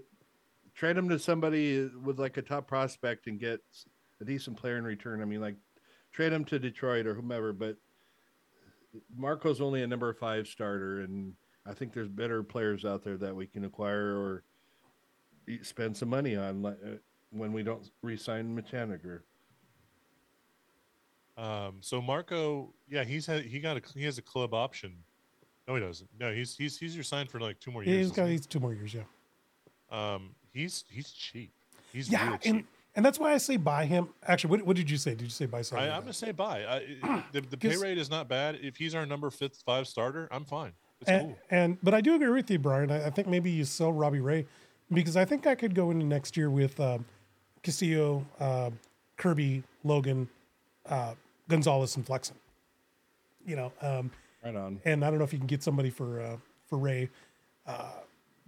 trade 0.74 0.96
him 0.96 1.08
to 1.08 1.18
somebody 1.18 1.90
with 2.02 2.18
like 2.18 2.36
a 2.36 2.42
top 2.42 2.66
prospect 2.66 3.26
and 3.26 3.38
get 3.40 3.60
a 4.20 4.24
decent 4.24 4.56
player 4.56 4.78
in 4.78 4.84
return. 4.84 5.22
I 5.22 5.24
mean, 5.24 5.40
like 5.40 5.56
trade 6.12 6.32
him 6.32 6.44
to 6.46 6.58
Detroit 6.58 7.06
or 7.06 7.14
whomever. 7.14 7.52
But 7.52 7.76
Marco's 9.16 9.60
only 9.60 9.82
a 9.82 9.86
number 9.86 10.12
five 10.14 10.46
starter, 10.46 11.00
and 11.00 11.34
I 11.66 11.74
think 11.74 11.92
there's 11.92 12.08
better 12.08 12.42
players 12.42 12.84
out 12.84 13.04
there 13.04 13.16
that 13.18 13.34
we 13.34 13.46
can 13.46 13.64
acquire 13.64 14.16
or 14.16 14.44
spend 15.62 15.96
some 15.96 16.08
money 16.08 16.36
on 16.36 16.62
like, 16.62 16.78
uh, 16.84 16.96
when 17.30 17.52
we 17.52 17.62
don't 17.62 17.88
re-sign 18.02 18.54
Mitch 18.54 18.72
Haniger. 18.72 19.20
Um, 21.36 21.76
so 21.80 22.00
Marco, 22.00 22.72
yeah, 22.88 23.04
he's 23.04 23.26
had 23.26 23.44
he 23.44 23.58
got 23.60 23.76
a 23.76 23.82
he 23.98 24.04
has 24.04 24.18
a 24.18 24.22
club 24.22 24.54
option. 24.54 24.92
No, 25.68 25.74
he 25.74 25.80
doesn't. 25.80 26.08
No, 26.18 26.32
he's 26.32 26.56
he's 26.56 26.78
he's 26.78 26.94
your 26.94 27.04
sign 27.04 27.26
for 27.26 27.40
like 27.40 27.58
two 27.60 27.70
more 27.70 27.84
years. 27.84 28.06
he's 28.06 28.16
got 28.16 28.28
he's 28.28 28.46
two 28.46 28.60
more 28.60 28.72
years. 28.72 28.94
Yeah, 28.94 29.02
Um, 29.90 30.30
he's 30.52 30.84
he's 30.90 31.10
cheap. 31.10 31.50
He's 31.92 32.10
yeah, 32.10 32.24
real 32.24 32.32
and 32.32 32.42
cheap. 32.42 32.66
and 32.94 33.04
that's 33.04 33.18
why 33.18 33.32
I 33.32 33.38
say 33.38 33.56
buy 33.56 33.84
him. 33.84 34.08
Actually, 34.26 34.50
what, 34.50 34.62
what 34.62 34.76
did 34.76 34.88
you 34.90 34.96
say? 34.96 35.10
Did 35.10 35.22
you 35.22 35.30
say 35.30 35.46
buy 35.46 35.62
something? 35.62 35.88
I, 35.88 35.94
I'm 35.94 36.02
gonna 36.02 36.12
say 36.12 36.32
buy. 36.32 36.64
I, 36.64 37.22
the 37.32 37.42
the 37.42 37.56
pay 37.56 37.76
rate 37.76 37.98
is 37.98 38.08
not 38.08 38.28
bad. 38.28 38.58
If 38.62 38.76
he's 38.76 38.94
our 38.94 39.04
number 39.04 39.30
fifth 39.30 39.62
five 39.66 39.86
starter, 39.86 40.28
I'm 40.30 40.44
fine. 40.44 40.72
It's 41.00 41.10
and, 41.10 41.22
cool. 41.22 41.38
and 41.50 41.78
but 41.82 41.92
I 41.92 42.00
do 42.00 42.14
agree 42.14 42.30
with 42.30 42.50
you, 42.50 42.58
Brian. 42.58 42.90
I, 42.90 43.06
I 43.06 43.10
think 43.10 43.28
maybe 43.28 43.50
you 43.50 43.64
sell 43.64 43.92
Robbie 43.92 44.20
Ray 44.20 44.46
because 44.90 45.16
I 45.16 45.24
think 45.26 45.46
I 45.46 45.54
could 45.54 45.74
go 45.74 45.90
into 45.90 46.06
next 46.06 46.36
year 46.36 46.48
with 46.48 46.78
um, 46.80 47.04
Castillo, 47.62 48.24
uh, 48.40 48.70
Kirby, 49.18 49.62
Logan, 49.84 50.28
uh, 50.88 51.14
Gonzales, 51.48 51.96
and 51.96 52.04
Flexen. 52.06 52.36
You 53.44 53.56
know, 53.56 53.72
um, 53.80 54.10
Right 54.44 54.56
on. 54.56 54.80
and 54.84 55.04
I 55.04 55.10
don't 55.10 55.18
know 55.18 55.24
if 55.24 55.32
you 55.32 55.38
can 55.38 55.46
get 55.46 55.62
somebody 55.62 55.90
for 55.90 56.20
uh, 56.20 56.36
for 56.66 56.78
Ray, 56.78 57.08
uh, 57.66 57.92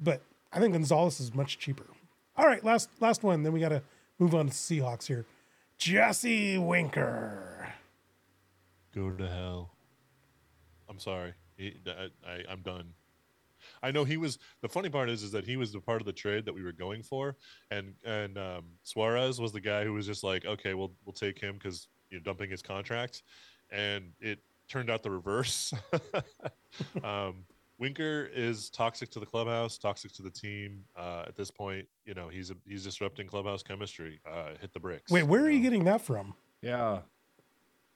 but 0.01 0.23
I 0.53 0.61
think 0.61 0.73
Gonzales 0.73 1.21
is 1.21 1.35
much 1.35 1.59
cheaper. 1.59 1.87
All 2.37 2.47
right, 2.47 2.63
last 2.65 2.89
last 3.01 3.23
one. 3.23 3.43
Then 3.43 3.53
we 3.53 3.61
got 3.61 3.71
to 3.71 3.83
move 4.19 4.35
on 4.35 4.47
to 4.47 4.53
Seahawks 4.53 5.07
here. 5.07 5.25
Jesse 5.77 6.59
Winker. 6.59 7.73
Go 8.95 9.11
to 9.11 9.29
hell. 9.29 9.71
I'm 10.89 10.99
sorry. 10.99 11.35
He, 11.57 11.75
I, 11.87 12.09
I, 12.29 12.45
I'm 12.51 12.63
done. 12.63 12.95
I 13.83 13.91
know 13.91 14.05
he 14.05 14.17
was. 14.17 14.39
The 14.63 14.69
funny 14.69 14.89
part 14.89 15.11
is, 15.11 15.23
is 15.23 15.33
that 15.33 15.45
he 15.45 15.57
was 15.57 15.73
the 15.73 15.81
part 15.81 16.01
of 16.01 16.07
the 16.07 16.13
trade 16.13 16.45
that 16.47 16.55
we 16.55 16.63
were 16.65 16.73
going 16.73 17.03
for, 17.03 17.37
and 17.71 17.95
and 18.05 18.39
um, 18.39 18.65
Suarez 18.83 19.41
was 19.41 19.53
the 19.53 19.61
guy 19.61 19.85
who 19.85 19.93
was 19.93 20.07
just 20.07 20.25
like, 20.25 20.45
okay, 20.47 20.75
we'll 20.75 20.93
we'll 21.05 21.13
take 21.13 21.39
him 21.41 21.55
because 21.55 21.89
you're 22.11 22.21
dumping 22.21 22.51
his 22.51 22.63
contract, 22.63 23.23
and 23.71 24.13
it 24.21 24.39
turned 24.69 24.91
out 24.91 25.03
the 25.03 25.11
reverse. 25.11 25.73
um, 27.05 27.45
Winker 27.79 28.29
is 28.35 28.71
toxic 28.71 29.09
to 29.11 29.21
the 29.21 29.27
clubhouse, 29.27 29.79
toxic 29.79 30.13
to 30.13 30.23
the 30.23 30.31
team. 30.31 30.85
Uh, 30.97 31.25
at 31.27 31.37
this 31.37 31.51
point, 31.51 31.87
you 32.05 32.15
know 32.15 32.29
he's 32.29 32.51
a, 32.51 32.55
he's 32.67 32.85
disrupting 32.85 33.27
clubhouse 33.27 33.63
chemistry. 33.63 34.21
Uh, 34.29 34.51
hit 34.61 34.73
the 34.73 34.81
bricks. 34.81 35.11
Wait, 35.11 35.23
where 35.23 35.43
are 35.43 35.51
you 35.51 35.61
getting 35.61 35.85
that 35.85 36.01
from? 36.01 36.35
Yeah. 36.63 37.01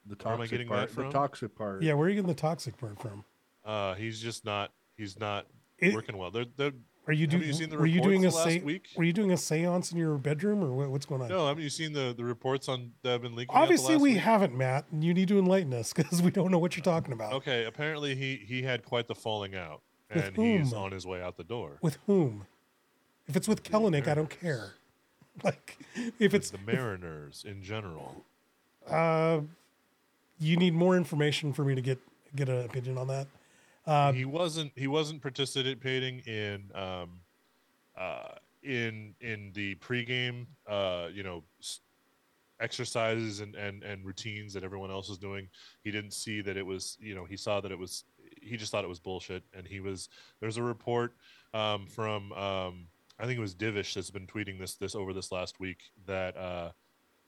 The 0.06 0.16
Where 0.24 0.34
am 0.34 0.40
I 0.40 0.44
toxic 0.44 0.50
getting 0.50 0.68
part. 0.68 0.80
that 0.88 0.94
from? 0.94 1.04
The 1.06 1.12
toxic 1.12 1.54
part. 1.54 1.82
Yeah, 1.82 1.94
where 1.94 2.06
are 2.06 2.08
you 2.08 2.16
getting 2.16 2.28
the 2.28 2.34
toxic 2.34 2.76
part 2.76 3.00
from? 3.00 3.24
Uh, 3.64 3.94
he's 3.94 4.20
just 4.20 4.44
not. 4.44 4.72
He's 4.96 5.18
not 5.18 5.46
It- 5.78 5.94
working 5.94 6.16
well. 6.16 6.30
They're, 6.30 6.46
they're 6.56 6.72
Are 7.06 7.12
you 7.12 7.26
doing? 7.26 7.42
you 7.42 7.52
seen 7.52 7.68
the 7.68 7.76
were 7.76 7.86
you 7.86 8.00
doing 8.00 8.24
a 8.24 8.28
reports 8.28 8.46
last 8.46 8.54
se- 8.54 8.62
week? 8.62 8.88
Were 8.96 9.02
you 9.04 9.12
doing 9.12 9.32
a 9.32 9.36
séance 9.36 9.90
in 9.90 9.98
your 9.98 10.16
bedroom, 10.18 10.62
or 10.62 10.72
what, 10.72 10.88
what's 10.90 11.04
going 11.06 11.20
on? 11.22 11.28
No, 11.28 11.46
haven't 11.48 11.62
you 11.64 11.70
seen 11.70 11.92
the, 11.92 12.14
the 12.16 12.24
reports 12.24 12.68
on 12.68 12.92
that 13.02 13.10
have 13.10 13.22
been 13.22 13.34
leaking? 13.34 13.54
Obviously, 13.56 13.96
we 13.96 14.12
week? 14.12 14.18
haven't, 14.18 14.56
Matt. 14.56 14.84
and 14.92 15.02
You 15.02 15.12
need 15.12 15.26
to 15.28 15.38
enlighten 15.38 15.74
us 15.74 15.92
because 15.92 16.22
we 16.22 16.30
don't 16.30 16.50
know 16.52 16.58
what 16.58 16.76
you're 16.76 16.84
talking 16.84 17.12
about. 17.12 17.32
Okay, 17.32 17.64
apparently 17.64 18.14
he 18.14 18.36
he 18.46 18.62
had 18.62 18.84
quite 18.84 19.08
the 19.08 19.14
falling 19.16 19.56
out, 19.56 19.82
With 20.14 20.24
and 20.26 20.36
he's 20.36 20.72
on 20.72 20.92
his 20.92 21.04
way 21.06 21.20
out 21.20 21.36
the 21.36 21.44
door. 21.44 21.78
With 21.82 21.98
whom? 22.06 22.46
If 23.26 23.36
it's 23.36 23.48
with 23.48 23.62
Kelenic, 23.64 24.06
I 24.08 24.14
don't 24.14 24.30
care. 24.30 24.74
Like, 25.42 25.78
if 26.18 26.34
it's 26.34 26.50
the 26.50 26.58
Mariners 26.58 27.42
in 27.48 27.62
general. 27.62 28.26
uh, 28.86 29.40
you 30.38 30.58
need 30.58 30.74
more 30.74 30.94
information 30.94 31.54
for 31.54 31.64
me 31.64 31.74
to 31.74 31.80
get 31.80 31.98
get 32.36 32.50
an 32.50 32.66
opinion 32.66 32.98
on 32.98 33.06
that. 33.08 33.28
Uh, 33.86 34.12
he 34.12 34.24
wasn't 34.24 34.72
he 34.76 34.86
wasn't 34.86 35.20
participating 35.20 36.20
in 36.20 36.70
um 36.74 37.20
uh 37.98 38.28
in 38.62 39.14
in 39.20 39.50
the 39.54 39.74
pregame 39.76 40.46
uh 40.68 41.08
you 41.12 41.22
know 41.22 41.42
exercises 42.60 43.40
and 43.40 43.56
and 43.56 43.82
and 43.82 44.04
routines 44.04 44.54
that 44.54 44.62
everyone 44.62 44.90
else 44.90 45.08
was 45.08 45.18
doing. 45.18 45.48
He 45.82 45.90
didn't 45.90 46.12
see 46.12 46.40
that 46.42 46.56
it 46.56 46.64
was 46.64 46.96
you 47.00 47.14
know 47.14 47.24
he 47.24 47.36
saw 47.36 47.60
that 47.60 47.72
it 47.72 47.78
was 47.78 48.04
he 48.40 48.56
just 48.56 48.70
thought 48.70 48.84
it 48.84 48.88
was 48.88 49.00
bullshit. 49.00 49.42
And 49.52 49.66
he 49.66 49.80
was 49.80 50.08
there's 50.40 50.56
a 50.56 50.62
report 50.62 51.14
um 51.54 51.86
from 51.86 52.32
um 52.32 52.86
i 53.18 53.26
think 53.26 53.36
it 53.36 53.42
was 53.42 53.54
divish 53.54 53.92
that's 53.92 54.10
been 54.10 54.26
tweeting 54.26 54.58
this 54.58 54.74
this 54.76 54.94
over 54.94 55.12
this 55.12 55.30
last 55.30 55.60
week 55.60 55.90
that 56.06 56.34
uh 56.36 56.70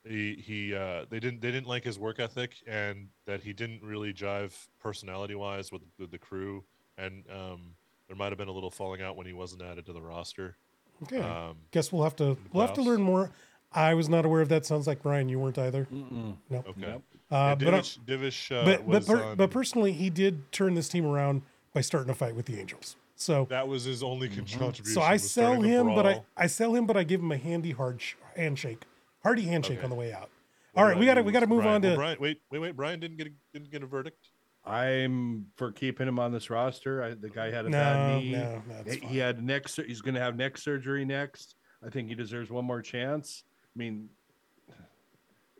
he 0.06 0.34
he 0.34 0.74
uh 0.74 1.04
they 1.10 1.18
didn't 1.20 1.40
they 1.40 1.50
didn't 1.50 1.66
like 1.66 1.84
his 1.84 1.98
work 1.98 2.20
ethic 2.20 2.56
and 2.66 3.08
that 3.26 3.40
he 3.42 3.52
didn't 3.52 3.82
really 3.82 4.12
jive 4.12 4.52
personality 4.80 5.34
wise 5.34 5.72
with, 5.72 5.82
with 5.98 6.10
the 6.10 6.18
crew 6.18 6.62
and 6.98 7.24
um 7.30 7.74
there 8.08 8.16
might 8.16 8.28
have 8.30 8.38
been 8.38 8.48
a 8.48 8.52
little 8.52 8.70
falling 8.70 9.00
out 9.02 9.16
when 9.16 9.26
he 9.26 9.32
wasn't 9.32 9.62
added 9.62 9.86
to 9.86 9.92
the 9.92 10.02
roster 10.02 10.56
okay, 11.04 11.20
um 11.20 11.56
guess 11.70 11.90
we'll 11.92 12.04
have 12.04 12.16
to 12.16 12.36
we'll 12.52 12.66
have 12.66 12.74
to 12.74 12.82
learn 12.82 13.00
more. 13.02 13.30
I 13.76 13.94
was 13.94 14.08
not 14.08 14.24
aware 14.24 14.40
of 14.40 14.48
that. 14.50 14.64
Sounds 14.64 14.86
like 14.86 15.02
Brian, 15.02 15.28
you 15.28 15.40
weren't 15.40 15.58
either. 15.58 15.88
No, 15.90 16.36
okay 16.50 16.80
Yep. 16.80 17.02
uh, 17.32 17.34
yeah, 17.34 17.54
but 17.56 17.74
I- 17.74 17.80
Divish, 17.80 17.98
Divish 18.06 18.52
uh, 18.56 18.64
but 18.64 18.88
but 18.88 19.04
per, 19.06 19.22
on- 19.22 19.36
but 19.36 19.50
personally, 19.50 19.90
he 19.90 20.10
did 20.10 20.52
turn 20.52 20.74
this 20.74 20.88
team 20.88 21.04
around 21.04 21.42
by 21.72 21.80
starting 21.80 22.08
a 22.10 22.14
fight 22.14 22.36
with 22.36 22.46
the 22.46 22.60
Angels. 22.60 22.94
So 23.16 23.46
that 23.50 23.66
was 23.66 23.82
his 23.82 24.02
only 24.04 24.28
con- 24.28 24.44
contribution 24.46 24.94
so 24.94 25.00
I 25.00 25.16
sell 25.16 25.60
him, 25.60 25.86
but 25.88 26.06
I. 26.06 26.22
I 26.36 26.46
sell 26.46 26.74
him, 26.76 26.86
but 26.86 26.96
I 26.96 27.02
give 27.02 27.20
him 27.20 27.32
a 27.32 27.36
handy 27.36 27.72
hard 27.72 28.00
sh- 28.00 28.14
handshake, 28.36 28.82
hearty 29.24 29.42
handshake 29.42 29.78
Okay. 29.78 29.84
on 29.84 29.90
the 29.90 29.96
way 29.96 30.12
out. 30.12 30.30
What 30.72 30.82
All 30.82 30.84
did 30.84 30.88
right, 30.90 30.96
I 30.96 31.00
we 31.00 31.06
got 31.06 31.14
to 31.14 31.22
we 31.22 31.32
got 31.32 31.40
to 31.40 31.46
move 31.48 31.62
Brian? 31.62 31.76
on 31.76 31.82
Well, 31.82 31.90
to 31.92 31.96
Brian. 31.96 32.16
Wait, 32.20 32.40
wait, 32.50 32.58
wait. 32.60 32.76
Brian 32.76 33.00
didn't 33.00 33.16
get 33.16 33.26
a, 33.26 33.30
didn't 33.52 33.70
get 33.72 33.82
a 33.82 33.86
verdict. 33.86 34.28
I'm 34.66 35.46
for 35.56 35.72
keeping 35.72 36.08
him 36.08 36.18
on 36.18 36.32
this 36.32 36.48
roster. 36.50 37.02
I, 37.02 37.14
the 37.14 37.28
guy 37.28 37.50
had 37.50 37.66
a 37.66 37.70
no 37.70 37.78
bad 37.78 38.22
knee. 38.22 38.32
no 38.32 38.62
no. 38.68 38.90
He- 38.92 39.06
he 39.06 39.18
had 39.18 39.42
neck. 39.42 39.66
He's 39.68 40.00
going 40.00 40.14
to 40.14 40.20
have 40.20 40.36
neck 40.36 40.56
surgery 40.58 41.04
next. 41.04 41.54
I 41.84 41.90
think 41.90 42.08
he 42.08 42.14
deserves 42.14 42.50
one 42.50 42.64
more 42.64 42.80
chance. 42.80 43.44
I 43.74 43.78
mean, 43.78 44.08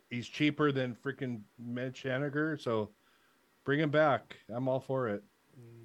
he's 0.09 0.27
cheaper 0.27 0.71
than 0.71 0.95
freaking 0.95 1.41
Mitch 1.59 2.03
Haniger, 2.03 2.59
so 2.59 2.89
bring 3.63 3.79
him 3.79 3.91
back. 3.91 4.37
I'm 4.49 4.67
all 4.67 4.79
for 4.79 5.07
it. 5.09 5.23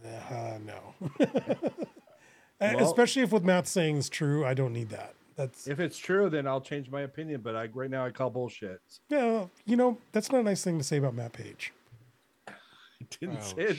Uh, 0.05 0.59
no. 0.65 0.95
Well- 2.61 2.85
Especially 2.85 3.23
if 3.23 3.33
what 3.33 3.43
Matt's 3.43 3.71
saying 3.71 3.97
is 3.97 4.09
true, 4.11 4.45
I 4.45 4.53
don't 4.53 4.73
need 4.75 4.91
that. 4.91 5.15
That's 5.37 5.67
If 5.67 5.81
it's 5.81 5.99
true, 5.99 6.29
then 6.29 6.47
I'll 6.47 6.61
change 6.61 6.91
my 6.91 7.03
opinion. 7.03 7.41
But 7.43 7.57
I 7.57 7.69
right 7.73 7.91
now 7.91 8.05
I 8.05 8.11
call 8.11 8.31
bullshit. 8.31 8.81
yeah, 9.09 9.47
you 9.65 9.77
know, 9.77 9.99
that's 10.13 10.31
not 10.31 10.41
a 10.41 10.45
nice 10.45 10.63
thing 10.63 10.79
to 10.79 10.85
say 10.85 10.97
about 10.97 11.15
Matt 11.15 11.33
Paige. 11.33 11.73
I 12.49 12.53
didn't 13.21 13.43
say 13.43 13.63
it. 13.63 13.77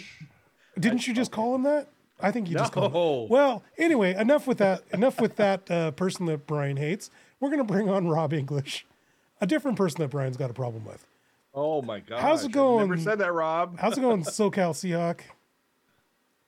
Didn't 0.79 1.07
you 1.07 1.13
just 1.13 1.31
call 1.31 1.55
him 1.55 1.63
that? 1.63 1.87
I 2.21 2.31
think 2.31 2.49
you 2.49 2.55
just 2.55 2.71
called 2.71 2.87
him. 2.87 2.93
No. 2.93 3.27
Well, 3.29 3.63
anyway, 3.77 4.13
enough 4.15 4.47
with 4.47 4.59
that. 4.59 4.83
Enough 4.93 5.19
with 5.19 5.35
that 5.37 5.69
uh, 5.69 5.91
person 5.91 6.25
that 6.27 6.45
Brian 6.47 6.77
hates. 6.77 7.09
We're 7.39 7.49
gonna 7.49 7.63
bring 7.63 7.89
on 7.89 8.07
Rob 8.07 8.33
English, 8.33 8.85
a 9.39 9.47
different 9.47 9.77
person 9.77 10.01
that 10.01 10.09
Brian's 10.09 10.37
got 10.37 10.51
a 10.51 10.53
problem 10.53 10.85
with. 10.85 11.05
Oh 11.53 11.81
my 11.81 11.99
god! 11.99 12.21
How's 12.21 12.45
it 12.45 12.51
going? 12.51 12.85
Never 12.85 12.95
going? 12.95 13.03
said 13.03 13.19
that, 13.19 13.33
Rob. 13.33 13.79
How's 13.79 13.97
it 13.97 14.01
going, 14.01 14.23
SoCal 14.23 14.73
Seahawk? 14.73 15.21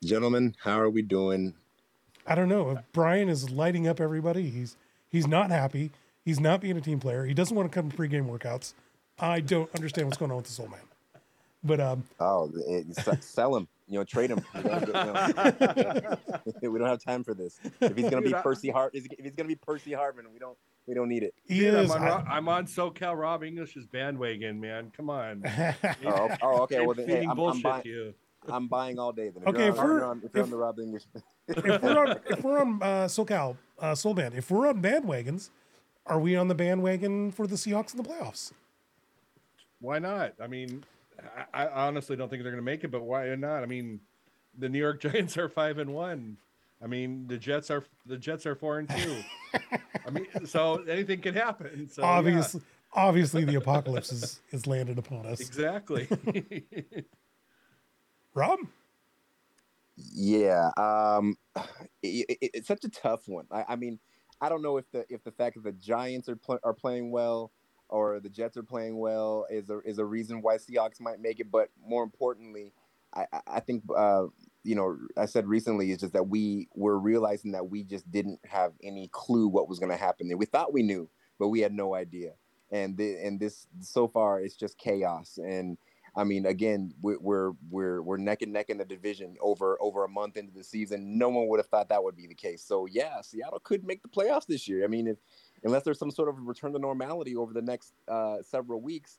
Gentlemen, 0.04 0.56
how 0.64 0.80
are 0.80 0.90
we 0.90 1.02
doing? 1.02 1.56
I 2.28 2.36
don't 2.36 2.50
know. 2.50 2.80
Brian 2.94 3.28
is 3.28 3.50
lighting 3.50 3.88
up 3.88 4.00
everybody. 4.00 4.50
He's 4.50 4.78
he's 5.14 5.28
not 5.28 5.50
happy. 5.50 5.92
He's 6.26 6.42
not 6.42 6.60
being 6.60 6.76
a 6.76 6.82
team 6.82 7.00
player. 7.00 7.24
He 7.24 7.34
doesn't 7.34 7.56
want 7.56 7.72
to 7.72 7.74
come 7.74 7.90
to 7.90 7.96
pregame 7.96 8.28
workouts. 8.28 8.74
I 9.20 9.40
don't 9.40 9.74
understand 9.76 10.08
what's 10.08 10.18
going 10.18 10.32
on 10.32 10.38
with 10.38 10.48
this 10.48 10.60
old 10.60 10.72
man. 10.72 10.80
But 11.64 11.80
um, 11.80 12.04
Oh, 12.20 12.52
it, 12.68 13.24
sell 13.24 13.56
him. 13.56 13.70
You 13.88 14.00
know, 14.00 14.06
trade 14.06 14.32
him. 14.32 14.42
We 14.56 14.64
don't, 14.64 14.88
you 14.88 14.94
know, 14.94 16.18
we 16.72 16.80
don't 16.80 16.88
have 16.88 17.04
time 17.04 17.24
for 17.24 17.34
this. 17.34 17.60
If 17.82 17.96
he's 17.96 18.10
gonna 18.10 18.22
be 18.22 18.34
Percy 18.34 18.70
Hart, 18.70 18.96
if 18.96 19.06
he's 19.20 19.36
gonna 19.36 19.48
be 19.48 19.56
Percy 19.56 19.92
Harvin, 19.92 20.32
we 20.34 20.40
don't 20.40 20.58
we 20.88 20.94
don't 20.94 21.10
need 21.10 21.24
it. 21.24 21.34
he 21.46 21.60
Dude, 21.60 21.74
is. 21.76 21.92
I'm, 21.92 22.02
on, 22.02 22.08
I- 22.08 22.10
Ro- 22.10 22.26
I'm 22.30 22.50
on 22.50 22.66
SoCal 22.66 23.18
Rob 23.18 23.44
English's 23.44 23.86
bandwagon, 23.86 24.60
man. 24.60 24.92
Come 24.96 25.10
on. 25.10 25.44
Oh, 26.06 26.30
oh 26.42 26.62
okay. 26.64 26.80
Well, 26.86 26.98
Ain't 27.00 27.08
then, 27.08 27.10
hey, 27.10 27.24
I'm, 27.24 27.32
I'm 27.32 27.36
bullshit 27.36 27.64
buying. 27.64 28.14
To 28.44 28.50
you. 28.50 28.54
I'm 28.56 28.68
buying 28.68 29.00
all 29.00 29.12
day. 29.12 29.30
Then. 29.30 29.44
Okay, 29.48 29.66
you're 29.66 29.74
if 29.74 29.80
on, 29.80 29.86
we're- 29.86 29.98
you're 30.00 30.06
on, 30.06 30.18
if 30.24 30.32
you're 30.34 30.42
if- 30.42 30.44
on 30.46 30.50
the 30.52 30.58
Rob 30.58 30.80
English, 30.80 31.04
if 31.48 31.82
we're 31.84 31.98
on 32.08 32.20
if 32.30 32.44
we're 32.44 32.60
on 32.60 32.82
uh, 32.84 33.06
SoCal 33.06 33.58
uh, 33.80 33.96
Soul 33.96 34.14
Band, 34.14 34.34
if 34.36 34.50
we're 34.52 34.68
on 34.68 34.82
bandwagons, 34.82 35.50
are 36.06 36.20
we 36.20 36.36
on 36.36 36.48
the 36.48 36.56
bandwagon 36.56 37.32
for 37.32 37.48
the 37.48 37.56
Seahawks 37.56 37.94
in 37.96 38.02
the 38.02 38.08
playoffs? 38.10 38.52
Why 39.80 40.00
not? 40.00 40.34
I 40.42 40.48
mean, 40.48 40.84
I, 41.54 41.66
I 41.66 41.88
honestly 41.88 42.16
don't 42.16 42.30
think 42.30 42.44
they're 42.44 42.52
going 42.52 42.62
to 42.64 42.66
make 42.66 42.84
it, 42.84 42.92
but 42.92 43.02
why 43.04 43.34
not? 43.36 43.64
I 43.64 43.66
mean, 43.66 44.00
the 44.58 44.70
New 44.70 44.80
York 44.80 45.02
Giants 45.02 45.38
are 45.38 45.50
five 45.50 45.78
and 45.78 45.94
one. 45.94 46.38
I 46.82 46.88
mean, 46.88 47.26
the 47.28 47.38
Jets 47.38 47.70
are 47.72 47.84
the 48.06 48.18
Jets 48.18 48.46
are 48.46 48.56
four 48.56 48.80
and 48.80 48.90
two. 48.90 49.18
I 50.06 50.10
mean, 50.12 50.28
so 50.46 50.84
anything 50.84 51.22
can 51.22 51.34
happen. 51.34 51.90
So 51.90 52.02
yeah, 52.02 52.08
obviously, 52.10 52.62
obviously, 52.94 53.46
the 53.46 53.56
apocalypse 53.56 54.12
is 54.12 54.42
is 54.52 54.68
landed 54.68 54.98
upon 54.98 55.26
us. 55.26 55.40
exactly. 55.40 56.08
Rob, 58.34 58.60
yeah. 59.96 60.70
Um, 60.78 61.36
it, 62.04 62.26
it- 62.42 62.52
it's 62.54 62.68
such 62.68 62.84
a 62.84 62.90
tough 62.90 63.28
one. 63.28 63.46
I, 63.52 63.66
I 63.70 63.76
mean, 63.76 64.00
I 64.42 64.50
don't 64.50 64.62
know 64.62 64.78
if 64.78 64.90
the 64.92 65.06
if 65.10 65.24
the 65.24 65.32
fact 65.32 65.56
that 65.56 65.64
the 65.64 65.72
Giants 65.74 66.28
are 66.30 66.36
pl- 66.36 66.60
are 66.64 66.74
playing 66.74 67.12
well 67.12 67.52
or 67.90 68.20
the 68.20 68.30
Jets 68.30 68.58
are 68.58 68.64
playing 68.64 68.98
well 68.98 69.46
is 69.50 69.70
a 69.70 69.80
is 69.86 70.00
a 70.00 70.06
reason 70.06 70.42
why 70.42 70.58
Seahawks 70.58 71.00
might 71.00 71.20
make 71.22 71.40
it. 71.40 71.52
But 71.52 71.70
more 71.86 72.04
importantly, 72.04 72.74
I 73.14 73.26
I- 73.48 73.60
think 73.62 73.84
uh, 73.96 74.26
you 74.64 74.76
know 74.76 74.98
I 75.18 75.26
said 75.28 75.48
recently 75.48 75.92
is 75.92 76.00
just 76.00 76.14
that 76.14 76.28
we 76.28 76.68
were 76.76 77.00
realizing 77.00 77.52
that 77.54 77.70
we 77.70 77.84
just 77.84 78.10
didn't 78.12 78.40
have 78.46 78.74
any 78.84 79.10
clue 79.14 79.48
what 79.48 79.70
was 79.70 79.80
going 79.80 79.92
to 79.92 79.98
happen. 79.98 80.28
There. 80.28 80.38
We 80.38 80.46
thought 80.46 80.74
we 80.74 80.84
knew, 80.84 81.10
but 81.40 81.50
we 81.50 81.62
had 81.62 81.74
no 81.74 81.94
idea. 81.96 82.34
And 82.72 82.98
the, 82.98 83.18
and 83.24 83.40
this 83.40 83.68
so 83.82 84.08
far 84.08 84.42
it's 84.42 84.56
just 84.56 84.78
chaos. 84.80 85.38
And 85.38 85.78
I 86.16 86.24
mean, 86.24 86.46
again, 86.46 86.94
we're 87.02 87.18
we're 87.70 88.02
we're, 88.02 88.18
neck 88.18 88.44
and 88.44 88.54
neck 88.54 88.70
in 88.70 88.78
the 88.78 88.86
division 88.86 89.36
over 89.42 89.78
over 89.82 90.04
a 90.06 90.10
month 90.10 90.38
into 90.38 90.54
the 90.54 90.64
season. 90.64 91.18
No 91.18 91.30
one 91.30 91.48
would 91.48 91.60
have 91.60 91.68
thought 91.68 91.90
that 91.90 92.04
would 92.04 92.16
be 92.16 92.28
the 92.28 92.36
case. 92.36 92.64
So 92.64 92.86
yeah, 92.86 93.22
Seattle 93.22 93.60
could 93.64 93.84
make 93.84 94.04
the 94.04 94.10
playoffs 94.10 94.46
this 94.46 94.68
year. 94.68 94.84
I 94.84 94.88
mean, 94.88 95.08
if 95.08 95.18
unless 95.64 95.84
there's 95.84 95.98
some 95.98 96.12
sort 96.12 96.30
of 96.30 96.36
return 96.40 96.74
to 96.74 96.80
normality 96.80 97.36
over 97.36 97.54
the 97.54 97.62
next 97.62 97.94
uh, 98.08 98.38
several 98.44 98.82
weeks, 98.82 99.18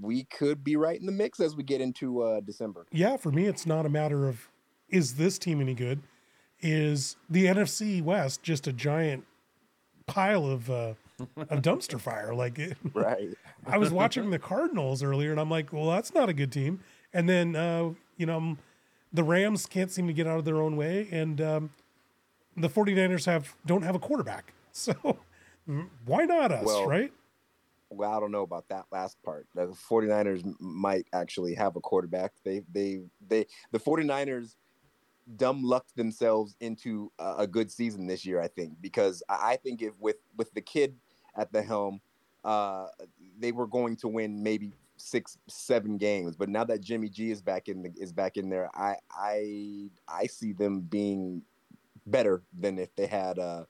we 0.00 0.24
could 0.24 0.62
be 0.62 0.76
right 0.76 0.98
in 0.98 1.06
the 1.06 1.12
mix 1.12 1.40
as 1.40 1.56
we 1.56 1.64
get 1.64 1.80
into 1.80 2.22
uh, 2.22 2.40
December. 2.40 2.86
yeah, 2.92 3.16
for 3.16 3.32
me, 3.32 3.46
it's 3.46 3.66
not 3.66 3.84
a 3.84 3.88
matter 3.88 4.28
of 4.28 4.48
is 4.88 5.14
this 5.14 5.38
team 5.38 5.60
any 5.60 5.74
good? 5.74 6.00
Is 6.60 7.16
the 7.28 7.46
NFC 7.46 8.02
West 8.02 8.42
just 8.42 8.66
a 8.66 8.72
giant 8.72 9.24
pile 10.06 10.46
of 10.46 10.70
uh, 10.70 10.94
a 11.36 11.56
dumpster 11.56 12.00
fire. 12.00 12.34
Like 12.34 12.58
it, 12.58 12.76
Right. 12.94 13.30
I 13.66 13.78
was 13.78 13.90
watching 13.90 14.30
the 14.30 14.38
Cardinals 14.38 15.02
earlier, 15.02 15.30
and 15.30 15.40
I'm 15.40 15.50
like, 15.50 15.72
well, 15.72 15.90
that's 15.90 16.14
not 16.14 16.28
a 16.28 16.32
good 16.32 16.52
team. 16.52 16.80
And 17.12 17.28
then 17.28 17.56
uh, 17.56 17.90
you 18.16 18.26
know, 18.26 18.36
um, 18.36 18.58
the 19.12 19.24
Rams 19.24 19.66
can't 19.66 19.90
seem 19.90 20.06
to 20.06 20.12
get 20.12 20.26
out 20.26 20.38
of 20.38 20.44
their 20.44 20.60
own 20.60 20.76
way, 20.76 21.08
and 21.10 21.40
um, 21.40 21.70
the 22.56 22.68
49ers 22.68 23.26
have 23.26 23.54
don't 23.66 23.82
have 23.82 23.94
a 23.94 24.00
quarterback. 24.00 24.52
So 24.70 25.18
why 26.04 26.24
not 26.24 26.52
us, 26.52 26.64
Well, 26.64 26.86
right? 26.86 27.12
Well, 27.90 28.12
I 28.12 28.20
don't 28.20 28.30
know 28.30 28.42
about 28.42 28.68
that 28.68 28.84
last 28.92 29.20
part. 29.24 29.46
The 29.56 29.66
49ers 29.66 30.44
might 30.60 31.06
actually 31.12 31.54
have 31.54 31.74
a 31.74 31.80
quarterback. 31.80 32.32
They 32.44 32.62
they 32.72 33.00
they 33.26 33.46
the 33.72 33.80
49ers 33.80 34.54
dumb 35.36 35.62
lucked 35.62 35.96
themselves 35.96 36.56
into 36.60 37.10
a, 37.18 37.34
a 37.38 37.46
good 37.46 37.70
season 37.72 38.06
this 38.06 38.24
year, 38.24 38.40
I 38.40 38.48
think, 38.48 38.80
because 38.80 39.22
I, 39.28 39.52
I 39.52 39.56
think 39.56 39.82
if 39.82 39.94
with 39.98 40.16
with 40.36 40.52
the 40.52 40.60
kid 40.60 40.94
at 41.38 41.52
the 41.52 41.62
helm, 41.62 42.00
uh, 42.44 42.86
they 43.38 43.52
were 43.52 43.66
going 43.66 43.96
to 43.96 44.08
win 44.08 44.42
maybe 44.42 44.72
six, 44.96 45.38
seven 45.46 45.96
games. 45.96 46.36
But 46.36 46.48
now 46.48 46.64
that 46.64 46.80
Jimmy 46.80 47.08
G 47.08 47.30
is 47.30 47.40
back 47.40 47.68
in 47.68 47.82
the, 47.82 47.92
is 47.96 48.12
back 48.12 48.36
in 48.36 48.50
there, 48.50 48.68
I 48.74 48.96
I 49.10 49.90
I 50.08 50.26
see 50.26 50.52
them 50.52 50.80
being 50.80 51.42
better 52.06 52.42
than 52.58 52.78
if 52.78 52.94
they 52.96 53.06
had 53.06 53.38
uh 53.38 53.64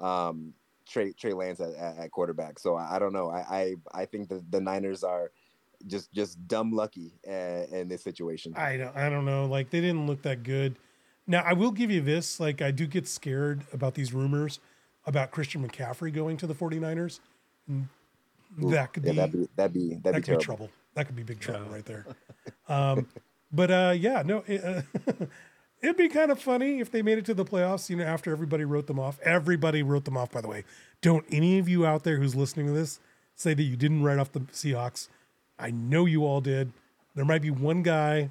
um 0.00 0.52
Trey 0.86 1.12
Trey 1.12 1.32
Lance 1.32 1.60
at, 1.60 1.74
at, 1.74 2.10
quarterback. 2.10 2.58
So 2.58 2.76
I, 2.76 2.96
I 2.96 2.98
don't 2.98 3.12
know. 3.12 3.30
I, 3.30 3.38
I 3.38 3.74
I 4.02 4.04
think 4.04 4.28
the 4.28 4.44
the 4.50 4.60
Niners 4.60 5.02
are 5.02 5.30
just 5.86 6.12
just 6.12 6.46
dumb 6.46 6.72
lucky 6.72 7.12
uh, 7.26 7.64
in 7.72 7.88
this 7.88 8.02
situation. 8.02 8.54
I 8.56 8.76
don't, 8.76 8.96
I 8.96 9.08
don't 9.08 9.24
know. 9.24 9.46
Like 9.46 9.70
they 9.70 9.80
didn't 9.80 10.06
look 10.06 10.22
that 10.22 10.42
good. 10.42 10.76
Now 11.26 11.42
I 11.44 11.54
will 11.54 11.70
give 11.70 11.90
you 11.90 12.00
this. 12.00 12.38
Like 12.38 12.60
I 12.60 12.70
do 12.70 12.86
get 12.86 13.08
scared 13.08 13.64
about 13.72 13.94
these 13.94 14.12
rumors 14.12 14.60
about 15.06 15.30
Christian 15.30 15.66
McCaffrey 15.66 16.12
going 16.12 16.36
to 16.38 16.46
the 16.46 16.54
49ers. 16.54 17.20
Mm, 17.70 17.88
Ooh, 18.62 18.70
That 18.70 18.92
could 18.92 19.04
yeah, 19.04 19.10
be 19.12 19.16
that'd 19.16 19.32
be 19.32 19.48
that'd 19.56 19.72
be 19.72 19.88
that'd 19.88 20.02
that 20.02 20.14
be 20.14 20.22
could 20.22 20.38
be 20.38 20.44
trouble. 20.44 20.70
That 20.94 21.06
could 21.06 21.16
be 21.16 21.22
big 21.22 21.40
trouble 21.40 21.66
Yeah. 21.66 21.72
right 21.74 21.84
there. 21.84 22.06
Um, 22.68 23.08
but 23.52 23.70
uh, 23.70 23.94
yeah, 23.96 24.22
no, 24.24 24.44
it, 24.46 24.62
uh, 24.64 24.82
it'd 25.82 25.96
be 25.96 26.08
kind 26.08 26.30
of 26.30 26.40
funny 26.40 26.80
if 26.80 26.90
they 26.90 27.02
made 27.02 27.18
it 27.18 27.24
to 27.26 27.34
the 27.34 27.44
playoffs. 27.44 27.90
You 27.90 27.96
know, 27.96 28.04
after 28.04 28.30
everybody 28.32 28.64
wrote 28.64 28.86
them 28.86 28.98
off. 28.98 29.18
Everybody 29.22 29.82
wrote 29.82 30.04
them 30.04 30.16
off. 30.16 30.30
By 30.30 30.40
the 30.40 30.48
way, 30.48 30.64
don't 31.00 31.24
any 31.32 31.58
of 31.58 31.68
you 31.68 31.84
out 31.84 32.04
there 32.04 32.18
who's 32.18 32.34
listening 32.34 32.66
to 32.66 32.72
this 32.72 33.00
say 33.34 33.54
that 33.54 33.62
you 33.62 33.76
didn't 33.76 34.02
write 34.02 34.18
off 34.18 34.30
the 34.32 34.40
Seahawks. 34.40 35.08
I 35.58 35.70
know 35.70 36.06
you 36.06 36.24
all 36.24 36.40
did. 36.40 36.72
There 37.14 37.24
might 37.24 37.42
be 37.42 37.50
one 37.50 37.82
guy 37.82 38.30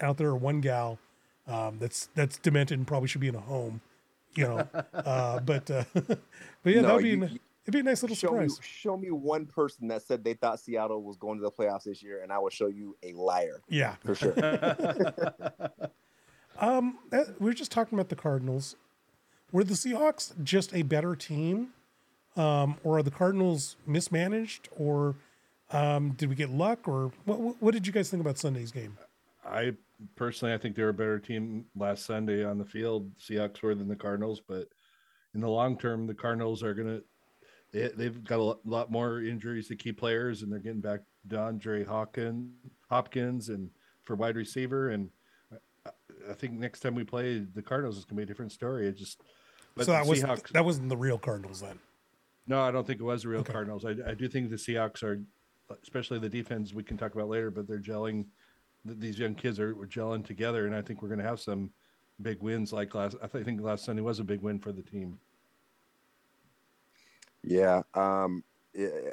out 0.00 0.16
there 0.16 0.28
or 0.28 0.36
one 0.36 0.60
gal 0.60 0.98
um, 1.46 1.78
that's 1.78 2.08
that's 2.14 2.38
demented 2.38 2.78
and 2.78 2.86
probably 2.86 3.08
should 3.08 3.20
be 3.20 3.28
in 3.28 3.34
a 3.34 3.40
home. 3.40 3.80
You 4.34 4.44
know, 4.48 4.68
uh, 4.94 5.40
but 5.40 5.70
uh, 5.70 5.84
but 5.94 6.18
yeah, 6.64 6.80
No, 6.82 6.88
that'd 6.88 7.02
be 7.02 7.10
you- 7.10 7.24
it'd 7.64 7.72
be 7.72 7.80
a 7.80 7.82
nice 7.82 8.02
little 8.02 8.16
Show 8.16 8.32
me, 8.32 8.48
surprise. 8.48 8.60
show 8.66 8.96
me 8.96 9.10
one 9.10 9.46
person 9.46 9.88
that 9.88 10.02
said 10.02 10.24
they 10.24 10.34
thought 10.34 10.58
Seattle 10.60 11.02
was 11.02 11.16
going 11.16 11.38
to 11.38 11.42
the 11.42 11.50
playoffs 11.50 11.84
this 11.84 12.02
year, 12.02 12.22
and 12.22 12.32
I 12.32 12.38
will 12.38 12.50
show 12.50 12.66
you 12.68 12.96
a 13.02 13.12
liar 13.12 13.60
Yeah, 13.68 13.96
for 14.04 14.14
sure. 14.14 14.34
Um, 16.60 16.98
that, 17.10 17.40
we 17.40 17.46
were 17.46 17.54
just 17.54 17.72
talking 17.72 17.96
about 17.98 18.08
the 18.10 18.14
Cardinals. 18.14 18.76
Were 19.52 19.64
the 19.64 19.74
Seahawks 19.74 20.32
just 20.44 20.74
a 20.74 20.82
better 20.82 21.16
team, 21.16 21.68
um, 22.36 22.76
or 22.84 22.98
are 22.98 23.02
the 23.02 23.10
Cardinals 23.10 23.76
mismanaged, 23.86 24.68
or 24.78 25.16
um, 25.72 26.10
did 26.12 26.28
we 26.28 26.34
get 26.34 26.50
luck, 26.50 26.86
or 26.86 27.10
what, 27.24 27.40
what? 27.40 27.56
What 27.60 27.74
did 27.74 27.86
you 27.86 27.92
guys 27.92 28.10
think 28.10 28.20
about 28.20 28.38
Sunday's 28.38 28.70
game? 28.70 28.96
I 29.44 29.72
personally, 30.16 30.54
I 30.54 30.58
think 30.58 30.76
they 30.76 30.82
were 30.82 30.90
a 30.90 30.94
better 30.94 31.18
team 31.18 31.66
last 31.76 32.04
Sunday 32.06 32.44
on 32.44 32.58
the 32.58 32.64
field. 32.64 33.10
Seahawks 33.18 33.62
were 33.62 33.74
than 33.74 33.88
the 33.88 33.96
Cardinals, 33.96 34.40
but 34.46 34.68
in 35.34 35.40
the 35.40 35.48
long 35.48 35.78
term, 35.78 36.06
the 36.06 36.14
Cardinals 36.14 36.62
are 36.62 36.74
gonna. 36.74 37.00
They, 37.72 37.88
they've 37.88 38.22
got 38.22 38.38
a 38.38 38.56
lot 38.68 38.90
more 38.90 39.22
injuries 39.22 39.68
to 39.68 39.76
key 39.76 39.92
players, 39.92 40.42
and 40.42 40.52
they're 40.52 40.58
getting 40.58 40.82
back 40.82 41.00
DeAndre 41.28 41.86
Hawkins, 41.86 42.52
Hopkins, 42.90 43.48
and 43.48 43.70
for 44.04 44.14
wide 44.14 44.36
receiver. 44.36 44.90
And 44.90 45.08
I, 45.86 45.90
I 46.30 46.34
think 46.34 46.52
next 46.54 46.80
time 46.80 46.94
we 46.94 47.04
play 47.04 47.38
the 47.54 47.62
Cardinals, 47.62 47.96
it's 47.96 48.04
gonna 48.04 48.18
be 48.18 48.24
a 48.24 48.26
different 48.26 48.52
story. 48.52 48.86
It 48.88 48.96
just. 48.96 49.20
So 49.78 49.84
that 49.86 50.06
was 50.06 50.22
Seahawks, 50.22 50.50
that 50.52 50.64
wasn't 50.64 50.90
the 50.90 50.96
real 50.98 51.16
Cardinals 51.18 51.62
then. 51.62 51.78
no, 52.46 52.60
I 52.60 52.70
don't 52.70 52.86
think 52.86 53.00
it 53.00 53.04
was 53.04 53.22
the 53.22 53.30
real 53.30 53.40
Okay. 53.40 53.52
Cardinals. 53.52 53.86
I, 53.86 53.94
I 54.06 54.12
do 54.14 54.28
think 54.28 54.50
the 54.50 54.56
Seahawks 54.56 55.02
are, 55.02 55.22
especially 55.82 56.18
the 56.18 56.28
defense, 56.28 56.74
we 56.74 56.82
can 56.84 56.98
talk 56.98 57.14
about 57.14 57.28
later, 57.30 57.50
but 57.50 57.66
they're 57.66 57.80
gelling. 57.80 58.26
Th- 58.86 58.98
These 58.98 59.18
young 59.18 59.34
kids 59.34 59.58
are 59.58 59.74
gelling 59.74 60.24
together, 60.24 60.66
and 60.66 60.74
I 60.74 60.82
think 60.82 61.02
we're 61.02 61.08
going 61.08 61.20
to 61.20 61.26
have 61.28 61.40
some 61.40 61.72
big 62.20 62.40
wins 62.42 62.72
like 62.72 62.94
last. 62.94 63.16
I 63.22 63.26
th- 63.26 63.44
think 63.44 63.60
last 63.60 63.84
Sunday 63.84 64.02
was 64.02 64.18
a 64.20 64.24
big 64.24 64.40
win 64.40 64.58
for 64.58 64.72
the 64.72 64.82
team. 64.82 65.18
Yeah, 67.42 67.82
um, 67.94 68.44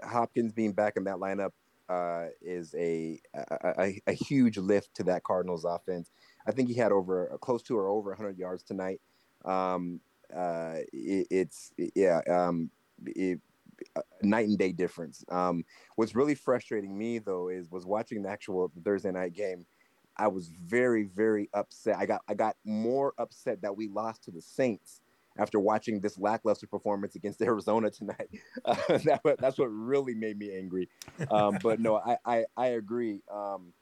Hopkins 0.04 0.54
being 0.54 0.74
back 0.74 0.98
in 0.98 1.04
that 1.06 1.18
lineup 1.18 1.52
uh, 1.90 2.28
is 2.42 2.74
a, 2.76 3.20
a 3.34 4.00
a 4.06 4.14
huge 4.14 4.58
lift 4.58 4.94
to 4.96 5.04
that 5.04 5.24
Cardinals 5.24 5.66
offense. 5.66 6.12
I 6.46 6.52
think 6.52 6.70
he 6.70 6.76
had 6.76 6.92
over 6.92 7.38
close 7.42 7.64
to 7.64 7.78
or 7.78 7.88
over 7.88 8.12
100 8.12 8.38
yards 8.38 8.64
tonight. 8.64 9.02
Um, 9.44 10.00
uh, 10.36 10.78
it, 10.94 11.28
it's 11.32 11.74
yeah, 11.96 12.22
um, 12.30 12.70
it, 13.06 13.40
night 14.22 14.48
and 14.48 14.58
day 14.58 14.72
difference. 14.72 15.24
Um, 15.30 15.64
what's 15.96 16.16
really 16.16 16.36
frustrating 16.36 16.98
me 16.98 17.20
though 17.20 17.50
is 17.50 17.70
was 17.70 17.86
watching 17.86 18.24
the 18.24 18.30
actual 18.30 18.72
Thursday 18.84 19.12
night 19.12 19.34
game. 19.34 19.66
I 20.18 20.28
was 20.28 20.50
very 20.50 21.04
very 21.04 21.50
upset. 21.54 21.98
I 21.98 22.06
got 22.06 22.22
I 22.28 22.34
got 22.34 22.56
more 22.66 23.14
upset 23.18 23.62
that 23.62 23.76
we 23.76 23.88
lost 23.88 24.24
to 24.26 24.32
the 24.32 24.42
Saints 24.42 25.02
after 25.38 25.60
watching 25.60 26.00
this 26.00 26.18
lackluster 26.20 26.68
performance 26.68 27.16
against 27.16 27.42
Arizona 27.44 27.90
tonight. 27.90 28.30
Uh, 28.66 28.76
that, 29.06 29.22
that's 29.40 29.58
what 29.58 29.68
really 29.68 30.14
made 30.14 30.38
me 30.38 30.56
angry. 30.56 30.90
Um, 31.32 31.58
but 31.64 31.80
no, 31.80 31.98
I, 31.98 32.18
I, 32.26 32.46
I 32.58 32.68
agree. 32.68 33.22
Um, 33.32 33.74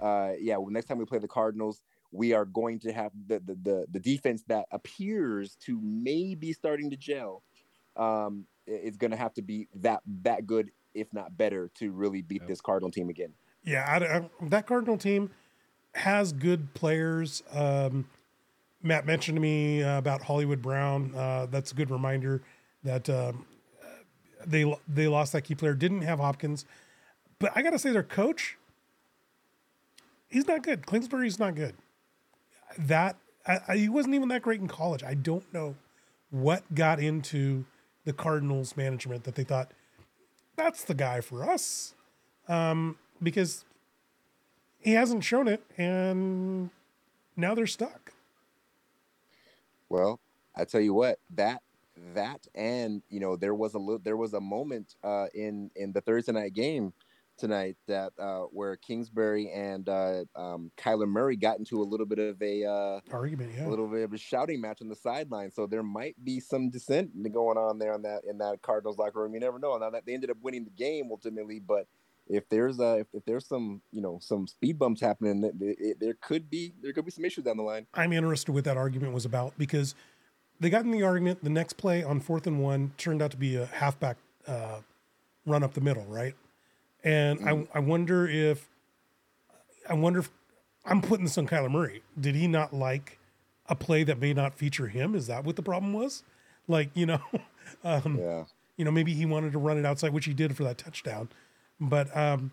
uh, 0.00 0.32
yeah, 0.40 0.56
next 0.68 0.86
time 0.86 0.98
we 0.98 1.04
play 1.04 1.18
the 1.18 1.28
Cardinals, 1.28 1.82
we 2.12 2.32
are 2.32 2.44
going 2.44 2.78
to 2.80 2.92
have 2.92 3.12
the, 3.26 3.40
the, 3.40 3.54
the, 3.62 3.86
the 3.90 4.00
defense 4.00 4.44
that 4.48 4.66
appears 4.70 5.56
to 5.66 5.80
maybe 5.82 6.52
starting 6.52 6.90
to 6.90 6.96
gel. 6.96 7.42
Um, 7.96 8.46
i- 8.68 8.70
it's 8.72 8.96
going 8.96 9.10
to 9.12 9.16
have 9.16 9.34
to 9.34 9.42
be 9.42 9.68
that 9.76 10.00
that 10.22 10.46
good, 10.46 10.70
if 10.94 11.12
not 11.12 11.36
better, 11.36 11.70
to 11.76 11.90
really 11.92 12.22
beat 12.22 12.42
Yeah. 12.42 12.48
this 12.48 12.60
Cardinal 12.60 12.90
team 12.90 13.08
again. 13.08 13.32
Yeah, 13.62 13.84
I, 13.88 14.18
I- 14.18 14.48
that 14.48 14.66
Cardinal 14.66 14.98
team 14.98 15.30
has 15.94 16.32
good 16.32 16.74
players. 16.74 17.42
Um, 17.52 18.08
Matt 18.82 19.06
mentioned 19.06 19.36
to 19.36 19.40
me 19.40 19.82
uh, 19.82 19.96
about 19.98 20.22
Hollywood 20.22 20.60
Brown. 20.60 21.14
Uh, 21.14 21.46
that's 21.46 21.72
a 21.72 21.74
good 21.74 21.90
reminder 21.90 22.42
that 22.82 23.08
um, 23.08 23.46
they 24.46 24.76
they 24.86 25.08
lost 25.08 25.32
that 25.32 25.42
key 25.42 25.54
player. 25.54 25.74
Didn't 25.74 26.02
have 26.02 26.18
Hopkins, 26.18 26.66
but 27.38 27.52
I 27.54 27.62
got 27.62 27.70
to 27.70 27.78
say 27.78 27.92
their 27.92 28.02
coach, 28.02 28.58
he's 30.28 30.46
not 30.46 30.62
good. 30.62 30.86
Kingsbury's 30.86 31.38
not 31.38 31.54
good. 31.54 31.74
That 32.78 33.16
I, 33.46 33.58
I, 33.68 33.76
he 33.76 33.88
wasn't 33.88 34.14
even 34.16 34.28
that 34.28 34.42
great 34.42 34.60
in 34.60 34.68
college. 34.68 35.02
I 35.02 35.14
don't 35.14 35.50
know 35.54 35.76
what 36.30 36.74
got 36.74 36.98
into 37.00 37.64
the 38.04 38.12
Cardinals 38.12 38.76
management 38.76 39.24
that 39.24 39.34
they 39.34 39.44
thought 39.44 39.72
that's 40.56 40.84
the 40.84 40.94
guy 40.94 41.20
for 41.20 41.48
us, 41.48 41.94
um, 42.48 42.96
because 43.22 43.64
he 44.78 44.92
hasn't 44.92 45.24
shown 45.24 45.48
it, 45.48 45.62
and 45.76 46.70
now 47.36 47.54
they're 47.54 47.66
stuck. 47.66 48.12
Well, 49.88 50.20
I 50.54 50.64
tell 50.64 50.80
you 50.80 50.94
what, 50.94 51.18
that 51.34 51.62
that 52.14 52.46
and 52.54 53.02
you 53.08 53.20
know 53.20 53.36
there 53.36 53.54
was 53.54 53.74
a 53.74 53.78
little 53.78 53.98
there 53.98 54.16
was 54.16 54.34
a 54.34 54.40
moment 54.40 54.96
uh, 55.02 55.26
in 55.34 55.70
in 55.76 55.92
the 55.92 56.00
Thursday 56.00 56.32
night 56.32 56.52
game 56.52 56.92
tonight 57.38 57.76
that 57.88 58.12
uh, 58.18 58.42
where 58.50 58.76
Kingsbury 58.76 59.50
and 59.50 59.88
uh, 59.88 60.24
um, 60.36 60.70
Kyler 60.76 61.08
Murray 61.08 61.36
got 61.36 61.58
into 61.58 61.82
a 61.82 61.84
little 61.84 62.06
bit 62.06 62.18
of 62.18 62.40
a 62.40 62.64
uh, 62.64 63.00
Argument, 63.12 63.52
yeah. 63.56 63.66
a 63.66 63.68
little 63.68 63.88
bit 63.88 64.02
of 64.02 64.12
a 64.12 64.18
shouting 64.18 64.60
match 64.60 64.80
on 64.80 64.88
the 64.88 64.96
sideline. 64.96 65.50
So 65.50 65.66
there 65.66 65.82
might 65.82 66.16
be 66.24 66.40
some 66.40 66.70
dissent 66.70 67.10
going 67.32 67.58
on 67.58 67.78
there 67.78 67.94
on 67.94 68.02
that 68.02 68.22
in 68.28 68.38
that 68.38 68.62
Cardinals 68.62 68.98
locker 68.98 69.20
room. 69.20 69.34
You 69.34 69.40
never 69.40 69.58
know. 69.58 69.76
Now 69.76 69.90
that 69.90 70.06
they 70.06 70.14
ended 70.14 70.30
up 70.30 70.38
winning 70.42 70.64
the 70.64 70.70
game 70.70 71.08
ultimately, 71.10 71.60
but 71.60 71.86
if 72.26 72.48
there's 72.48 72.80
uh 72.80 72.96
if, 73.00 73.06
if 73.12 73.24
there's 73.26 73.46
some 73.46 73.82
you 73.92 74.00
know 74.00 74.18
some 74.20 74.46
speed 74.46 74.78
bumps 74.78 75.00
happening, 75.00 75.44
it, 75.44 75.54
it, 75.60 76.00
there 76.00 76.14
could 76.20 76.48
be 76.48 76.72
there 76.82 76.92
could 76.92 77.04
be 77.04 77.10
some 77.10 77.24
issues 77.24 77.44
down 77.44 77.56
the 77.56 77.62
line. 77.62 77.86
I'm 77.94 78.12
interested 78.12 78.52
what 78.52 78.64
that 78.64 78.76
argument 78.76 79.12
was 79.12 79.24
about 79.24 79.54
because 79.58 79.94
they 80.60 80.70
got 80.70 80.84
in 80.84 80.90
the 80.90 81.02
argument. 81.02 81.42
The 81.42 81.50
next 81.50 81.74
play 81.74 82.02
on 82.02 82.20
fourth 82.20 82.46
and 82.46 82.60
one 82.60 82.92
turned 82.96 83.20
out 83.20 83.32
to 83.32 83.36
be 83.36 83.56
a 83.56 83.66
halfback 83.66 84.16
uh, 84.46 84.80
run 85.46 85.62
up 85.62 85.74
the 85.74 85.80
middle, 85.80 86.04
right? 86.06 86.34
And 87.04 87.46
I, 87.48 87.66
I 87.74 87.78
wonder 87.80 88.26
if 88.26 88.66
I 89.88 89.94
wonder 89.94 90.20
if 90.20 90.30
I'm 90.86 91.02
putting 91.02 91.24
this 91.26 91.36
on 91.38 91.46
Kyler 91.46 91.70
Murray. 91.70 92.02
Did 92.18 92.34
he 92.34 92.48
not 92.48 92.72
like 92.72 93.18
a 93.68 93.74
play 93.74 94.04
that 94.04 94.18
may 94.18 94.32
not 94.32 94.54
feature 94.54 94.88
him? 94.88 95.14
Is 95.14 95.26
that 95.26 95.44
what 95.44 95.56
the 95.56 95.62
problem 95.62 95.92
was? 95.92 96.22
Like 96.66 96.88
you 96.94 97.04
know, 97.06 97.20
um, 97.84 98.18
Yeah. 98.18 98.44
you 98.76 98.84
know 98.84 98.90
maybe 98.90 99.12
he 99.12 99.26
wanted 99.26 99.52
to 99.52 99.58
run 99.58 99.76
it 99.78 99.84
outside, 99.84 100.12
which 100.14 100.24
he 100.24 100.32
did 100.32 100.56
for 100.56 100.64
that 100.64 100.78
touchdown. 100.78 101.28
But 101.78 102.14
um, 102.16 102.52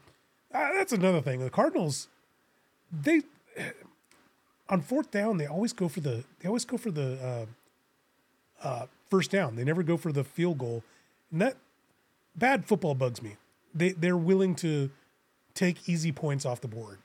uh, 0.53 0.73
that's 0.73 0.91
another 0.91 1.21
thing. 1.21 1.39
The 1.39 1.49
Cardinals, 1.49 2.09
they 2.91 3.21
on 4.69 4.81
fourth 4.81 5.11
down, 5.11 5.37
they 5.37 5.45
always 5.47 5.71
go 5.73 5.87
for 5.87 6.01
the 6.01 6.25
they 6.39 6.47
always 6.47 6.65
go 6.65 6.77
for 6.77 6.91
the 6.91 7.47
uh, 8.63 8.67
uh, 8.67 8.85
first 9.09 9.31
down. 9.31 9.55
They 9.55 9.63
never 9.63 9.83
go 9.83 9.95
for 9.95 10.11
the 10.11 10.23
field 10.25 10.57
goal, 10.57 10.83
and 11.31 11.41
that 11.41 11.55
bad 12.35 12.65
football 12.65 12.95
bugs 12.95 13.21
me. 13.21 13.37
They 13.73 13.89
they're 13.91 14.17
willing 14.17 14.55
to 14.55 14.89
take 15.53 15.87
easy 15.89 16.11
points 16.11 16.45
off 16.45 16.61
the 16.61 16.67
board, 16.67 16.99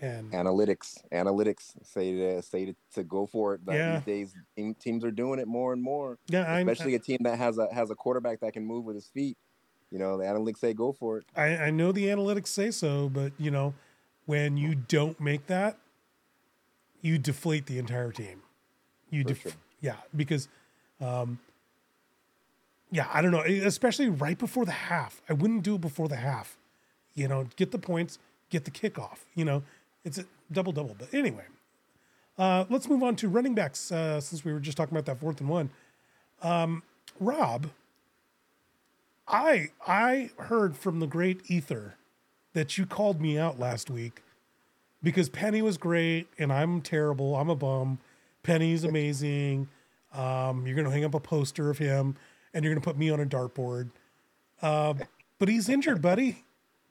and 0.00 0.30
analytics, 0.32 0.98
analytics 1.12 1.74
say 1.84 2.12
to 2.12 2.42
say 2.42 2.66
to, 2.66 2.74
to 2.94 3.04
go 3.04 3.26
for 3.26 3.54
it. 3.54 3.64
But 3.64 3.74
Yeah. 3.76 3.96
these 4.06 4.34
days, 4.56 4.74
teams 4.80 5.04
are 5.04 5.10
doing 5.10 5.38
it 5.38 5.46
more 5.48 5.72
and 5.72 5.82
more. 5.82 6.18
yeah, 6.28 6.44
I, 6.44 6.58
Especially 6.60 6.94
a 6.94 6.98
team 6.98 7.18
that 7.22 7.38
has 7.38 7.58
a 7.58 7.72
has 7.72 7.90
a 7.90 7.94
quarterback 7.94 8.40
that 8.40 8.52
can 8.52 8.64
move 8.64 8.84
with 8.84 8.94
his 8.96 9.08
feet. 9.08 9.36
You 9.90 9.98
know, 9.98 10.16
the 10.18 10.24
analytics 10.24 10.58
say 10.58 10.72
go 10.74 10.92
for 10.92 11.18
it. 11.18 11.24
I 11.36 11.56
I 11.66 11.70
know 11.70 11.92
the 11.92 12.06
analytics 12.06 12.48
say 12.48 12.70
so, 12.70 13.08
but 13.08 13.32
you 13.38 13.50
know, 13.50 13.74
when 14.26 14.56
you 14.56 14.74
don't 14.74 15.20
make 15.20 15.46
that, 15.48 15.78
you 17.00 17.18
deflate 17.18 17.66
the 17.66 17.78
entire 17.78 18.10
team. 18.12 18.42
You 19.10 19.24
def- 19.24 19.42
sure. 19.42 19.52
yeah, 19.80 19.96
because 20.16 20.48
um 21.00 21.38
yeah, 22.94 23.08
I 23.12 23.22
don't 23.22 23.32
know, 23.32 23.40
especially 23.40 24.08
right 24.08 24.38
before 24.38 24.64
the 24.64 24.70
half. 24.70 25.20
I 25.28 25.32
wouldn't 25.32 25.64
do 25.64 25.74
it 25.74 25.80
before 25.80 26.06
the 26.06 26.14
half. 26.14 26.56
You 27.16 27.26
know, 27.26 27.48
get 27.56 27.72
the 27.72 27.78
points, 27.78 28.20
get 28.50 28.64
the 28.64 28.70
kickoff. 28.70 29.18
You 29.34 29.44
know, 29.44 29.64
it's 30.04 30.18
a 30.18 30.24
double 30.52 30.70
double. 30.70 30.94
But 30.96 31.12
anyway, 31.12 31.46
uh, 32.38 32.66
let's 32.70 32.88
move 32.88 33.02
on 33.02 33.16
to 33.16 33.28
running 33.28 33.52
backs 33.52 33.90
uh, 33.90 34.20
since 34.20 34.44
we 34.44 34.52
were 34.52 34.60
just 34.60 34.76
talking 34.76 34.96
about 34.96 35.06
that 35.06 35.18
fourth 35.18 35.40
and 35.40 35.48
one. 35.48 35.70
Um, 36.40 36.84
Rob, 37.18 37.70
I 39.26 39.70
I 39.84 40.30
heard 40.38 40.76
from 40.76 41.00
the 41.00 41.08
great 41.08 41.50
Ether 41.50 41.96
that 42.52 42.78
you 42.78 42.86
called 42.86 43.20
me 43.20 43.36
out 43.36 43.58
last 43.58 43.90
week 43.90 44.22
because 45.02 45.28
Penny 45.28 45.62
was 45.62 45.78
great 45.78 46.28
and 46.38 46.52
I'm 46.52 46.80
terrible. 46.80 47.34
I'm 47.34 47.50
a 47.50 47.56
bum. 47.56 47.98
Penny's 48.44 48.84
amazing. 48.84 49.66
Um, 50.12 50.64
you're 50.64 50.76
gonna 50.76 50.92
hang 50.92 51.04
up 51.04 51.14
a 51.14 51.18
poster 51.18 51.70
of 51.70 51.78
him 51.78 52.14
and 52.54 52.64
you're 52.64 52.72
gonna 52.72 52.80
put 52.84 52.96
me 52.96 53.10
on 53.10 53.20
a 53.20 53.26
dartboard. 53.26 53.90
Uh, 54.62 54.94
but 55.38 55.48
he's 55.48 55.68
injured, 55.68 56.00
buddy, 56.00 56.44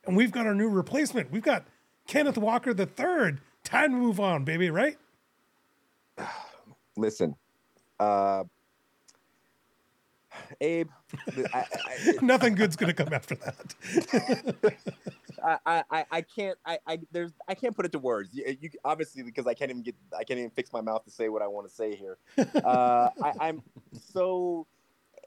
and 0.05 0.15
we've 0.15 0.31
got 0.31 0.45
our 0.45 0.53
new 0.53 0.69
replacement. 0.69 1.31
We've 1.31 1.41
got 1.43 1.65
Kenneth 2.07 2.37
Walker 2.37 2.73
the 2.73 2.85
third. 2.85 3.41
Time 3.63 3.91
to 3.91 3.97
move 3.97 4.19
on, 4.19 4.43
baby. 4.43 4.69
Right? 4.69 4.97
Listen, 6.97 7.35
uh, 7.99 8.43
Abe, 10.61 10.89
I, 11.53 11.59
I, 11.59 11.65
Nothing 12.21 12.55
good's 12.55 12.75
gonna 12.75 12.93
come 12.93 13.13
after 13.13 13.35
that. 13.35 14.73
I, 15.43 15.57
I, 15.65 15.83
I- 15.89 16.05
I 16.11 16.21
can't 16.21 16.57
I, 16.65 16.77
I 16.85 16.99
there's 17.11 17.31
I 17.47 17.55
can't 17.55 17.75
put 17.75 17.85
it 17.85 17.91
to 17.93 17.99
words. 17.99 18.29
You, 18.33 18.55
you 18.61 18.69
obviously 18.85 19.23
because 19.23 19.47
I 19.47 19.53
can't 19.53 19.71
even 19.71 19.81
get 19.83 19.95
I 20.17 20.23
can't 20.23 20.39
even 20.39 20.51
fix 20.51 20.71
my 20.73 20.81
mouth 20.81 21.03
to 21.05 21.11
say 21.11 21.29
what 21.29 21.41
I 21.41 21.47
want 21.47 21.67
to 21.67 21.73
say 21.73 21.95
here. 21.95 22.17
Uh, 22.37 23.09
I, 23.23 23.33
I'm 23.39 23.61
so 24.11 24.67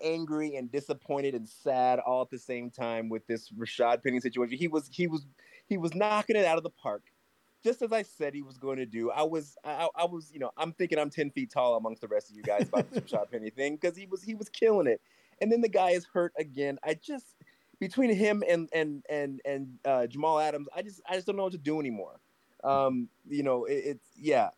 angry 0.01 0.57
and 0.57 0.70
disappointed 0.70 1.34
and 1.34 1.49
sad 1.49 1.99
all 1.99 2.22
at 2.22 2.30
the 2.30 2.38
same 2.38 2.70
time 2.70 3.09
with 3.09 3.26
this 3.26 3.51
Rashad 3.51 4.03
Penny 4.03 4.20
situation. 4.20 4.59
He 4.59 4.68
was 4.68 4.88
he 4.92 5.07
was 5.07 5.26
he 5.66 5.76
was 5.76 5.94
knocking 5.94 6.36
it 6.36 6.44
out 6.44 6.57
of 6.57 6.62
the 6.62 6.70
park, 6.70 7.03
just 7.64 7.82
as 7.82 7.92
I 7.92 8.03
said 8.03 8.34
he 8.34 8.42
was 8.42 8.59
going 8.59 8.78
to 8.78 8.86
do. 8.86 9.11
I 9.11 9.22
was 9.22 9.57
I, 9.64 9.88
I 9.97 10.05
was 10.05 10.30
you 10.32 10.40
know 10.40 10.51
I'm 10.57 10.72
thinking 10.72 10.99
I'm 10.99 11.11
ten 11.11 11.30
feet 11.30 11.51
tall 11.51 11.76
amongst 11.76 12.01
the 12.01 12.09
rest 12.09 12.30
of 12.30 12.36
you 12.36 12.42
guys 12.42 12.68
about 12.68 12.90
this 12.90 13.05
Rashad 13.05 13.30
Penny 13.30 13.51
thing 13.51 13.76
because 13.76 13.97
he 13.97 14.07
was 14.07 14.22
he 14.22 14.34
was 14.34 14.49
killing 14.49 14.86
it, 14.86 15.01
and 15.40 15.51
then 15.51 15.61
the 15.61 15.68
guy 15.68 15.90
is 15.90 16.07
hurt 16.12 16.32
again. 16.38 16.78
I 16.84 16.94
just 16.94 17.36
between 17.78 18.14
him 18.14 18.42
and 18.49 18.68
and 18.72 19.05
and 19.09 19.40
and 19.44 19.78
uh, 19.84 20.07
Jamal 20.07 20.38
Adams, 20.38 20.68
I 20.74 20.82
just 20.82 21.01
I 21.09 21.14
just 21.14 21.26
don't 21.26 21.36
know 21.36 21.44
what 21.44 21.53
to 21.53 21.59
do 21.59 21.80
anymore. 21.80 22.20
Um, 22.64 23.09
you 23.28 23.42
know, 23.42 23.64
it, 23.64 23.74
it's 23.74 24.09
yeah, 24.16 24.51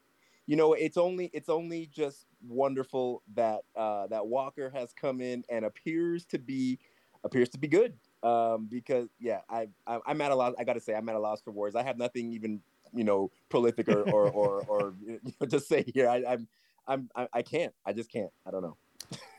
you 0.46 0.56
know, 0.56 0.74
it's 0.74 0.96
only 0.96 1.30
it's 1.32 1.48
only 1.48 1.86
just 1.86 2.26
wonderful 2.48 3.22
that 3.34 3.60
uh, 3.74 4.06
that 4.08 4.26
Walker 4.26 4.70
has 4.70 4.92
come 4.92 5.20
in 5.20 5.44
and 5.48 5.64
appears 5.64 6.24
to 6.26 6.38
be 6.38 6.78
appears 7.24 7.48
to 7.50 7.58
be 7.58 7.68
good. 7.68 7.94
Um, 8.22 8.66
because 8.66 9.08
yeah, 9.18 9.40
I, 9.48 9.68
I 9.86 9.98
I'm 10.06 10.20
at 10.20 10.30
a 10.32 10.34
loss. 10.34 10.54
I 10.58 10.64
got 10.64 10.74
to 10.74 10.80
say, 10.80 10.94
I'm 10.94 11.08
at 11.08 11.14
a 11.14 11.18
loss 11.20 11.40
for 11.40 11.50
words. 11.50 11.76
I 11.76 11.82
have 11.82 11.98
nothing 11.98 12.32
even 12.32 12.60
you 12.92 13.04
know 13.04 13.30
prolific 13.48 13.88
or 13.88 14.02
or 14.04 14.30
or, 14.30 14.64
or 14.68 14.94
you 15.06 15.20
know, 15.40 15.46
to 15.46 15.60
say 15.60 15.84
here. 15.94 16.08
I, 16.08 16.24
I'm 16.26 16.48
I'm 16.88 17.10
I, 17.14 17.28
I 17.32 17.42
can't. 17.42 17.74
I 17.84 17.92
just 17.92 18.10
can't. 18.10 18.30
I 18.46 18.50
don't 18.50 18.62
know. 18.62 18.76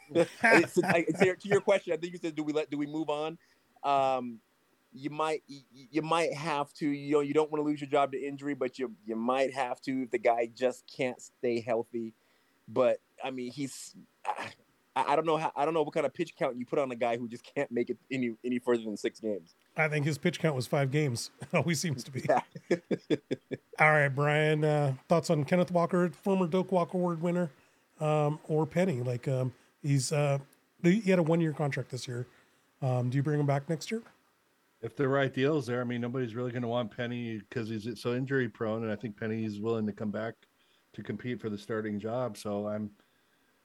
It's- 0.44 0.78
I- 0.84 1.06
it's 1.08 1.20
to 1.20 1.50
your 1.50 1.62
question, 1.62 1.94
I 1.94 1.98
think 1.98 2.14
you 2.14 2.20
said, 2.22 2.36
"Do 2.36 2.44
we 2.44 2.54
let? 2.54 2.70
Do 2.70 2.78
we 2.78 2.86
move 2.86 3.10
on?" 3.10 3.38
Um, 3.84 4.40
you 4.94 5.10
might, 5.10 5.44
you, 5.48 5.62
you 5.92 6.02
might 6.02 6.34
have 6.34 6.72
to. 6.76 6.88
You 6.88 7.12
know, 7.14 7.20
you 7.20 7.34
don't 7.34 7.52
want 7.52 7.62
to 7.62 7.66
lose 7.70 7.82
your 7.82 7.90
job 7.90 8.14
to 8.14 8.18
injury, 8.18 8.54
but 8.54 8.80
you 8.80 8.94
you 9.06 9.16
might 9.16 9.54
have 9.54 9.82
to 9.82 10.04
if 10.04 10.12
the 10.12 10.18
guy 10.18 10.50
just 10.54 10.86
can't 10.88 11.22
stay 11.22 11.60
healthy. 11.60 12.14
But 12.68 13.00
I 13.24 13.32
mean, 13.32 13.52
he's. 13.52 13.96
I, 14.96 15.14
I 15.14 15.16
don't 15.16 15.26
know 15.26 15.38
how. 15.38 15.52
I 15.56 15.66
don't 15.66 15.74
know 15.74 15.84
what 15.84 15.94
kind 15.94 16.06
of 16.06 16.14
pitch 16.14 16.36
count 16.38 16.58
you 16.58 16.66
put 16.66 16.80
on 16.80 16.92
a 16.92 16.96
guy 16.96 17.18
who 17.18 17.28
just 17.28 17.44
can't 17.44 17.72
make 17.72 17.90
it 17.90 17.98
any 18.12 18.36
any 18.44 18.60
further 18.60 18.84
than 18.84 18.98
six 18.98 19.20
games. 19.20 19.56
I 19.76 19.88
think 19.88 20.06
his 20.06 20.18
pitch 20.18 20.40
count 20.40 20.56
was 20.56 20.68
five 20.68 20.92
games. 20.92 21.32
Always 21.54 21.80
seems 21.80 22.04
to 22.04 22.12
be. 22.12 22.26
Yeah. 22.28 22.42
All 23.80 23.92
right, 23.92 24.10
Brian. 24.10 24.64
Uh, 24.64 24.94
thoughts 25.08 25.30
on 25.30 25.44
Kenneth 25.44 25.72
Walker, 25.72 26.10
former 26.10 26.48
Doak 26.48 26.72
Walker 26.72 26.98
Award 26.98 27.22
winner, 27.22 27.52
um, 28.00 28.40
or 28.48 28.66
Penny? 28.66 29.02
Like 29.02 29.28
um, 29.28 29.54
he's 29.84 30.12
uh, 30.12 30.40
he 30.84 31.02
had 31.02 31.20
a 31.20 31.24
one 31.24 31.42
year 31.42 31.54
contract 31.54 31.92
this 31.92 32.08
year. 32.08 32.26
Um, 32.82 33.10
do 33.10 33.18
you 33.18 33.24
bring 33.24 33.40
him 33.40 33.46
back 33.46 33.70
next 33.70 33.92
year? 33.92 34.02
If 34.82 34.96
the 34.96 35.08
right 35.08 35.34
deal's 35.34 35.66
there, 35.66 35.82
I 35.82 35.84
mean, 35.84 36.02
nobody's 36.02 36.36
really 36.36 36.52
going 36.52 36.62
to 36.62 36.68
want 36.68 36.96
Penny 36.96 37.40
because 37.50 37.70
he's 37.70 37.88
so 38.00 38.14
injury 38.14 38.48
prone, 38.48 38.84
and 38.84 38.92
I 38.92 38.96
think 38.96 39.18
Penny's 39.18 39.60
willing 39.60 39.88
to 39.88 39.92
come 39.92 40.12
back 40.12 40.36
to 40.98 41.04
compete 41.04 41.40
for 41.40 41.50
the 41.50 41.58
starting 41.58 42.00
job. 42.00 42.38
So 42.38 42.68
I'm, 42.68 42.90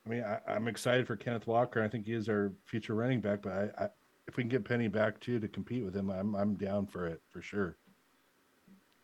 I 0.05 0.09
mean, 0.09 0.23
I, 0.23 0.39
I'm 0.47 0.67
excited 0.67 1.07
for 1.07 1.15
Kenneth 1.15 1.47
Walker. 1.47 1.81
I 1.81 1.87
think 1.87 2.05
he 2.05 2.13
is 2.13 2.29
our 2.29 2.53
future 2.63 2.93
running 2.93 3.21
back. 3.21 3.41
But 3.41 3.51
I, 3.51 3.83
I, 3.85 3.89
if 4.27 4.37
we 4.37 4.43
can 4.43 4.49
get 4.49 4.63
Penny 4.63 4.87
back 4.87 5.19
too 5.19 5.39
to 5.39 5.47
compete 5.47 5.83
with 5.83 5.95
him, 5.95 6.11
I'm 6.11 6.35
I'm 6.35 6.53
down 6.53 6.85
for 6.85 7.07
it 7.07 7.21
for 7.29 7.41
sure. 7.41 7.75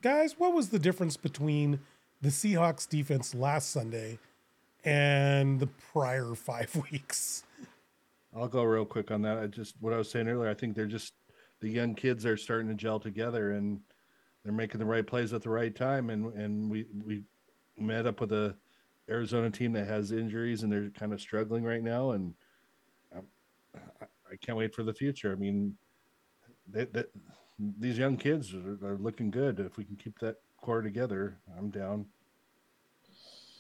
Guys, 0.02 0.36
what 0.38 0.54
was 0.54 0.70
the 0.70 0.80
difference 0.80 1.18
between 1.18 1.80
the 2.22 2.30
Seahawks 2.30 2.88
defense 2.88 3.34
last 3.34 3.72
Sunday 3.72 4.20
and 4.86 5.60
the 5.60 5.68
prior 5.92 6.36
five 6.36 6.74
weeks? 6.92 7.44
I'll 8.36 8.48
go 8.48 8.64
real 8.64 8.86
quick 8.86 9.10
on 9.10 9.24
that. 9.24 9.40
I 9.40 9.48
just 9.48 9.74
what 9.80 9.92
I 9.92 9.98
was 9.98 10.12
saying 10.12 10.28
earlier. 10.28 10.50
I 10.50 10.54
think 10.54 10.76
they're 10.76 10.86
just 10.86 11.14
the 11.62 11.70
young 11.70 11.96
kids 11.96 12.28
are 12.28 12.38
starting 12.38 12.68
to 12.68 12.76
gel 12.76 13.00
together 13.00 13.54
and 13.54 13.80
they're 14.44 14.54
making 14.54 14.80
the 14.80 14.86
right 14.86 15.06
plays 15.06 15.34
at 15.34 15.42
the 15.42 15.50
right 15.50 15.76
time. 15.76 16.12
And 16.12 16.32
and 16.36 16.70
we 16.70 16.86
we 17.04 17.24
met 17.80 18.06
up 18.06 18.20
with 18.22 18.32
a 18.32 18.56
Arizona 19.10 19.50
team 19.50 19.74
that 19.74 19.88
has 19.88 20.12
injuries 20.12 20.64
and 20.64 20.72
they're 20.72 20.90
kind 20.92 21.14
of 21.14 21.22
struggling 21.22 21.64
right 21.64 21.84
now. 21.84 22.12
And 22.12 22.34
I, 23.14 23.20
I- 23.76 24.06
I 24.32 24.36
can't 24.36 24.60
wait 24.60 24.76
for 24.76 24.84
the 24.84 24.94
future. 24.94 25.32
I 25.32 25.36
mean, 25.36 25.76
they, 26.72 26.86
they, 26.86 27.04
these 27.80 27.98
young 27.98 28.16
kids 28.16 28.54
are, 28.54 28.78
are 28.86 28.96
looking 29.00 29.32
good. 29.32 29.60
If 29.60 29.76
we 29.76 29.84
can 29.84 29.96
keep 29.96 30.20
that 30.20 30.36
core 30.62 30.84
together, 30.84 31.40
I'm 31.58 31.72
down. 31.72 32.06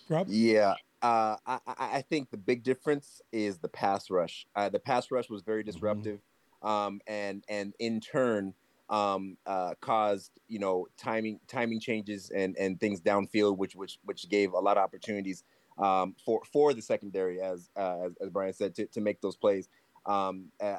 Rob? 0.07 0.27
Yeah, 0.29 0.75
uh, 1.01 1.37
I, 1.47 1.59
I 1.65 1.73
I 1.97 2.01
think 2.07 2.29
the 2.29 2.37
big 2.37 2.61
difference 2.61 3.19
is 3.31 3.57
the 3.57 3.67
pass 3.67 4.11
rush. 4.11 4.45
Uh, 4.55 4.69
the 4.69 4.77
pass 4.79 5.09
rush 5.09 5.27
was 5.27 5.41
very 5.41 5.63
disruptive, 5.63 6.19
um, 6.61 7.01
and 7.07 7.43
and 7.49 7.73
in 7.79 7.99
turn 7.99 8.53
um, 8.89 9.37
uh, 9.45 9.75
caused 9.81 10.31
you 10.47 10.59
know 10.59 10.87
timing 10.97 11.39
timing 11.47 11.79
changes 11.79 12.31
and 12.31 12.55
and 12.57 12.79
things 12.79 13.01
downfield, 13.01 13.57
which 13.57 13.75
which 13.75 13.99
which 14.03 14.27
gave 14.29 14.53
a 14.53 14.59
lot 14.59 14.77
of 14.77 14.83
opportunities 14.83 15.43
um, 15.77 16.15
for 16.25 16.41
for 16.51 16.73
the 16.73 16.81
secondary, 16.81 17.41
as 17.41 17.69
uh, 17.77 18.05
as, 18.05 18.11
as 18.21 18.29
Brian 18.29 18.53
said, 18.53 18.75
to, 18.75 18.85
to 18.87 19.01
make 19.01 19.21
those 19.21 19.37
plays. 19.37 19.69
Um, 20.05 20.51
uh, 20.61 20.77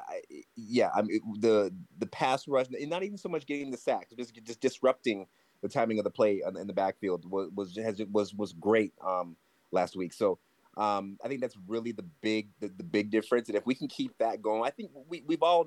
yeah, 0.55 0.89
I 0.93 1.01
mean 1.03 1.21
the 1.39 1.73
the 1.99 2.07
pass 2.07 2.47
rush, 2.47 2.67
not 2.71 3.03
even 3.03 3.17
so 3.17 3.29
much 3.29 3.45
getting 3.45 3.71
the 3.71 3.77
sacks, 3.77 4.13
just 4.17 4.33
just 4.43 4.59
disrupting 4.59 5.27
the 5.61 5.69
timing 5.69 5.99
of 5.99 6.03
the 6.03 6.09
play 6.09 6.41
in 6.45 6.57
in 6.57 6.67
the 6.67 6.73
backfield 6.73 7.29
was 7.29 7.49
was 7.55 7.75
has, 7.77 8.01
was 8.11 8.33
was 8.33 8.53
great 8.53 8.93
um, 9.05 9.35
last 9.71 9.95
week. 9.95 10.13
So 10.13 10.39
um, 10.77 11.17
I 11.23 11.27
think 11.27 11.41
that's 11.41 11.57
really 11.67 11.91
the 11.91 12.05
big 12.21 12.49
the, 12.59 12.67
the 12.69 12.83
big 12.83 13.09
difference. 13.09 13.47
And 13.47 13.57
if 13.57 13.65
we 13.65 13.75
can 13.75 13.87
keep 13.87 14.17
that 14.17 14.41
going, 14.41 14.63
I 14.63 14.69
think 14.69 14.91
we 15.07 15.23
we've 15.25 15.43
all 15.43 15.65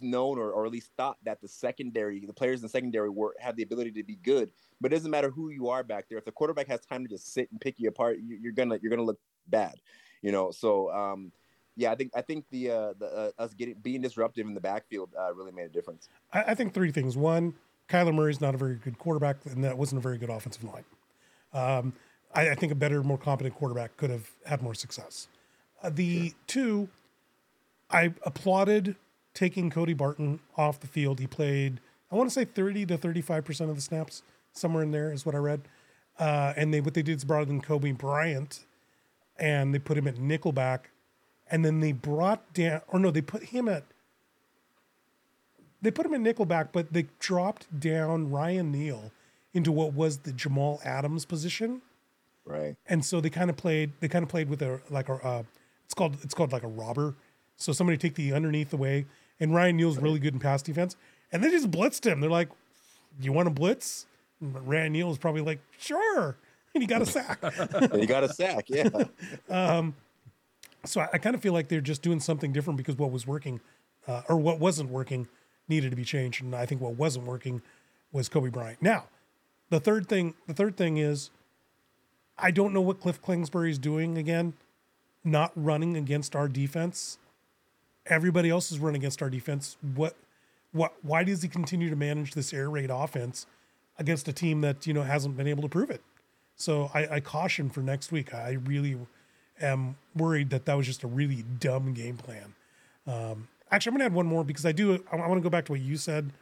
known 0.00 0.38
or, 0.38 0.50
or 0.50 0.66
at 0.66 0.72
least 0.72 0.90
thought 0.96 1.16
that 1.24 1.40
the 1.40 1.48
secondary, 1.48 2.24
the 2.24 2.32
players 2.32 2.60
in 2.60 2.62
the 2.62 2.68
secondary 2.68 3.10
were 3.10 3.34
have 3.40 3.56
the 3.56 3.62
ability 3.62 3.92
to 3.92 4.02
be 4.02 4.16
good. 4.16 4.50
But 4.80 4.92
it 4.92 4.96
doesn't 4.96 5.10
matter 5.10 5.30
who 5.30 5.50
you 5.50 5.68
are 5.68 5.82
back 5.82 6.08
there. 6.08 6.18
If 6.18 6.24
the 6.24 6.32
quarterback 6.32 6.68
has 6.68 6.80
time 6.80 7.02
to 7.04 7.08
just 7.08 7.32
sit 7.32 7.50
and 7.50 7.60
pick 7.60 7.78
you 7.78 7.88
apart, 7.88 8.18
you, 8.18 8.38
you're 8.40 8.52
gonna 8.52 8.78
you're 8.82 8.90
gonna 8.90 9.02
look 9.02 9.20
bad. 9.48 9.74
You 10.22 10.32
know. 10.32 10.50
So 10.50 10.90
um, 10.90 11.32
yeah, 11.76 11.92
I 11.92 11.94
think 11.94 12.12
I 12.14 12.22
think 12.22 12.46
the 12.50 12.70
uh, 12.70 12.92
the 12.98 13.06
uh, 13.06 13.42
us 13.42 13.54
getting 13.54 13.74
being 13.74 14.00
disruptive 14.00 14.46
in 14.46 14.54
the 14.54 14.60
backfield 14.60 15.10
uh, 15.18 15.32
really 15.34 15.52
made 15.52 15.66
a 15.66 15.70
difference. 15.70 16.08
I, 16.32 16.44
I 16.48 16.54
think 16.54 16.74
three 16.74 16.90
things. 16.90 17.16
One, 17.16 17.54
Kyler 17.88 18.14
Murray's 18.14 18.40
not 18.40 18.54
a 18.54 18.58
very 18.58 18.76
good 18.76 18.98
quarterback, 18.98 19.36
and 19.44 19.62
that 19.64 19.76
wasn't 19.76 19.98
a 19.98 20.02
very 20.02 20.18
good 20.18 20.30
offensive 20.30 20.64
line. 20.64 20.84
Um, 21.52 21.92
I, 22.34 22.50
I 22.50 22.54
think 22.54 22.72
a 22.72 22.74
better, 22.74 23.02
more 23.02 23.18
competent 23.18 23.54
quarterback 23.54 23.96
could 23.96 24.10
have 24.10 24.30
had 24.44 24.62
more 24.62 24.74
success. 24.74 25.28
Uh, 25.82 25.90
the 25.90 26.34
two, 26.46 26.88
I 27.90 28.14
applauded 28.22 28.96
taking 29.36 29.70
Cody 29.70 29.92
Barton 29.92 30.40
off 30.56 30.80
the 30.80 30.88
field. 30.88 31.20
He 31.20 31.28
played, 31.28 31.78
I 32.10 32.16
want 32.16 32.28
to 32.28 32.34
say, 32.34 32.44
thirty 32.44 32.84
to 32.86 32.96
thirty-five 32.96 33.44
percent 33.44 33.70
of 33.70 33.76
the 33.76 33.82
snaps, 33.82 34.22
somewhere 34.52 34.82
in 34.82 34.90
there 34.90 35.12
is 35.12 35.24
what 35.24 35.36
I 35.36 35.38
read. 35.38 35.60
Uh, 36.18 36.54
and 36.56 36.72
they 36.74 36.80
what 36.80 36.94
they 36.94 37.02
did 37.02 37.18
is 37.18 37.24
brought 37.24 37.46
in 37.48 37.60
Coby 37.60 37.96
Bryant, 37.96 38.64
and 39.38 39.72
they 39.72 39.78
put 39.78 39.96
him 39.98 40.08
at 40.08 40.16
nickelback, 40.16 40.86
and 41.50 41.64
then 41.64 41.78
they 41.80 41.92
brought 41.92 42.52
down, 42.54 42.80
or 42.88 42.98
no, 42.98 43.10
they 43.12 43.20
put 43.20 43.44
him 43.44 43.68
at 43.68 43.84
they 45.82 45.90
put 45.90 46.06
him 46.06 46.14
in 46.14 46.24
nickelback, 46.24 46.68
but 46.72 46.92
they 46.92 47.06
dropped 47.20 47.78
down 47.78 48.30
Ryan 48.30 48.72
Neal 48.72 49.12
into 49.52 49.70
what 49.70 49.92
was 49.92 50.18
the 50.18 50.32
Jamal 50.32 50.80
Adams 50.84 51.24
position, 51.24 51.82
Right. 52.44 52.76
and 52.88 53.04
so 53.04 53.20
they 53.20 53.30
kind 53.30 53.50
of 53.50 53.56
played. 53.56 53.92
They 54.00 54.08
kind 54.08 54.22
of 54.22 54.28
played 54.28 54.48
with 54.48 54.62
a 54.62 54.80
like 54.90 55.08
a 55.08 55.14
uh, 55.14 55.42
it's 55.84 55.94
called 55.94 56.16
it's 56.22 56.34
called 56.34 56.52
like 56.52 56.62
a 56.62 56.68
robber. 56.68 57.14
So 57.56 57.72
somebody 57.72 57.96
take 57.98 58.14
the 58.14 58.32
underneath 58.32 58.72
away, 58.72 59.06
and 59.40 59.54
Ryan 59.54 59.76
Neal's 59.76 59.98
really 59.98 60.18
good 60.18 60.34
in 60.34 60.40
pass 60.40 60.62
defense, 60.62 60.96
and 61.32 61.42
they 61.42 61.50
just 61.50 61.70
blitzed 61.70 62.04
him. 62.06 62.20
They're 62.20 62.30
like, 62.30 62.48
"You 63.20 63.32
want 63.32 63.46
to 63.46 63.50
blitz?" 63.50 64.06
And 64.40 64.66
Ryan 64.66 64.92
Neal 64.92 65.16
probably 65.16 65.42
like, 65.42 65.60
"Sure," 65.78 66.36
and 66.74 66.82
he 66.82 66.86
got 66.86 67.02
a 67.02 67.06
sack. 67.06 67.40
He 67.94 68.06
got 68.06 68.24
a 68.24 68.28
sack. 68.28 68.66
Yeah. 68.68 68.88
um, 69.48 69.94
So 70.84 71.00
I, 71.00 71.08
I 71.14 71.18
kind 71.18 71.34
of 71.34 71.40
feel 71.42 71.52
like 71.52 71.68
they're 71.68 71.80
just 71.80 72.02
doing 72.02 72.20
something 72.20 72.52
different 72.52 72.76
because 72.76 72.96
what 72.96 73.10
was 73.10 73.26
working, 73.26 73.60
uh, 74.06 74.22
or 74.28 74.36
what 74.36 74.60
wasn't 74.60 74.90
working, 74.90 75.26
needed 75.68 75.90
to 75.90 75.96
be 75.96 76.04
changed. 76.04 76.42
And 76.42 76.54
I 76.54 76.66
think 76.66 76.80
what 76.80 76.94
wasn't 76.94 77.26
working 77.26 77.62
was 78.12 78.28
Coby 78.28 78.52
Bryant. 78.52 78.80
Now, 78.80 79.06
the 79.70 79.80
third 79.80 80.08
thing, 80.08 80.34
the 80.46 80.54
third 80.54 80.76
thing 80.76 80.96
is, 80.96 81.30
I 82.38 82.50
don't 82.50 82.72
know 82.72 82.80
what 82.82 83.00
Kliff 83.00 83.20
Kingsbury 83.24 83.70
is 83.70 83.78
doing 83.78 84.16
again, 84.18 84.52
not 85.24 85.50
running 85.56 85.96
against 85.96 86.36
our 86.36 86.46
defense. 86.48 87.18
Everybody 88.06 88.50
else 88.50 88.70
is 88.70 88.78
running 88.78 89.00
against 89.00 89.22
our 89.22 89.30
defense. 89.30 89.76
What, 89.94 90.16
what? 90.72 90.94
Why 91.02 91.24
does 91.24 91.42
he 91.42 91.48
continue 91.48 91.90
to 91.90 91.96
manage 91.96 92.34
this 92.34 92.52
air 92.52 92.70
raid 92.70 92.90
offense 92.90 93.46
against 93.98 94.28
a 94.28 94.32
team 94.32 94.60
that 94.60 94.86
you 94.86 94.94
know 94.94 95.02
hasn't 95.02 95.36
been 95.36 95.48
able 95.48 95.62
to 95.62 95.68
prove 95.68 95.90
it? 95.90 96.02
So 96.56 96.90
I, 96.94 97.16
I 97.16 97.20
caution 97.20 97.68
for 97.68 97.80
next 97.80 98.12
week. 98.12 98.34
I 98.34 98.52
really 98.64 98.96
am 99.60 99.96
worried 100.14 100.50
that 100.50 100.64
that 100.66 100.74
was 100.74 100.86
just 100.86 101.02
a 101.02 101.06
really 101.06 101.44
dumb 101.58 101.92
game 101.92 102.16
plan. 102.16 102.54
Um, 103.06 103.48
actually, 103.70 103.90
I'm 103.90 103.98
going 103.98 104.10
to 104.10 104.12
add 104.12 104.14
one 104.14 104.26
more 104.26 104.44
because 104.44 104.66
I 104.66 104.72
do. 104.72 105.02
I, 105.12 105.16
want 105.16 105.34
to 105.34 105.40
go 105.40 105.50
back 105.50 105.66
to 105.66 105.72
what 105.72 105.80
you 105.80 105.96
said, 105.96 106.32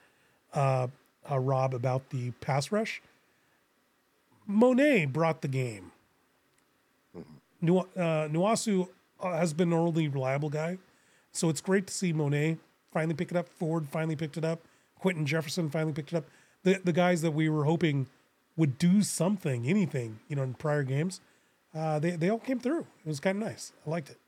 uh, 0.53 0.89
uh, 1.31 1.39
Rob, 1.39 1.75
about 1.75 2.11
the 2.11 2.31
pass 2.41 2.73
rush. 2.73 3.03
Mone 4.47 5.07
brought 5.11 5.43
the 5.43 5.49
game. 5.49 5.93
Nu- 7.61 7.79
uh, 7.79 8.29
Nwosu 8.29 8.89
uh, 9.21 9.33
has 9.33 9.53
been 9.53 9.73
an 9.73 9.85
really 9.85 10.09
reliable 10.09 10.51
guy, 10.51 10.79
so 11.35 11.49
it's 11.49 11.61
great 11.61 11.87
to 11.89 11.93
see 11.93 12.12
Mone 12.12 12.59
finally 12.93 13.14
pick 13.14 13.30
it 13.30 13.37
up. 13.37 13.49
Ford 13.49 13.89
finally 13.91 14.16
picked 14.16 14.37
it 14.37 14.45
up. 14.45 14.61
Quinton 14.99 15.26
Jefferson 15.26 15.68
finally 15.68 15.93
picked 15.93 16.12
it 16.12 16.16
up. 16.16 16.24
The 16.62 16.80
the 16.82 16.93
guys 16.93 17.20
that 17.22 17.32
we 17.32 17.49
were 17.49 17.64
hoping 17.64 18.07
would 18.57 18.78
do 18.78 19.03
something, 19.03 19.66
anything, 19.66 20.20
you 20.28 20.37
know, 20.37 20.43
in 20.43 20.55
prior 20.55 20.85
games, 20.85 21.20
uh, 21.74 21.99
they 21.99 22.12
they 22.12 22.30
all 22.30 22.39
came 22.39 22.61
through. 22.61 22.87
It 23.05 23.09
was 23.09 23.20
kind 23.20 23.43
of 23.43 23.49
nice. 23.49 23.72
I 23.87 23.91
liked 23.91 24.11
it. 24.11 24.18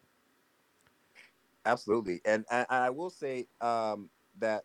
Absolutely, 1.64 2.20
and, 2.24 2.44
I 2.50 2.90
will 2.90 3.10
say 3.10 3.46
um, 3.60 4.10
that 4.38 4.64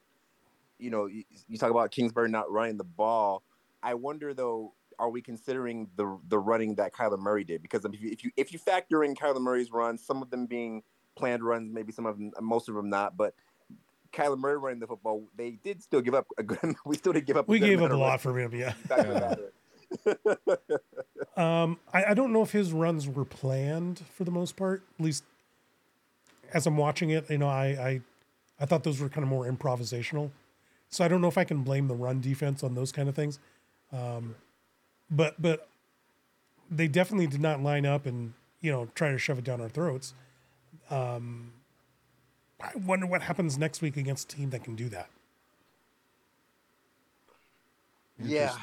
you 0.77 0.89
know 0.89 1.05
you, 1.05 1.23
you 1.47 1.57
talk 1.57 1.71
about 1.71 1.91
Kingsbury 1.91 2.29
not 2.29 2.51
running 2.51 2.77
the 2.77 2.83
ball. 2.83 3.43
I 3.81 3.93
wonder 3.93 4.33
though, 4.33 4.73
are 4.99 5.09
we 5.09 5.21
considering 5.21 5.87
the 5.95 6.19
the 6.27 6.37
running 6.37 6.75
that 6.75 6.93
Kyler 6.93 7.19
Murray 7.19 7.43
did? 7.43 7.61
Because 7.61 7.85
if 7.85 7.99
you 8.01 8.11
if 8.11 8.23
you, 8.23 8.31
if 8.35 8.51
you 8.51 8.59
factor 8.59 9.03
in 9.03 9.15
Kyler 9.15 9.41
Murray's 9.41 9.71
runs, 9.71 10.03
some 10.05 10.21
of 10.21 10.29
them 10.29 10.45
being 10.45 10.83
planned 11.15 11.43
runs, 11.43 11.73
maybe 11.73 11.91
some 11.91 12.05
of 12.05 12.17
them, 12.17 12.31
most 12.41 12.69
of 12.69 12.75
them 12.75 12.89
not, 12.89 13.17
but 13.17 13.33
Kyler 14.13 14.37
Murray 14.37 14.57
running 14.57 14.79
the 14.79 14.87
football, 14.87 15.23
they 15.35 15.51
did 15.63 15.81
still 15.81 16.01
give 16.01 16.13
up 16.13 16.27
a 16.37 16.43
good. 16.43 16.75
We 16.85 16.95
still 16.95 17.13
did 17.13 17.25
give 17.25 17.37
up. 17.37 17.47
We 17.47 17.59
good 17.59 17.67
gave 17.67 17.81
up 17.81 17.91
a 17.91 17.95
lot 17.95 18.21
for 18.21 18.37
him, 18.37 18.53
yeah. 18.53 18.73
Back 18.87 19.05
to 19.05 19.39
that. 21.35 21.41
Um, 21.41 21.79
I, 21.93 22.05
I 22.05 22.13
don't 22.13 22.33
know 22.33 22.41
if 22.41 22.51
his 22.51 22.73
runs 22.73 23.07
were 23.07 23.25
planned 23.25 24.03
for 24.15 24.23
the 24.23 24.31
most 24.31 24.55
part. 24.55 24.83
At 24.99 25.05
least 25.05 25.23
as 26.53 26.67
I'm 26.67 26.77
watching 26.77 27.09
it, 27.09 27.29
you 27.29 27.37
know, 27.37 27.47
I 27.47 27.65
I, 27.65 28.01
I 28.59 28.65
thought 28.65 28.83
those 28.83 28.99
were 28.99 29.09
kind 29.09 29.23
of 29.23 29.29
more 29.29 29.45
improvisational. 29.45 30.31
So 30.89 31.05
I 31.05 31.07
don't 31.07 31.21
know 31.21 31.29
if 31.29 31.37
I 31.37 31.45
can 31.45 31.63
blame 31.63 31.87
the 31.87 31.95
run 31.95 32.19
defense 32.19 32.63
on 32.63 32.75
those 32.75 32.91
kind 32.91 33.07
of 33.07 33.15
things. 33.15 33.39
Um, 33.93 34.35
but 35.09 35.41
but 35.41 35.67
they 36.69 36.87
definitely 36.87 37.27
did 37.27 37.41
not 37.41 37.61
line 37.61 37.85
up 37.85 38.05
and 38.05 38.33
you 38.61 38.71
know 38.71 38.89
try 38.95 39.11
to 39.11 39.17
shove 39.17 39.39
it 39.39 39.43
down 39.43 39.61
our 39.61 39.69
throats. 39.69 40.13
Um, 40.91 41.53
I 42.61 42.71
wonder 42.75 43.07
what 43.07 43.21
happens 43.23 43.57
next 43.57 43.81
week 43.81 43.97
against 43.97 44.31
a 44.31 44.35
team 44.35 44.49
that 44.51 44.63
can 44.63 44.75
do 44.75 44.89
that. 44.89 45.09
Yeah. 48.19 48.53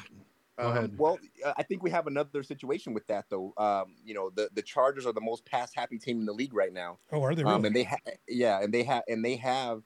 Um. 0.57 0.91
Well, 0.97 1.17
uh, 1.45 1.53
I 1.57 1.63
think 1.63 1.83
we 1.83 1.89
have 1.91 2.07
another 2.07 2.43
situation 2.43 2.93
with 2.93 3.07
that, 3.07 3.25
though. 3.29 3.53
Um, 3.57 3.95
you 4.05 4.13
know, 4.13 4.29
the, 4.35 4.49
the 4.53 4.61
Chargers 4.61 5.05
are 5.05 5.13
the 5.13 5.21
most 5.21 5.45
pass 5.45 5.73
happy 5.73 5.97
team 5.97 6.19
in 6.19 6.25
the 6.25 6.33
league 6.33 6.53
right 6.53 6.73
now. 6.73 6.97
Oh, 7.11 7.23
are 7.23 7.33
they 7.33 7.43
really? 7.43 7.55
Um, 7.55 7.65
and 7.65 7.75
they 7.75 7.83
ha- 7.83 7.95
yeah, 8.27 8.61
and 8.61 8.73
they 8.73 8.83
have 8.83 9.03
and 9.07 9.23
they 9.23 9.37
have 9.37 9.77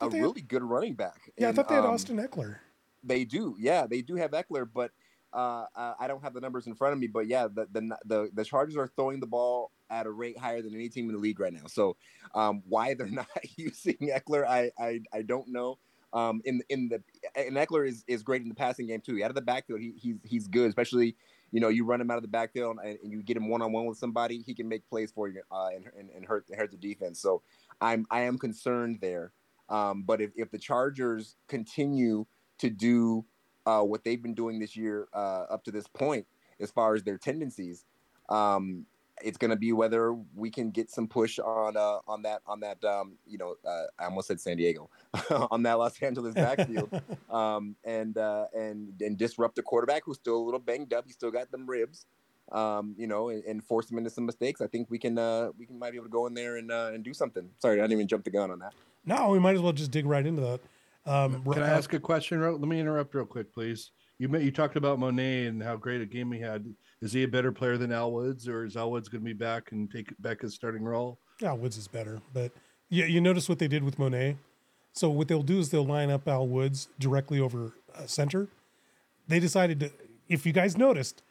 a 0.00 0.04
Thought 0.04 0.10
they 0.12 0.18
had- 0.18 0.22
really 0.24 0.42
good 0.42 0.62
running 0.64 0.94
back. 0.94 1.30
yeah, 1.36 1.48
I 1.48 1.52
thought 1.52 1.68
they 1.68 1.76
had 1.76 1.84
um, 1.84 1.92
Austin 1.92 2.16
Ekeler. 2.18 2.56
They 3.04 3.24
do, 3.24 3.56
yeah, 3.58 3.86
they 3.86 4.02
do 4.02 4.16
have 4.16 4.32
Ekeler, 4.32 4.68
but 4.72 4.90
uh, 5.32 5.64
uh, 5.76 5.94
I 5.98 6.06
don't 6.08 6.22
have 6.22 6.34
the 6.34 6.40
numbers 6.40 6.66
in 6.66 6.74
front 6.74 6.92
of 6.92 6.98
me. 6.98 7.06
But 7.06 7.28
yeah, 7.28 7.46
the, 7.46 7.66
the 7.72 7.96
the 8.04 8.30
the 8.34 8.44
Chargers 8.44 8.76
are 8.76 8.88
throwing 8.88 9.20
the 9.20 9.26
ball 9.28 9.70
at 9.90 10.06
a 10.06 10.10
rate 10.10 10.38
higher 10.38 10.62
than 10.62 10.74
any 10.74 10.88
team 10.88 11.08
in 11.08 11.14
the 11.14 11.20
league 11.20 11.40
right 11.40 11.52
now. 11.52 11.66
So 11.66 11.96
um, 12.34 12.62
why 12.68 12.94
they're 12.94 13.06
not 13.10 13.28
using 13.56 13.96
Ekeler, 14.00 14.46
I 14.46 14.70
I, 14.78 15.00
I 15.12 15.22
don't 15.22 15.48
know. 15.48 15.78
Um, 16.12 16.42
in 16.44 16.62
in 16.68 16.88
the 16.88 17.02
and 17.36 17.56
Ekeler 17.56 17.86
is, 17.86 18.04
is 18.08 18.22
great 18.22 18.42
in 18.42 18.48
the 18.48 18.54
passing 18.54 18.86
game 18.86 19.00
too. 19.00 19.22
Out 19.22 19.30
of 19.30 19.36
the 19.36 19.42
backfield, 19.42 19.80
he, 19.80 19.94
he's 19.96 20.16
he's 20.24 20.48
good, 20.48 20.68
especially 20.68 21.16
you 21.52 21.60
know 21.60 21.68
you 21.68 21.84
run 21.84 22.00
him 22.00 22.10
out 22.10 22.16
of 22.16 22.22
the 22.22 22.28
backfield 22.28 22.78
and, 22.82 22.98
and 23.02 23.12
you 23.12 23.22
get 23.22 23.36
him 23.36 23.48
one 23.48 23.62
on 23.62 23.72
one 23.72 23.86
with 23.86 23.98
somebody, 23.98 24.42
he 24.42 24.54
can 24.54 24.68
make 24.68 24.88
plays 24.88 25.12
for 25.12 25.28
you 25.28 25.42
uh, 25.52 25.68
and, 25.74 25.86
and 25.98 26.10
and 26.10 26.26
hurt 26.26 26.46
hurt 26.56 26.70
the 26.70 26.76
defense. 26.76 27.20
So 27.20 27.42
I'm 27.80 28.06
I 28.10 28.22
am 28.22 28.38
concerned 28.38 28.98
there. 29.00 29.32
Um, 29.68 30.02
but 30.02 30.20
if, 30.20 30.30
if 30.34 30.50
the 30.50 30.58
Chargers 30.58 31.36
continue 31.46 32.26
to 32.58 32.70
do 32.70 33.24
uh, 33.66 33.82
what 33.82 34.02
they've 34.04 34.20
been 34.20 34.34
doing 34.34 34.58
this 34.58 34.76
year 34.76 35.08
uh, 35.14 35.44
up 35.48 35.62
to 35.64 35.70
this 35.70 35.86
point, 35.86 36.26
as 36.58 36.70
far 36.72 36.94
as 36.94 37.04
their 37.04 37.18
tendencies, 37.18 37.84
um, 38.28 38.84
it's 39.22 39.38
going 39.38 39.50
to 39.50 39.56
be 39.56 39.72
whether 39.72 40.14
we 40.34 40.50
can 40.50 40.70
get 40.70 40.90
some 40.90 41.06
push 41.06 41.38
on 41.38 41.76
uh, 41.76 41.98
on 42.06 42.22
that 42.22 42.42
on 42.46 42.60
that 42.60 42.82
um, 42.84 43.14
you 43.26 43.38
know 43.38 43.54
uh, 43.66 43.84
I 43.98 44.04
almost 44.04 44.28
said 44.28 44.40
San 44.40 44.56
Diego 44.56 44.90
on 45.50 45.62
that 45.64 45.74
Los 45.74 46.00
Angeles 46.02 46.34
backfield 46.34 46.90
um, 47.30 47.76
and 47.84 48.16
uh, 48.18 48.46
and 48.54 49.00
and 49.00 49.16
disrupt 49.16 49.56
the 49.56 49.62
quarterback 49.62 50.02
who's 50.04 50.16
still 50.16 50.36
a 50.36 50.44
little 50.44 50.60
banged 50.60 50.92
up. 50.92 51.04
He's 51.06 51.14
still 51.14 51.30
got 51.30 51.50
them 51.50 51.68
ribs, 51.68 52.06
um, 52.52 52.94
you 52.98 53.06
know, 53.06 53.28
and, 53.28 53.44
and 53.44 53.64
force 53.64 53.90
him 53.90 53.98
into 53.98 54.10
some 54.10 54.26
mistakes. 54.26 54.60
I 54.60 54.66
think 54.66 54.90
we 54.90 54.98
can 54.98 55.18
uh, 55.18 55.50
we 55.58 55.66
can 55.66 55.78
might 55.78 55.90
be 55.90 55.96
able 55.96 56.06
to 56.06 56.12
go 56.12 56.26
in 56.26 56.34
there 56.34 56.56
and 56.56 56.70
uh, 56.70 56.90
and 56.92 57.04
do 57.04 57.14
something. 57.14 57.48
Sorry, 57.58 57.78
I 57.78 57.82
didn't 57.84 57.92
even 57.92 58.08
jump 58.08 58.24
the 58.24 58.30
gun 58.30 58.50
on 58.50 58.58
that. 58.60 58.74
no, 59.04 59.28
we 59.28 59.38
might 59.38 59.54
as 59.54 59.60
well 59.60 59.72
just 59.72 59.90
dig 59.90 60.06
right 60.06 60.26
into 60.26 60.42
that. 60.42 60.60
Um, 61.06 61.42
Can 61.44 61.62
I 61.62 61.70
ask 61.70 61.92
a 61.94 62.00
question? 62.00 62.40
Let 62.42 62.60
me 62.60 62.78
interrupt 62.78 63.14
real 63.14 63.24
quick, 63.24 63.52
please. 63.52 63.90
You 64.18 64.28
ma- 64.28 64.38
you 64.38 64.50
talked 64.50 64.76
about 64.76 64.98
Mone 64.98 65.18
and 65.18 65.62
how 65.62 65.76
great 65.76 66.00
a 66.02 66.06
game 66.06 66.30
he 66.30 66.40
had. 66.40 66.66
Is 67.02 67.12
he 67.12 67.22
a 67.22 67.28
better 67.28 67.50
player 67.50 67.78
than 67.78 67.92
Al 67.92 68.12
Woods, 68.12 68.46
or 68.46 68.64
is 68.64 68.76
Al 68.76 68.90
Woods 68.90 69.08
going 69.08 69.22
to 69.22 69.24
be 69.24 69.32
back 69.32 69.72
and 69.72 69.90
take 69.90 70.12
back 70.20 70.42
his 70.42 70.54
starting 70.54 70.82
role? 70.82 71.18
Yeah, 71.40 71.52
Woods 71.52 71.78
is 71.78 71.88
better, 71.88 72.20
but 72.34 72.52
yeah, 72.90 73.06
you 73.06 73.20
notice 73.20 73.48
what 73.48 73.58
they 73.58 73.68
did 73.68 73.82
with 73.82 73.98
Mone. 73.98 74.38
So 74.92 75.08
what 75.08 75.28
they'll 75.28 75.42
do 75.42 75.58
is 75.58 75.70
they'll 75.70 75.86
line 75.86 76.10
up 76.10 76.28
Al 76.28 76.46
Woods 76.46 76.88
directly 76.98 77.40
over 77.40 77.72
uh, 77.96 78.06
center. 78.06 78.48
They 79.28 79.40
decided 79.40 79.80
to. 79.80 79.90
If 80.28 80.44
you 80.44 80.52
guys 80.52 80.76
noticed, 80.76 81.22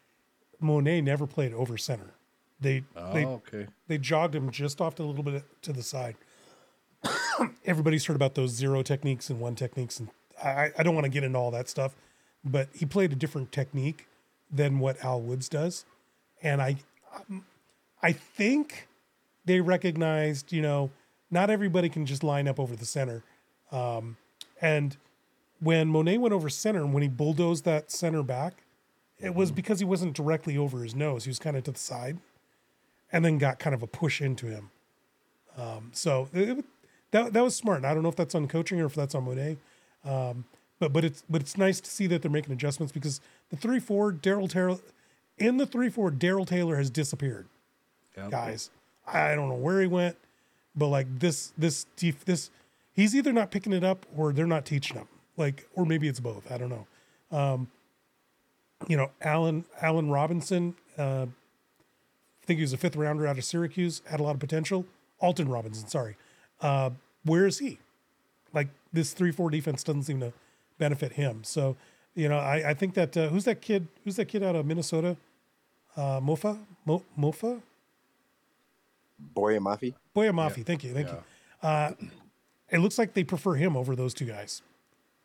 Mone 0.60 1.04
never 1.04 1.28
played 1.28 1.54
over 1.54 1.78
center. 1.78 2.12
They 2.60 2.84
Oh, 2.96 3.14
they 3.14 3.26
okay. 3.26 3.68
they 3.88 3.98
jogged 3.98 4.34
him 4.36 4.50
just 4.50 4.82
off 4.82 4.96
to 4.96 5.04
a 5.04 5.06
little 5.06 5.24
bit 5.24 5.44
to 5.62 5.72
the 5.74 5.84
side. 5.84 6.16
Everybody's 7.66 8.06
heard 8.06 8.16
about 8.16 8.36
those 8.36 8.52
zero 8.52 8.82
techniques 8.82 9.30
and 9.30 9.40
one 9.40 9.56
techniques, 9.56 10.00
and 10.00 10.10
I, 10.44 10.72
I 10.78 10.84
don't 10.84 10.96
want 10.96 11.06
to 11.06 11.10
get 11.10 11.24
into 11.24 11.38
all 11.38 11.52
that 11.52 11.70
stuff, 11.70 11.96
but 12.44 12.70
he 12.74 12.86
played 12.86 13.12
a 13.12 13.16
different 13.16 13.52
technique 13.52 14.08
than 14.52 14.80
what 14.80 15.04
Al 15.04 15.22
Woods 15.22 15.50
does, 15.50 15.86
and 16.42 16.62
I, 16.62 16.78
um, 17.16 17.46
I 18.02 18.12
think 18.12 18.88
they 19.46 19.62
recognized, 19.62 20.52
you 20.52 20.62
know, 20.62 20.92
not 21.32 21.50
everybody 21.50 21.90
can 21.90 22.06
just 22.06 22.24
line 22.24 22.48
up 22.48 22.60
over 22.60 22.76
the 22.76 22.86
center, 22.86 23.24
um, 23.72 24.18
and 24.62 24.98
when 25.60 25.88
Mone 25.90 26.20
went 26.22 26.34
over 26.34 26.50
center 26.50 26.80
and 26.80 26.94
when 26.94 27.04
he 27.04 27.10
bulldozed 27.10 27.66
that 27.66 27.92
center 27.92 28.24
back, 28.24 28.64
it 29.20 29.36
was 29.36 29.52
because 29.52 29.80
he 29.80 29.86
wasn't 29.86 30.14
directly 30.14 30.58
over 30.58 30.82
his 30.84 30.96
nose; 30.96 31.26
he 31.26 31.30
was 31.30 31.40
kind 31.40 31.58
of 31.58 31.64
to 31.66 31.72
the 31.72 31.80
side 31.80 32.18
and 33.12 33.26
then 33.26 33.38
got 33.38 33.60
kind 33.60 33.74
of 33.74 33.82
a 33.84 33.88
push 33.88 34.22
into 34.22 34.46
him. 34.48 34.70
Um, 35.58 35.90
so 35.94 36.30
it- 36.34 36.64
that 37.12 37.34
that 37.34 37.44
was 37.44 37.56
smart. 37.56 37.78
And 37.78 37.88
I 37.88 37.94
don't 37.94 38.04
know 38.04 38.10
if 38.10 38.16
that's 38.16 38.36
on 38.36 38.48
coaching 38.48 38.80
or 38.80 38.86
if 38.86 38.94
that's 38.94 39.16
on 39.16 39.24
Mone, 39.26 39.58
um, 40.06 40.46
but 40.80 40.94
but 40.94 41.04
it's 41.06 41.24
but 41.30 41.42
it's 41.42 41.58
nice 41.58 41.80
to 41.82 41.90
see 41.90 42.08
that 42.08 42.22
they're 42.22 42.32
making 42.32 42.54
adjustments 42.54 42.92
because 42.92 43.22
the 43.50 43.58
three 43.58 43.80
four 43.80 44.12
Darrell 44.12 44.48
Taylor 44.48 44.78
in 45.38 45.58
the 45.58 45.66
three 45.66 45.90
four 45.90 46.12
Darrell 46.12 46.46
Taylor 46.46 46.78
has 46.78 46.90
disappeared, 46.90 47.48
Yeah. 48.18 48.30
guys. 48.30 48.70
I 49.08 49.34
don't 49.36 49.50
know 49.50 49.56
where 49.56 49.82
he 49.82 49.88
went, 49.88 50.16
but 50.76 50.88
like 50.88 51.08
this 51.20 51.52
this 51.58 51.86
this 52.26 52.50
he's 52.94 53.16
either 53.16 53.32
not 53.34 53.52
picking 53.52 53.74
it 53.74 53.84
up 53.84 54.06
or 54.16 54.34
they're 54.34 54.46
not 54.48 54.66
teaching 54.66 54.98
him. 54.98 55.08
Like 55.38 55.68
or 55.76 55.86
maybe 55.86 56.08
it's 56.08 56.20
both. 56.20 56.52
I 56.52 56.58
don't 56.58 56.70
know. 56.70 56.88
Um, 57.38 57.68
you 58.88 58.96
know, 58.98 59.12
Allen 59.22 59.66
Allen 59.82 60.10
Robinson. 60.10 60.76
Uh, 60.98 61.26
I 62.42 62.46
think 62.46 62.58
he 62.58 62.64
was 62.64 62.74
a 62.74 62.78
fifth 62.78 62.96
rounder 62.96 63.28
out 63.28 63.38
of 63.38 63.44
Syracuse, 63.46 64.02
had 64.10 64.20
a 64.20 64.24
lot 64.24 64.34
of 64.34 64.40
potential. 64.40 64.86
Alton 65.20 65.48
Robinson, 65.50 65.88
sorry. 65.88 66.16
Uh, 66.62 66.90
where 67.24 67.46
is 67.46 67.60
he? 67.60 67.78
like 68.54 68.68
this 68.92 69.14
three 69.14 69.32
four 69.32 69.50
defense 69.52 69.84
doesn't 69.84 70.02
seem 70.04 70.20
to 70.20 70.34
benefit 70.80 71.14
him. 71.14 71.44
So 71.44 71.78
you 72.16 72.28
know, 72.28 72.40
I, 72.40 72.72
I 72.72 72.74
think 72.74 72.96
that 72.96 73.16
uh, 73.16 73.30
who's 73.30 73.46
that 73.46 73.62
kid? 73.62 73.88
Who's 74.04 74.16
that 74.16 74.26
kid 74.26 74.44
out 74.44 74.56
of 74.56 74.66
Minnesota? 74.66 75.16
Uh, 75.96 76.20
Mofa, 76.20 76.58
Mo, 76.86 77.04
Mofa, 77.18 77.62
Boye 79.20 79.60
Mafe. 79.60 79.94
Boye 80.14 80.30
Mafe. 80.30 80.66
Thank 80.66 80.84
you, 80.84 80.94
thank 80.94 81.10
you. 81.10 81.18
Uh, 81.62 81.92
it 82.70 82.80
looks 82.80 82.98
like 82.98 83.14
they 83.14 83.24
prefer 83.24 83.56
him 83.56 83.76
over 83.76 83.96
those 83.96 84.14
two 84.14 84.26
guys. 84.26 84.62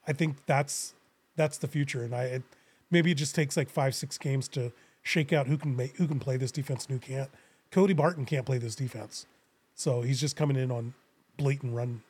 I 0.06 0.12
think 0.12 0.36
that's 0.46 0.94
that's 1.36 1.58
the 1.58 1.68
future, 1.68 2.02
and 2.02 2.14
I 2.14 2.24
it, 2.24 2.42
maybe 2.90 3.10
it 3.10 3.16
just 3.16 3.34
takes 3.34 3.56
like 3.56 3.70
five 3.70 3.94
six 3.94 4.18
games 4.18 4.48
to 4.48 4.72
shake 5.02 5.32
out 5.32 5.46
who 5.46 5.56
can 5.56 5.76
make 5.76 5.96
who 5.96 6.06
can 6.06 6.18
play 6.18 6.36
this 6.36 6.52
defense 6.52 6.86
and 6.86 6.94
who 6.94 7.14
can't. 7.14 7.30
Cody 7.70 7.94
Barton 7.94 8.24
can't 8.24 8.46
play 8.46 8.58
this 8.58 8.74
defense, 8.74 9.26
so 9.74 10.02
he's 10.02 10.20
just 10.20 10.36
coming 10.36 10.56
in 10.56 10.70
on 10.70 10.94
blatant 11.36 11.74
run 11.74 12.02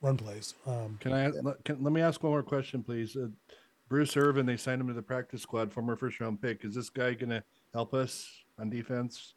run 0.00 0.16
plays. 0.16 0.54
Um, 0.66 0.96
Can 1.00 1.12
I 1.12 1.28
let, 1.28 1.64
can, 1.64 1.82
let 1.82 1.92
me 1.92 2.00
ask 2.00 2.22
one 2.22 2.32
more 2.32 2.42
question, 2.42 2.82
please? 2.82 3.16
Uh, 3.16 3.28
Bruce 3.88 4.16
Irvin, 4.16 4.44
they 4.46 4.56
signed 4.56 4.80
him 4.80 4.88
to 4.88 4.94
the 4.94 5.02
practice 5.02 5.42
squad, 5.42 5.72
former 5.72 5.96
first 5.96 6.20
round 6.20 6.40
pick. 6.42 6.64
Is 6.64 6.74
this 6.74 6.90
guy 6.90 7.14
going 7.14 7.30
to 7.30 7.42
help 7.72 7.94
us 7.94 8.28
on 8.58 8.68
defense? 8.68 9.34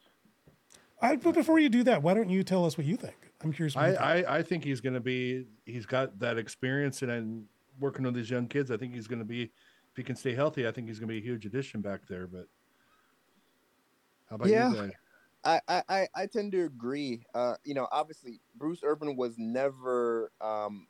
I, 1.01 1.16
but 1.16 1.34
before 1.34 1.57
you 1.57 1.70
do 1.70 1.84
that, 1.84 2.03
why 2.03 2.14
don't 2.14 2.30
you 2.30 2.43
tell 2.43 2.66
us 2.66 2.78
what 2.78 2.86
you 2.86 2.95
think? 2.95 3.16
I'm 3.43 3.51
curious. 3.53 3.76
I. 3.76 3.93
I, 3.93 4.38
I 4.38 4.43
think 4.43 4.64
he's 4.64 4.82
going 4.82 4.93
to 4.93 4.99
be. 4.99 5.45
He's 5.66 5.86
got 5.86 6.20
that 6.20 6.38
experience, 6.38 7.01
and, 7.01 7.12
and 7.12 7.45
working 7.80 8.03
with 8.05 8.14
these 8.14 8.30
young 8.30 8.47
kids, 8.47 8.70
I 8.70 8.78
think 8.78 8.93
he's 8.93 9.07
going 9.07 9.20
to 9.20 9.26
be. 9.26 9.43
If 9.43 9.97
he 9.97 10.03
can 10.03 10.16
stay 10.16 10.36
healthy, 10.36 10.68
I 10.68 10.72
think 10.72 10.88
he's 10.88 10.99
going 10.99 11.07
to 11.09 11.14
be 11.14 11.18
a 11.20 11.24
huge 11.24 11.45
addition 11.45 11.82
back 11.82 12.01
there. 12.07 12.28
But 12.28 12.47
how 14.30 14.36
about 14.36 14.47
Yeah. 14.49 14.72
you? 14.72 14.91
I, 15.44 15.60
I, 15.68 16.08
I- 16.16 16.26
tend 16.28 16.52
to 16.54 16.64
agree. 16.66 17.24
Uh, 17.34 17.56
you 17.64 17.74
know, 17.74 17.88
obviously 17.92 18.42
Bruce 18.56 18.82
Irvin 18.84 19.16
was 19.16 19.36
never, 19.38 20.32
um, 20.42 20.88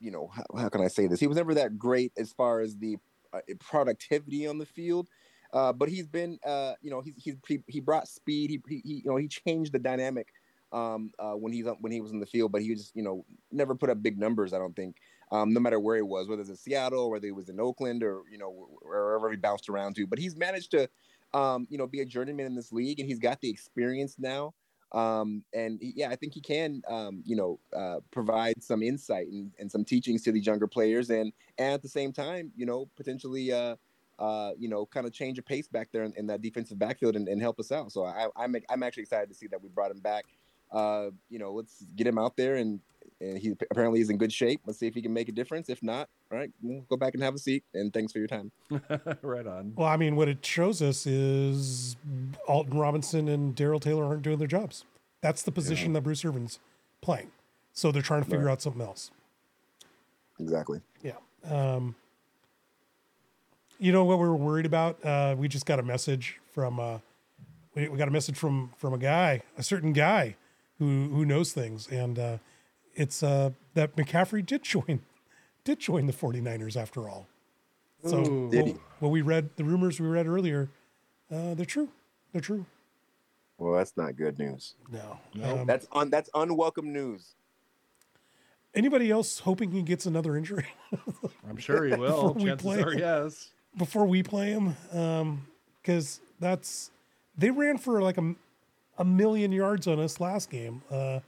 you 0.00 0.10
know, 0.10 0.28
how, 0.28 0.44
how 0.56 0.68
can 0.68 0.80
I 0.80 0.88
say 0.88 1.06
this? 1.06 1.20
He 1.20 1.26
was 1.26 1.36
never 1.36 1.54
that 1.54 1.78
great 1.78 2.12
as 2.16 2.32
far 2.32 2.60
as 2.60 2.76
the 2.76 2.96
uh, 3.32 3.40
productivity 3.60 4.46
on 4.46 4.58
the 4.58 4.66
field. 4.66 5.08
Uh, 5.52 5.72
but 5.72 5.88
he's 5.88 6.06
been, 6.06 6.38
uh, 6.44 6.74
you 6.82 6.90
know, 6.90 7.00
he's, 7.00 7.14
he's 7.16 7.36
he, 7.46 7.60
he 7.68 7.80
brought 7.80 8.08
speed. 8.08 8.50
He, 8.50 8.60
he, 8.68 8.82
he 8.84 8.94
you 9.04 9.10
know 9.10 9.16
he 9.16 9.28
changed 9.28 9.72
the 9.72 9.78
dynamic 9.78 10.28
um, 10.72 11.12
uh, 11.18 11.32
when 11.32 11.52
he's 11.52 11.66
when 11.80 11.92
he 11.92 12.00
was 12.00 12.10
in 12.12 12.18
the 12.20 12.26
field. 12.26 12.50
But 12.52 12.62
he 12.62 12.74
just 12.74 12.94
you 12.96 13.02
know 13.02 13.24
never 13.52 13.74
put 13.74 13.88
up 13.90 14.02
big 14.02 14.18
numbers. 14.18 14.52
I 14.52 14.58
don't 14.58 14.74
think, 14.74 14.96
um, 15.30 15.52
no 15.52 15.60
matter 15.60 15.78
where 15.78 15.96
he 15.96 16.02
was, 16.02 16.28
whether 16.28 16.40
it's 16.40 16.50
in 16.50 16.56
Seattle, 16.56 17.10
whether 17.10 17.26
he 17.26 17.32
was 17.32 17.48
in 17.48 17.60
Oakland, 17.60 18.02
or 18.02 18.22
you 18.30 18.38
know 18.38 18.68
wherever 18.82 19.30
he 19.30 19.36
bounced 19.36 19.68
around 19.68 19.94
to. 19.96 20.06
But 20.08 20.18
he's 20.18 20.36
managed 20.36 20.72
to 20.72 20.88
um, 21.34 21.66
you 21.68 21.76
know, 21.76 21.86
be 21.86 22.00
a 22.00 22.04
journeyman 22.04 22.46
in 22.46 22.54
this 22.54 22.72
league, 22.72 23.00
and 23.00 23.08
he's 23.08 23.18
got 23.18 23.40
the 23.40 23.50
experience 23.50 24.16
now. 24.18 24.54
Um, 24.92 25.44
and 25.52 25.78
yeah, 25.82 26.08
I 26.10 26.16
think 26.16 26.32
he 26.32 26.40
can, 26.40 26.80
um, 26.88 27.22
you 27.26 27.34
know, 27.34 27.58
uh, 27.76 27.98
provide 28.12 28.62
some 28.62 28.80
insight 28.80 29.26
and, 29.26 29.50
and 29.58 29.70
some 29.70 29.84
teachings 29.84 30.22
to 30.22 30.32
these 30.32 30.46
younger 30.46 30.68
players, 30.68 31.10
and 31.10 31.32
and 31.58 31.74
at 31.74 31.82
the 31.82 31.88
same 31.88 32.12
time, 32.12 32.52
you 32.56 32.64
know, 32.64 32.88
potentially, 32.96 33.52
uh, 33.52 33.74
uh, 34.20 34.52
you 34.56 34.68
know, 34.68 34.86
kind 34.86 35.04
of 35.04 35.12
change 35.12 35.36
a 35.38 35.42
pace 35.42 35.66
back 35.66 35.88
there 35.92 36.04
in, 36.04 36.12
in 36.16 36.26
that 36.28 36.40
defensive 36.40 36.78
backfield 36.78 37.16
and, 37.16 37.28
and 37.28 37.42
help 37.42 37.58
us 37.58 37.72
out. 37.72 37.90
So 37.90 38.04
I, 38.04 38.28
I'm 38.36 38.54
I'm 38.70 38.82
actually 38.84 39.02
excited 39.02 39.28
to 39.28 39.34
see 39.34 39.48
that 39.48 39.60
we 39.60 39.68
brought 39.68 39.90
him 39.90 40.00
back. 40.00 40.26
Uh, 40.70 41.10
you 41.28 41.40
know, 41.40 41.52
let's 41.52 41.84
get 41.96 42.06
him 42.06 42.18
out 42.18 42.36
there 42.36 42.56
and. 42.56 42.80
And 43.20 43.38
he 43.38 43.54
apparently 43.70 44.00
is 44.00 44.10
in 44.10 44.18
good 44.18 44.32
shape. 44.32 44.60
Let's 44.66 44.78
see 44.78 44.86
if 44.86 44.94
he 44.94 45.00
can 45.00 45.12
make 45.12 45.28
a 45.28 45.32
difference. 45.32 45.68
If 45.68 45.82
not, 45.82 46.08
all 46.30 46.38
right, 46.38 46.50
we'll 46.62 46.82
go 46.90 46.96
back 46.96 47.14
and 47.14 47.22
have 47.22 47.34
a 47.34 47.38
seat. 47.38 47.64
And 47.72 47.92
thanks 47.92 48.12
for 48.12 48.18
your 48.18 48.26
time. 48.28 48.50
right 49.22 49.46
on. 49.46 49.72
well, 49.76 49.88
I 49.88 49.96
mean, 49.96 50.16
what 50.16 50.28
it 50.28 50.44
shows 50.44 50.82
us 50.82 51.06
is 51.06 51.96
Alton 52.48 52.76
Robinson 52.78 53.28
and 53.28 53.54
Darrell 53.54 53.80
Taylor 53.80 54.04
aren't 54.04 54.22
doing 54.22 54.38
their 54.38 54.48
jobs. 54.48 54.84
That's 55.20 55.42
the 55.42 55.52
position 55.52 55.92
that 55.94 56.02
Bruce 56.02 56.24
Irvin's 56.24 56.58
playing. 57.00 57.30
So 57.72 57.90
they're 57.90 58.02
trying 58.02 58.24
to 58.24 58.30
figure 58.30 58.46
Right. 58.46 58.52
out 58.52 58.62
something 58.62 58.82
else. 58.82 59.10
Exactly. 60.38 60.80
Yeah. 61.02 61.12
Um, 61.48 61.94
you 63.78 63.92
know 63.92 64.04
what 64.04 64.18
we 64.18 64.26
were 64.28 64.36
worried 64.36 64.66
about? 64.66 65.02
Uh, 65.04 65.34
we 65.38 65.48
just 65.48 65.66
got 65.66 65.78
a 65.78 65.82
message 65.82 66.40
from 66.52 66.78
uh, 66.80 66.98
we, 67.74 67.88
we 67.88 67.98
got 67.98 68.08
a 68.08 68.10
message 68.12 68.36
from 68.36 68.70
from 68.76 68.92
a 68.94 68.98
guy, 68.98 69.42
a 69.58 69.62
certain 69.62 69.92
guy 69.92 70.36
who 70.78 71.08
who 71.10 71.24
knows 71.24 71.52
things, 71.52 71.88
and 71.88 72.18
uh, 72.18 72.38
it's 72.96 73.22
uh, 73.22 73.50
that 73.74 73.96
McCaffrey 73.96 74.44
did 74.44 74.62
join 74.62 75.00
did 75.64 75.78
join 75.80 76.06
the 76.06 76.12
49ers 76.12 76.76
after 76.80 77.08
all. 77.08 77.26
So 78.06 78.18
Ooh. 78.20 78.50
Did 78.50 78.66
what, 78.66 78.76
what 79.00 79.08
we 79.10 79.22
read, 79.22 79.50
the 79.56 79.64
rumors 79.64 79.98
we 79.98 80.06
read 80.06 80.26
earlier, 80.26 80.68
uh, 81.32 81.54
they're 81.54 81.64
true. 81.64 81.88
They're 82.32 82.40
true. 82.42 82.66
Well, 83.56 83.72
that's 83.74 83.96
not 83.96 84.16
good 84.16 84.38
news. 84.38 84.74
No. 84.92 85.18
Nope. 85.34 85.58
Um, 85.60 85.66
That's 85.66 85.86
un 85.92 86.10
that's 86.10 86.28
unwelcome 86.34 86.92
news. 86.92 87.34
anybody 88.74 89.10
else 89.10 89.38
hoping 89.38 89.70
he 89.70 89.82
gets 89.82 90.04
another 90.06 90.36
injury? 90.36 90.66
I'm 91.48 91.56
sure 91.56 91.84
he 91.84 91.94
will. 91.94 92.32
Before 92.32 92.32
we 92.34 92.44
Chances 92.46 92.62
play. 92.62 92.82
are 92.82 92.94
yes. 92.94 93.50
before 93.78 94.06
we 94.06 94.22
play 94.24 94.50
him 94.50 94.76
because 95.80 96.20
that's 96.40 96.90
they 97.38 97.50
ran 97.50 97.78
for 97.78 98.02
like 98.02 98.18
a, 98.18 98.34
a 98.98 99.04
million 99.04 99.52
yards 99.52 99.86
on 99.86 100.00
us 100.00 100.18
last 100.20 100.50
game 100.50 100.82
uh, 100.90 101.20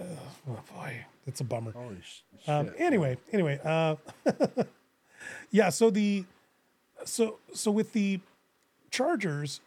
oh 0.00 0.58
boy. 0.74 1.04
It's 1.26 1.40
a 1.40 1.44
bummer. 1.44 1.72
Holy 1.72 1.98
sh- 2.02 2.22
um, 2.48 2.66
shit. 2.66 2.76
anyway 2.78 3.18
anyway 3.32 3.60
uh, 3.64 3.96
yeah 5.50 5.68
so 5.68 5.90
the 5.90 6.24
so 7.04 7.38
so 7.54 7.70
with 7.70 7.92
the 7.92 8.20
chargers 8.90 9.60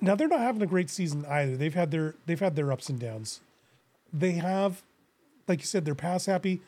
now 0.00 0.14
they're 0.14 0.28
not 0.28 0.40
having 0.40 0.62
a 0.62 0.66
great 0.66 0.90
season 0.90 1.24
either. 1.26 1.56
They've 1.56 1.74
had 1.74 1.90
their 1.90 2.14
they've 2.26 2.40
had 2.40 2.56
their 2.56 2.72
ups 2.72 2.88
and 2.88 2.98
downs. 2.98 3.40
They 4.12 4.32
have 4.32 4.82
like 5.48 5.60
you 5.60 5.66
said 5.66 5.84
they're 5.84 5.94
pass 5.94 6.26
happy. 6.26 6.60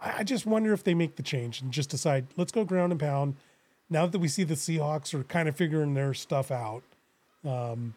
I 0.00 0.18
I 0.18 0.24
just 0.24 0.46
wonder 0.46 0.72
if 0.72 0.84
they 0.84 0.94
make 0.94 1.16
the 1.16 1.22
change 1.22 1.60
and 1.60 1.72
just 1.72 1.90
decide 1.90 2.26
let's 2.36 2.52
go 2.52 2.64
ground 2.64 2.92
and 2.92 3.00
pound. 3.00 3.36
Now 3.88 4.06
that 4.06 4.18
we 4.18 4.28
see 4.28 4.44
the 4.44 4.54
Seahawks 4.54 5.14
are 5.14 5.24
kind 5.24 5.48
of 5.48 5.56
figuring 5.56 5.94
their 5.94 6.14
stuff 6.14 6.50
out 6.50 6.82
um, 7.44 7.94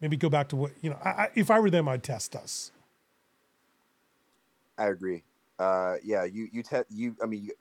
maybe 0.00 0.16
go 0.16 0.28
back 0.28 0.48
to 0.48 0.56
what 0.56 0.72
you 0.82 0.90
know 0.90 0.98
I, 1.04 1.08
I, 1.10 1.28
if 1.34 1.50
I 1.50 1.58
were 1.60 1.70
them 1.70 1.88
I'd 1.88 2.02
test 2.02 2.36
us 2.36 2.70
I 4.78 4.86
agree. 4.86 5.24
Uh, 5.58 5.96
yeah, 6.04 6.24
you 6.24 6.48
you 6.52 6.62
te- 6.62 6.88
you. 6.88 7.16
I 7.22 7.26
mean, 7.26 7.44
you, 7.44 7.52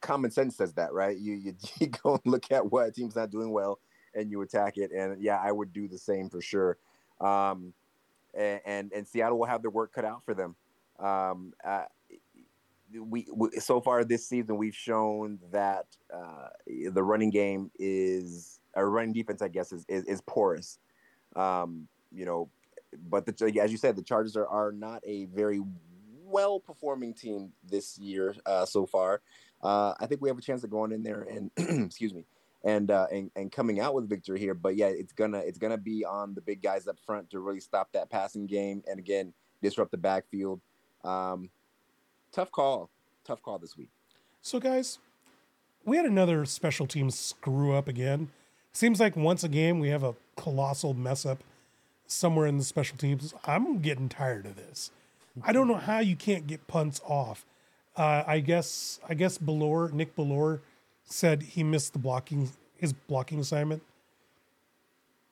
common 0.00 0.30
sense 0.30 0.56
says 0.56 0.72
that, 0.74 0.92
right? 0.92 1.16
You, 1.16 1.34
you 1.34 1.54
you 1.78 1.88
go 1.88 2.14
and 2.14 2.32
look 2.32 2.50
at 2.50 2.70
what 2.70 2.88
a 2.88 2.92
team's 2.92 3.16
not 3.16 3.30
doing 3.30 3.50
well, 3.50 3.78
and 4.14 4.30
you 4.30 4.40
attack 4.42 4.78
it. 4.78 4.90
And 4.92 5.22
yeah, 5.22 5.38
I 5.42 5.52
would 5.52 5.72
do 5.72 5.88
the 5.88 5.98
same 5.98 6.30
for 6.30 6.40
sure. 6.40 6.78
Um, 7.20 7.74
and 8.34 8.60
and, 8.64 8.92
and 8.92 9.06
Seattle 9.06 9.38
will 9.38 9.46
have 9.46 9.62
their 9.62 9.70
work 9.70 9.92
cut 9.92 10.04
out 10.04 10.24
for 10.24 10.34
them. 10.34 10.56
Um, 10.98 11.52
uh, 11.64 11.84
we, 12.98 13.26
we 13.32 13.50
so 13.60 13.80
far 13.80 14.02
this 14.04 14.26
season 14.26 14.56
we've 14.56 14.74
shown 14.74 15.38
that 15.52 15.86
uh, 16.12 16.48
the 16.66 17.02
running 17.02 17.30
game 17.30 17.70
is 17.78 18.60
our 18.74 18.88
running 18.88 19.12
defense, 19.12 19.42
I 19.42 19.48
guess, 19.48 19.72
is 19.72 19.84
is, 19.88 20.04
is 20.04 20.20
porous. 20.22 20.78
Um, 21.36 21.88
you 22.10 22.24
know, 22.24 22.48
but 23.08 23.26
the, 23.26 23.60
as 23.60 23.70
you 23.70 23.76
said, 23.76 23.96
the 23.96 24.02
Chargers 24.02 24.36
are, 24.36 24.46
are 24.46 24.72
not 24.72 25.02
a 25.04 25.26
very 25.26 25.60
well 26.28 26.60
performing 26.60 27.14
team 27.14 27.52
this 27.68 27.98
year 27.98 28.34
uh, 28.46 28.66
so 28.66 28.86
far. 28.86 29.20
Uh, 29.62 29.94
I 29.98 30.06
think 30.06 30.20
we 30.20 30.28
have 30.28 30.38
a 30.38 30.42
chance 30.42 30.62
of 30.62 30.70
going 30.70 30.92
in 30.92 31.02
there 31.02 31.22
and 31.22 31.50
excuse 31.86 32.14
me 32.14 32.24
and, 32.64 32.90
uh, 32.90 33.06
and 33.12 33.30
and 33.36 33.52
coming 33.52 33.80
out 33.80 33.94
with 33.94 34.08
victory 34.08 34.38
here. 34.38 34.54
But 34.54 34.76
yeah, 34.76 34.86
it's 34.86 35.12
gonna 35.12 35.38
it's 35.38 35.58
gonna 35.58 35.78
be 35.78 36.04
on 36.04 36.34
the 36.34 36.40
big 36.40 36.62
guys 36.62 36.86
up 36.86 36.98
front 37.04 37.30
to 37.30 37.40
really 37.40 37.60
stop 37.60 37.92
that 37.92 38.10
passing 38.10 38.46
game 38.46 38.82
and 38.88 38.98
again 38.98 39.32
disrupt 39.62 39.90
the 39.90 39.96
backfield. 39.96 40.60
Um, 41.04 41.50
tough 42.32 42.50
call, 42.50 42.90
tough 43.24 43.42
call 43.42 43.58
this 43.58 43.76
week. 43.76 43.90
So, 44.42 44.60
guys, 44.60 44.98
we 45.84 45.96
had 45.96 46.06
another 46.06 46.44
special 46.44 46.86
team 46.86 47.10
screw 47.10 47.74
up 47.74 47.88
again. 47.88 48.30
Seems 48.72 49.00
like 49.00 49.16
once 49.16 49.42
a 49.42 49.48
game 49.48 49.80
we 49.80 49.88
have 49.88 50.04
a 50.04 50.14
colossal 50.36 50.94
mess 50.94 51.26
up 51.26 51.42
somewhere 52.06 52.46
in 52.46 52.58
the 52.58 52.64
special 52.64 52.96
teams. 52.96 53.34
I'm 53.44 53.80
getting 53.80 54.08
tired 54.08 54.46
of 54.46 54.56
this. 54.56 54.90
I 55.44 55.52
don't 55.52 55.68
know 55.68 55.76
how 55.76 56.00
you 56.00 56.16
can't 56.16 56.46
get 56.46 56.66
punts 56.66 57.00
off. 57.06 57.44
Uh, 57.96 58.22
I 58.26 58.40
guess 58.40 59.00
I 59.08 59.14
guess 59.14 59.38
Bellore, 59.38 59.92
Nick 59.92 60.14
Bellore, 60.14 60.60
said 61.04 61.42
he 61.42 61.64
missed 61.64 61.92
the 61.92 61.98
blocking 61.98 62.50
his 62.76 62.92
blocking 62.92 63.40
assignment. 63.40 63.82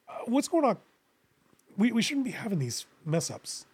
Uh, 0.08 0.12
what's 0.26 0.48
going 0.48 0.64
on? 0.64 0.78
We 1.76 1.92
we 1.92 2.02
shouldn't 2.02 2.24
be 2.24 2.32
having 2.32 2.58
these 2.58 2.86
mess 3.04 3.30
ups. 3.30 3.66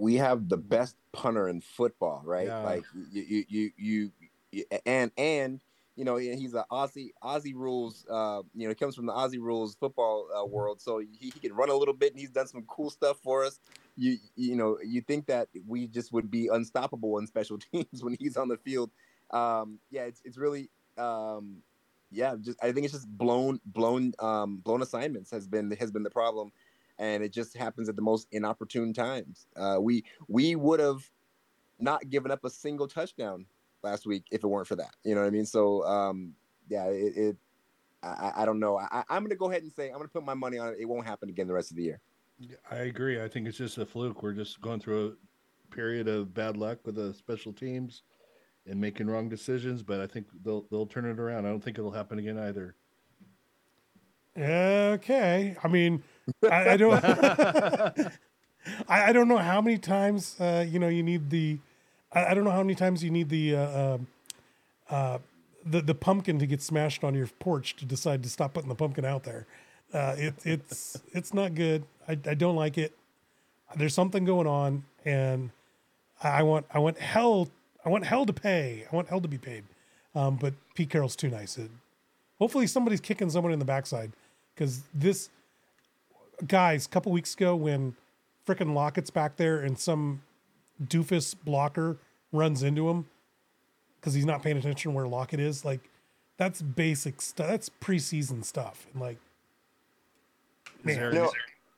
we 0.00 0.14
have 0.16 0.48
the 0.48 0.56
best 0.56 0.96
punter 1.12 1.48
in 1.48 1.60
football, 1.60 2.22
right? 2.24 2.46
Yeah. 2.46 2.62
Like 2.62 2.84
you, 3.12 3.22
you, 3.22 3.44
you, 3.48 3.70
you, 3.76 4.12
you, 4.50 4.64
and 4.86 5.10
and 5.16 5.60
you 5.96 6.04
know 6.04 6.16
he's 6.16 6.54
a 6.54 6.64
Aussie 6.70 7.10
Aussie 7.22 7.54
rules. 7.54 8.06
Uh, 8.08 8.42
you 8.54 8.64
know, 8.64 8.70
he 8.70 8.74
comes 8.74 8.94
from 8.94 9.06
the 9.06 9.12
Aussie 9.12 9.40
rules 9.40 9.74
football 9.74 10.28
uh, 10.36 10.44
world, 10.44 10.80
so 10.80 10.98
he, 10.98 11.08
he 11.20 11.30
can 11.30 11.52
run 11.52 11.70
a 11.70 11.74
little 11.74 11.94
bit, 11.94 12.12
and 12.12 12.20
he's 12.20 12.30
done 12.30 12.46
some 12.46 12.62
cool 12.68 12.90
stuff 12.90 13.18
for 13.22 13.44
us. 13.44 13.60
You 13.96 14.16
you 14.36 14.56
know, 14.56 14.78
you 14.84 15.00
think 15.00 15.26
that 15.26 15.48
we 15.66 15.86
just 15.86 16.12
would 16.12 16.30
be 16.30 16.48
unstoppable 16.48 17.18
in 17.18 17.26
special 17.26 17.58
teams 17.72 18.02
when 18.02 18.16
he's 18.18 18.36
on 18.36 18.48
the 18.48 18.56
field. 18.56 18.90
Um, 19.30 19.78
yeah, 19.90 20.02
it's 20.02 20.22
it's 20.24 20.38
really. 20.38 20.70
Um, 20.98 21.58
yeah, 22.12 22.34
just 22.40 22.58
I 22.60 22.72
think 22.72 22.84
it's 22.84 22.92
just 22.92 23.08
blown, 23.08 23.60
blown, 23.66 24.12
um, 24.18 24.56
blown 24.56 24.82
assignments 24.82 25.30
has 25.30 25.46
been 25.46 25.70
has 25.78 25.92
been 25.92 26.02
the 26.02 26.10
problem 26.10 26.50
and 27.00 27.24
it 27.24 27.32
just 27.32 27.56
happens 27.56 27.88
at 27.88 27.96
the 27.96 28.02
most 28.02 28.28
inopportune 28.30 28.92
times. 28.92 29.46
Uh, 29.56 29.78
we 29.80 30.04
we 30.28 30.54
would 30.54 30.78
have 30.78 31.10
not 31.80 32.08
given 32.10 32.30
up 32.30 32.44
a 32.44 32.50
single 32.50 32.86
touchdown 32.86 33.46
last 33.82 34.06
week 34.06 34.24
if 34.30 34.44
it 34.44 34.46
weren't 34.46 34.66
for 34.66 34.76
that. 34.76 34.94
You 35.04 35.14
know 35.14 35.22
what 35.22 35.28
I 35.28 35.30
mean? 35.30 35.46
So 35.46 35.84
um, 35.84 36.34
yeah, 36.68 36.86
it. 36.86 37.16
it 37.16 37.36
I, 38.02 38.32
I, 38.36 38.44
don't 38.46 38.58
know. 38.58 38.78
I, 38.78 39.04
I'm 39.10 39.18
going 39.18 39.28
to 39.28 39.36
go 39.36 39.50
ahead 39.50 39.62
and 39.62 39.70
say 39.70 39.88
I'm 39.88 39.96
going 39.96 40.06
to 40.06 40.12
put 40.12 40.24
my 40.24 40.32
money 40.32 40.56
on 40.56 40.68
it. 40.68 40.76
It 40.80 40.86
won't 40.86 41.06
happen 41.06 41.28
again 41.28 41.46
the 41.46 41.52
rest 41.52 41.70
of 41.70 41.76
the 41.76 41.82
year. 41.82 42.00
I 42.70 42.76
agree. 42.76 43.22
I 43.22 43.28
think 43.28 43.46
it's 43.46 43.58
just 43.58 43.76
a 43.76 43.84
fluke. 43.84 44.22
We're 44.22 44.32
just 44.32 44.60
going 44.62 44.80
through 44.80 45.08
a 45.08 45.74
period 45.74 46.08
of 46.08 46.32
bad 46.32 46.56
luck 46.56 46.78
with 46.86 46.94
the 46.94 47.12
special 47.12 47.52
teams 47.52 48.02
and 48.66 48.80
making 48.80 49.08
wrong 49.08 49.28
decisions. 49.28 49.82
But 49.82 50.00
I 50.00 50.06
think 50.06 50.28
they'll 50.42 50.62
they'll 50.70 50.86
turn 50.86 51.04
it 51.04 51.18
around. 51.18 51.44
I 51.44 51.50
don't 51.50 51.62
think 51.62 51.78
it'll 51.78 51.90
happen 51.90 52.18
again 52.18 52.38
either. 52.38 52.74
Okay. 54.38 55.56
I 55.62 55.68
mean, 55.68 56.02
I, 56.50 56.70
I 56.70 56.76
don't. 56.76 57.04
I, 58.88 59.08
I, 59.08 59.12
don't 59.12 59.28
know 59.28 59.38
how 59.38 59.60
many 59.60 59.78
times 59.78 60.38
uh, 60.40 60.64
you 60.68 60.78
know 60.78 60.88
you 60.88 61.02
need 61.02 61.30
the. 61.30 61.58
I, 62.12 62.26
I, 62.26 62.34
don't 62.34 62.44
know 62.44 62.50
how 62.50 62.62
many 62.62 62.74
times 62.74 63.02
you 63.02 63.10
need 63.10 63.28
the. 63.28 63.56
Uh, 63.56 63.94
um, 63.94 64.06
uh, 64.88 65.18
the, 65.64 65.82
the 65.82 65.94
pumpkin 65.94 66.38
to 66.38 66.46
get 66.46 66.62
smashed 66.62 67.04
on 67.04 67.14
your 67.14 67.26
porch 67.38 67.76
to 67.76 67.84
decide 67.84 68.22
to 68.22 68.28
stop 68.28 68.54
putting 68.54 68.68
the 68.68 68.74
pumpkin 68.74 69.04
out 69.04 69.24
there. 69.24 69.46
Uh, 69.92 70.14
it, 70.16 70.34
it's 70.44 71.00
it's 71.12 71.34
not 71.34 71.54
good. 71.54 71.84
I, 72.08 72.12
I 72.12 72.34
don't 72.34 72.56
like 72.56 72.78
it. 72.78 72.96
There's 73.76 73.94
something 73.94 74.24
going 74.24 74.46
on, 74.46 74.84
and 75.04 75.50
I 76.22 76.42
want 76.42 76.66
I 76.72 76.78
want 76.78 76.98
hell 76.98 77.48
I 77.84 77.88
want 77.88 78.04
hell 78.04 78.26
to 78.26 78.32
pay. 78.32 78.86
I 78.90 78.94
want 78.94 79.08
hell 79.08 79.20
to 79.20 79.28
be 79.28 79.38
paid. 79.38 79.64
Um, 80.14 80.36
but 80.36 80.54
Pete 80.74 80.90
Carroll's 80.90 81.16
too 81.16 81.28
nice. 81.28 81.56
It, 81.56 81.70
hopefully 82.38 82.66
somebody's 82.66 83.00
kicking 83.00 83.30
someone 83.30 83.52
in 83.52 83.58
the 83.58 83.64
backside 83.64 84.12
because 84.54 84.82
this 84.92 85.30
guys 86.46 86.86
a 86.86 86.88
couple 86.88 87.12
weeks 87.12 87.34
ago 87.34 87.54
when 87.54 87.94
freaking 88.46 88.74
Lockett's 88.74 89.10
back 89.10 89.36
there 89.36 89.60
and 89.60 89.78
some 89.78 90.22
doofus 90.84 91.34
blocker 91.44 91.98
runs 92.32 92.62
into 92.62 92.88
him 92.88 93.06
because 94.00 94.14
he's 94.14 94.26
not 94.26 94.42
paying 94.42 94.56
attention 94.56 94.94
where 94.94 95.06
Lockett 95.06 95.40
is. 95.40 95.64
Like 95.64 95.90
that's 96.36 96.62
basic 96.62 97.20
stuff. 97.20 97.48
That's 97.48 97.68
preseason 97.68 98.44
stuff. 98.44 98.86
And 98.92 99.02
like, 99.02 99.18
man, 100.82 101.14
no, 101.14 101.30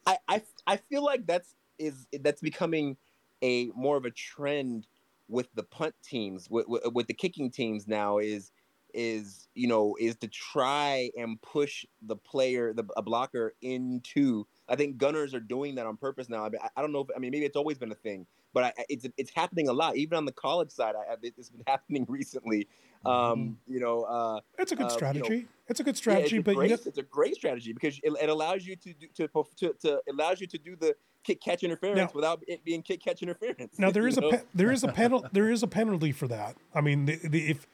I, 0.06 0.18
I 0.28 0.42
I 0.66 0.76
feel 0.76 1.04
like 1.04 1.26
that's 1.26 1.54
is 1.78 2.06
that's 2.20 2.40
becoming 2.40 2.96
a 3.42 3.66
more 3.74 3.96
of 3.96 4.04
a 4.04 4.10
trend 4.10 4.86
with 5.28 5.48
the 5.54 5.62
punt 5.62 5.94
teams 6.02 6.48
with, 6.50 6.68
with, 6.68 6.82
with 6.92 7.06
the 7.06 7.14
kicking 7.14 7.50
teams 7.50 7.88
now 7.88 8.18
is 8.18 8.52
is 8.94 9.48
you 9.54 9.66
know 9.66 9.96
is 9.98 10.16
to 10.16 10.28
try 10.28 11.10
and 11.16 11.40
push 11.40 11.86
the 12.02 12.16
player 12.16 12.74
the 12.74 12.84
a 12.96 13.02
blocker 13.02 13.54
into 13.62 14.46
i 14.68 14.76
think 14.76 14.98
gunners 14.98 15.32
are 15.32 15.40
doing 15.40 15.74
that 15.74 15.86
on 15.86 15.96
purpose 15.96 16.28
now 16.28 16.44
i, 16.44 16.50
mean, 16.50 16.60
I 16.76 16.82
don't 16.82 16.92
know 16.92 17.00
if 17.00 17.08
i 17.16 17.18
mean 17.18 17.30
maybe 17.30 17.46
it's 17.46 17.56
always 17.56 17.78
been 17.78 17.90
a 17.90 17.96
thing 17.96 18.26
but 18.52 18.64
I, 18.64 18.72
it's 18.88 19.06
it's 19.16 19.30
happening 19.34 19.68
a 19.68 19.72
lot 19.72 19.96
even 19.96 20.16
on 20.16 20.24
the 20.24 20.32
college 20.32 20.70
side 20.70 20.94
I, 20.96 21.14
it's 21.22 21.50
been 21.50 21.62
happening 21.66 22.06
recently 22.08 22.68
um 23.04 23.12
mm-hmm. 23.12 23.72
you 23.72 23.80
know 23.80 24.02
uh 24.02 24.40
it's 24.58 24.72
a 24.72 24.76
good 24.76 24.86
uh, 24.86 24.90
strategy 24.90 25.34
you 25.34 25.40
know, 25.40 25.46
it's 25.68 25.80
a 25.80 25.84
good 25.84 25.96
strategy 25.96 26.36
yeah, 26.36 26.42
but 26.42 26.54
great, 26.54 26.70
it's 26.70 26.98
a 26.98 27.02
great 27.02 27.34
strategy 27.34 27.72
because 27.72 27.98
it, 28.02 28.12
it 28.20 28.28
allows 28.28 28.66
you 28.66 28.76
to, 28.76 28.92
do, 28.94 29.06
to 29.14 29.28
to 29.56 29.74
to 29.80 30.00
allows 30.10 30.40
you 30.40 30.46
to 30.46 30.58
do 30.58 30.76
the 30.76 30.94
kick 31.24 31.40
catch 31.40 31.62
interference 31.62 31.98
now, 31.98 32.10
without 32.14 32.42
it 32.46 32.64
being 32.64 32.82
kick 32.82 33.02
catch 33.02 33.22
interference 33.22 33.78
now 33.78 33.90
there 33.90 34.06
is 34.08 34.18
know? 34.18 34.28
a 34.28 34.32
pe- 34.32 34.42
there 34.54 34.70
is 34.70 34.84
a 34.84 34.88
penalty 34.88 35.28
there 35.32 35.50
is 35.50 35.62
a 35.62 35.68
penalty 35.68 36.12
for 36.12 36.28
that 36.28 36.56
i 36.74 36.80
mean 36.80 37.06
the, 37.06 37.16
the, 37.24 37.50
if 37.50 37.66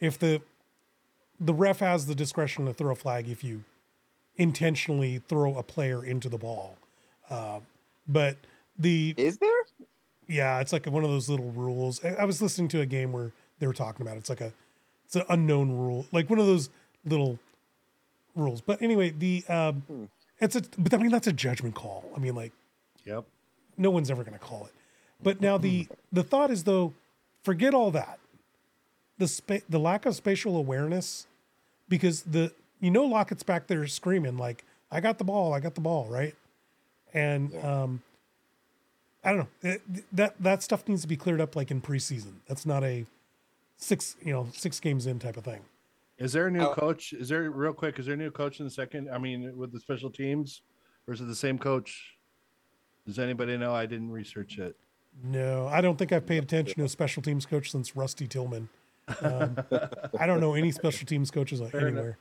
if 0.00 0.18
the 0.18 0.40
the 1.40 1.54
ref 1.54 1.80
has 1.80 2.06
the 2.06 2.14
discretion 2.14 2.66
to 2.66 2.72
throw 2.72 2.92
a 2.92 2.96
flag 2.96 3.28
if 3.28 3.42
you 3.42 3.64
intentionally 4.36 5.18
throw 5.28 5.56
a 5.56 5.62
player 5.62 6.04
into 6.04 6.28
the 6.28 6.38
ball. 6.38 6.76
Uh, 7.30 7.60
but 8.08 8.36
the 8.78 9.14
is 9.16 9.38
there? 9.38 9.50
Yeah, 10.26 10.60
it's 10.60 10.72
like 10.72 10.86
one 10.86 11.04
of 11.04 11.10
those 11.10 11.28
little 11.28 11.50
rules. 11.52 12.04
I, 12.04 12.24
was 12.24 12.40
listening 12.40 12.68
to 12.68 12.80
a 12.80 12.86
game 12.86 13.12
where 13.12 13.32
they 13.58 13.66
were 13.66 13.74
talking 13.74 14.06
about 14.06 14.16
it. 14.16 14.20
it's 14.20 14.30
like 14.30 14.40
a 14.40 14.52
it's 15.06 15.16
an 15.16 15.24
unknown 15.28 15.72
rule, 15.72 16.06
like 16.12 16.30
one 16.30 16.38
of 16.38 16.46
those 16.46 16.70
little 17.04 17.38
rules. 18.34 18.60
But 18.60 18.80
anyway, 18.80 19.10
the 19.10 19.44
um, 19.48 19.82
hmm. 19.86 20.04
it's 20.40 20.56
a 20.56 20.62
but 20.78 20.94
I 20.94 20.98
mean 20.98 21.10
that's 21.10 21.26
a 21.26 21.32
judgment 21.32 21.74
call. 21.74 22.10
I 22.16 22.18
mean 22.18 22.34
like, 22.34 22.52
yep, 23.04 23.24
no 23.76 23.90
one's 23.90 24.10
ever 24.10 24.24
going 24.24 24.38
to 24.38 24.44
call 24.44 24.66
it. 24.66 24.72
But 25.22 25.40
now 25.40 25.58
the 25.58 25.88
the 26.12 26.22
thought 26.22 26.50
is 26.50 26.64
though, 26.64 26.94
forget 27.42 27.74
all 27.74 27.90
that 27.90 28.18
the 29.18 29.28
spa- 29.28 29.64
the 29.68 29.78
lack 29.78 30.06
of 30.06 30.14
spatial 30.14 30.56
awareness 30.56 31.26
because 31.88 32.22
the 32.22 32.52
you 32.80 32.90
know 32.90 33.04
Lockett's 33.04 33.42
back 33.42 33.66
there 33.66 33.86
screaming 33.86 34.36
like 34.36 34.64
I 34.90 35.00
got 35.00 35.18
the 35.18 35.24
ball, 35.24 35.52
I 35.52 35.60
got 35.60 35.74
the 35.74 35.80
ball, 35.80 36.06
right? 36.08 36.34
And 37.12 37.52
yeah. 37.52 37.82
um 37.82 38.02
I 39.24 39.30
don't 39.30 39.38
know. 39.38 39.70
It, 39.70 39.82
that 40.12 40.34
that 40.40 40.62
stuff 40.62 40.86
needs 40.86 41.02
to 41.02 41.08
be 41.08 41.16
cleared 41.16 41.40
up 41.40 41.56
like 41.56 41.70
in 41.70 41.80
preseason. 41.80 42.34
That's 42.46 42.66
not 42.66 42.84
a 42.84 43.06
six, 43.76 44.16
you 44.22 44.32
know, 44.32 44.48
six 44.52 44.80
games 44.80 45.06
in 45.06 45.18
type 45.18 45.36
of 45.36 45.44
thing. 45.44 45.60
Is 46.18 46.32
there 46.32 46.46
a 46.46 46.50
new 46.50 46.60
oh. 46.60 46.74
coach? 46.74 47.12
Is 47.12 47.28
there 47.28 47.50
real 47.50 47.72
quick? 47.72 47.98
Is 47.98 48.06
there 48.06 48.14
a 48.14 48.18
new 48.18 48.30
coach 48.30 48.60
in 48.60 48.66
the 48.66 48.70
second? 48.70 49.10
I 49.10 49.18
mean, 49.18 49.56
with 49.56 49.72
the 49.72 49.80
special 49.80 50.10
teams, 50.10 50.62
or 51.08 51.14
is 51.14 51.20
it 51.20 51.24
the 51.24 51.34
same 51.34 51.58
coach? 51.58 52.16
Does 53.06 53.18
anybody 53.18 53.56
know? 53.56 53.74
I 53.74 53.86
didn't 53.86 54.10
research 54.10 54.58
it. 54.58 54.76
No, 55.22 55.68
I 55.68 55.80
don't 55.80 55.96
think 55.96 56.12
I've 56.12 56.26
paid 56.26 56.42
attention 56.42 56.74
to 56.76 56.84
a 56.84 56.88
special 56.88 57.22
teams 57.22 57.46
coach 57.46 57.70
since 57.70 57.94
Rusty 57.94 58.26
Tillman. 58.26 58.68
Um, 59.22 59.56
I 60.18 60.26
don't 60.26 60.40
know 60.40 60.54
any 60.54 60.70
special 60.70 61.06
teams 61.06 61.30
coaches 61.30 61.60
Fair 61.70 61.88
anywhere. 61.88 62.18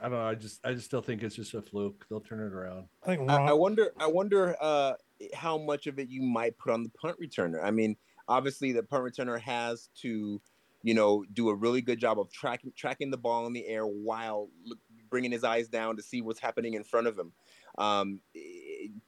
I 0.00 0.08
don't 0.08 0.12
know. 0.12 0.26
I 0.26 0.34
just 0.34 0.64
I 0.64 0.72
just 0.72 0.86
still 0.86 1.02
think 1.02 1.22
it's 1.22 1.36
just 1.36 1.54
a 1.54 1.62
fluke. 1.62 2.06
They'll 2.08 2.20
turn 2.20 2.40
it 2.40 2.52
around. 2.52 2.86
I 3.04 3.16
think. 3.16 3.30
I, 3.30 3.48
I, 3.48 3.52
wonder. 3.52 3.92
I 3.98 4.06
wonder 4.06 4.56
uh, 4.60 4.94
how 5.34 5.58
much 5.58 5.86
of 5.86 5.98
it 5.98 6.08
you 6.08 6.22
might 6.22 6.56
put 6.58 6.72
on 6.72 6.82
the 6.82 6.90
punt 6.90 7.16
returner. 7.20 7.62
I 7.62 7.70
mean, 7.70 7.96
obviously 8.28 8.72
the 8.72 8.82
punt 8.82 9.04
returner 9.04 9.40
has 9.40 9.88
to, 10.02 10.40
you 10.82 10.94
know, 10.94 11.24
do 11.32 11.48
a 11.48 11.54
really 11.54 11.80
good 11.80 11.98
job 11.98 12.18
of 12.18 12.30
tracking 12.30 12.72
tracking 12.76 13.10
the 13.10 13.16
ball 13.16 13.46
in 13.46 13.52
the 13.52 13.66
air 13.66 13.86
while 13.86 14.48
look, 14.64 14.78
bringing 15.10 15.32
his 15.32 15.44
eyes 15.44 15.68
down 15.68 15.96
to 15.96 16.02
see 16.02 16.22
what's 16.22 16.40
happening 16.40 16.74
in 16.74 16.84
front 16.84 17.06
of 17.06 17.18
him. 17.18 17.32
Um, 17.78 18.20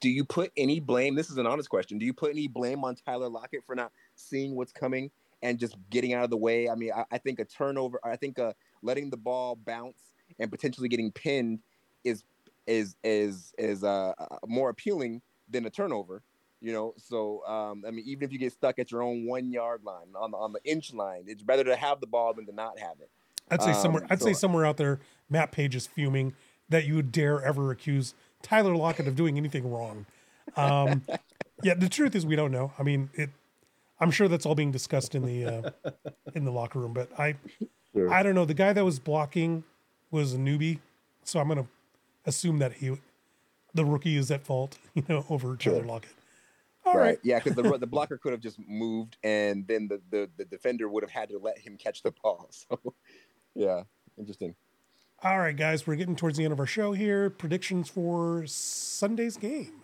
do 0.00 0.08
you 0.08 0.24
put 0.24 0.52
any 0.56 0.80
blame? 0.80 1.14
This 1.14 1.30
is 1.30 1.38
an 1.38 1.46
honest 1.46 1.70
question. 1.70 1.98
Do 1.98 2.04
you 2.04 2.12
put 2.12 2.30
any 2.30 2.48
blame 2.48 2.84
on 2.84 2.96
Tyler 2.96 3.28
Lockett 3.28 3.64
for 3.66 3.74
not 3.74 3.92
seeing 4.14 4.54
what's 4.56 4.72
coming 4.72 5.10
and 5.42 5.58
just 5.58 5.76
getting 5.90 6.14
out 6.14 6.24
of 6.24 6.30
the 6.30 6.36
way. 6.36 6.68
I 6.68 6.74
mean, 6.74 6.90
I, 6.94 7.04
I 7.10 7.18
think 7.18 7.38
a 7.38 7.44
turnover, 7.44 8.00
I 8.04 8.16
think 8.16 8.38
uh, 8.38 8.52
letting 8.82 9.10
the 9.10 9.16
ball 9.16 9.56
bounce 9.56 10.14
and 10.38 10.50
potentially 10.50 10.88
getting 10.88 11.12
pinned 11.12 11.60
is 12.04 12.24
is 12.66 12.96
is 13.02 13.54
is 13.58 13.82
uh, 13.84 14.12
uh, 14.18 14.26
more 14.46 14.70
appealing 14.70 15.22
than 15.50 15.66
a 15.66 15.70
turnover. 15.70 16.22
You 16.60 16.72
know, 16.72 16.94
so 16.96 17.44
um, 17.46 17.84
I 17.86 17.92
mean, 17.92 18.04
even 18.06 18.24
if 18.24 18.32
you 18.32 18.38
get 18.38 18.52
stuck 18.52 18.80
at 18.80 18.90
your 18.90 19.02
own 19.02 19.26
one 19.26 19.52
yard 19.52 19.84
line 19.84 20.08
on 20.18 20.32
the 20.32 20.36
on 20.36 20.52
the 20.52 20.60
inch 20.64 20.92
line, 20.92 21.24
it's 21.26 21.42
better 21.42 21.62
to 21.64 21.76
have 21.76 22.00
the 22.00 22.06
ball 22.06 22.34
than 22.34 22.46
to 22.46 22.52
not 22.52 22.78
have 22.78 22.96
it. 23.00 23.10
I'd 23.50 23.62
say 23.62 23.70
um, 23.70 23.80
somewhere. 23.80 24.06
I'd 24.10 24.18
so, 24.18 24.26
say 24.26 24.32
somewhere 24.32 24.66
out 24.66 24.76
there, 24.76 24.98
Matt 25.30 25.52
Paige 25.52 25.76
is 25.76 25.86
fuming 25.86 26.34
that 26.68 26.84
you 26.84 26.96
would 26.96 27.12
dare 27.12 27.40
ever 27.42 27.70
accuse 27.70 28.14
Tyler 28.42 28.74
Lockett 28.74 29.06
of 29.06 29.14
doing 29.14 29.36
anything 29.36 29.70
wrong. 29.70 30.06
Um, 30.56 31.02
yeah, 31.62 31.74
the 31.74 31.88
truth 31.88 32.14
is 32.14 32.26
we 32.26 32.34
don't 32.36 32.52
know. 32.52 32.72
I 32.78 32.82
mean, 32.82 33.10
it 33.14 33.30
I'm 34.00 34.10
sure 34.10 34.28
that's 34.28 34.46
all 34.46 34.54
being 34.54 34.72
discussed 34.72 35.14
in 35.14 35.24
the 35.24 35.44
uh, 35.44 35.90
in 36.34 36.44
the 36.44 36.52
locker 36.52 36.78
room. 36.78 36.92
But 36.92 37.10
I 37.18 37.36
sure. 37.94 38.12
I 38.12 38.22
don't 38.22 38.34
know. 38.34 38.44
The 38.44 38.54
guy 38.54 38.72
that 38.72 38.84
was 38.84 38.98
blocking 38.98 39.64
was 40.10 40.34
a 40.34 40.38
newbie, 40.38 40.78
so 41.24 41.40
I'm 41.40 41.48
gonna 41.48 41.66
assume 42.26 42.58
that 42.58 42.74
he 42.74 42.98
the 43.78 43.84
rookie 43.84 44.16
is 44.16 44.30
at 44.30 44.44
fault. 44.44 44.78
You 44.94 45.04
know, 45.08 45.24
over 45.30 45.54
Tyler 45.56 45.84
Lockett. 45.84 46.10
All 46.84 46.94
right. 46.94 47.02
right. 47.02 47.18
Yeah, 47.22 47.38
because 47.38 47.54
the 47.54 47.78
the 47.78 47.86
blocker 47.94 48.18
could 48.18 48.32
have 48.32 48.40
just 48.40 48.58
moved, 48.66 49.16
and 49.22 49.66
then 49.66 49.86
the, 49.88 50.00
the 50.10 50.28
the 50.36 50.44
defender 50.44 50.88
would 50.88 51.04
have 51.04 51.10
had 51.10 51.28
to 51.28 51.38
let 51.38 51.58
him 51.58 51.76
catch 51.76 52.02
the 52.02 52.12
ball. 52.22 52.50
So, 52.70 52.94
yeah, 53.54 53.82
interesting. 54.18 54.54
All 55.22 55.38
right, 55.38 55.56
guys, 55.56 55.86
we're 55.86 55.96
getting 55.96 56.14
towards 56.16 56.38
the 56.38 56.44
end 56.44 56.52
of 56.52 56.60
our 56.60 56.66
show 56.66 56.92
here. 56.92 57.28
Predictions 57.30 57.88
for 57.88 58.44
Sunday's 58.46 59.36
game 59.36 59.82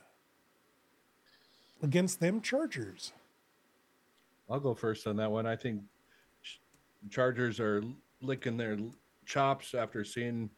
against 1.83 2.21
them 2.21 2.41
Chargers. 2.41 3.13
I'll 4.49 4.61
go 4.61 4.75
first 4.75 5.07
on 5.07 5.17
that 5.17 5.31
one. 5.31 5.47
I 5.47 5.57
think 5.57 5.83
Chargers 7.11 7.59
are 7.61 7.83
licking 8.21 8.57
their 8.57 8.77
chops 9.27 9.75
after 9.75 10.05
seeing 10.05 10.51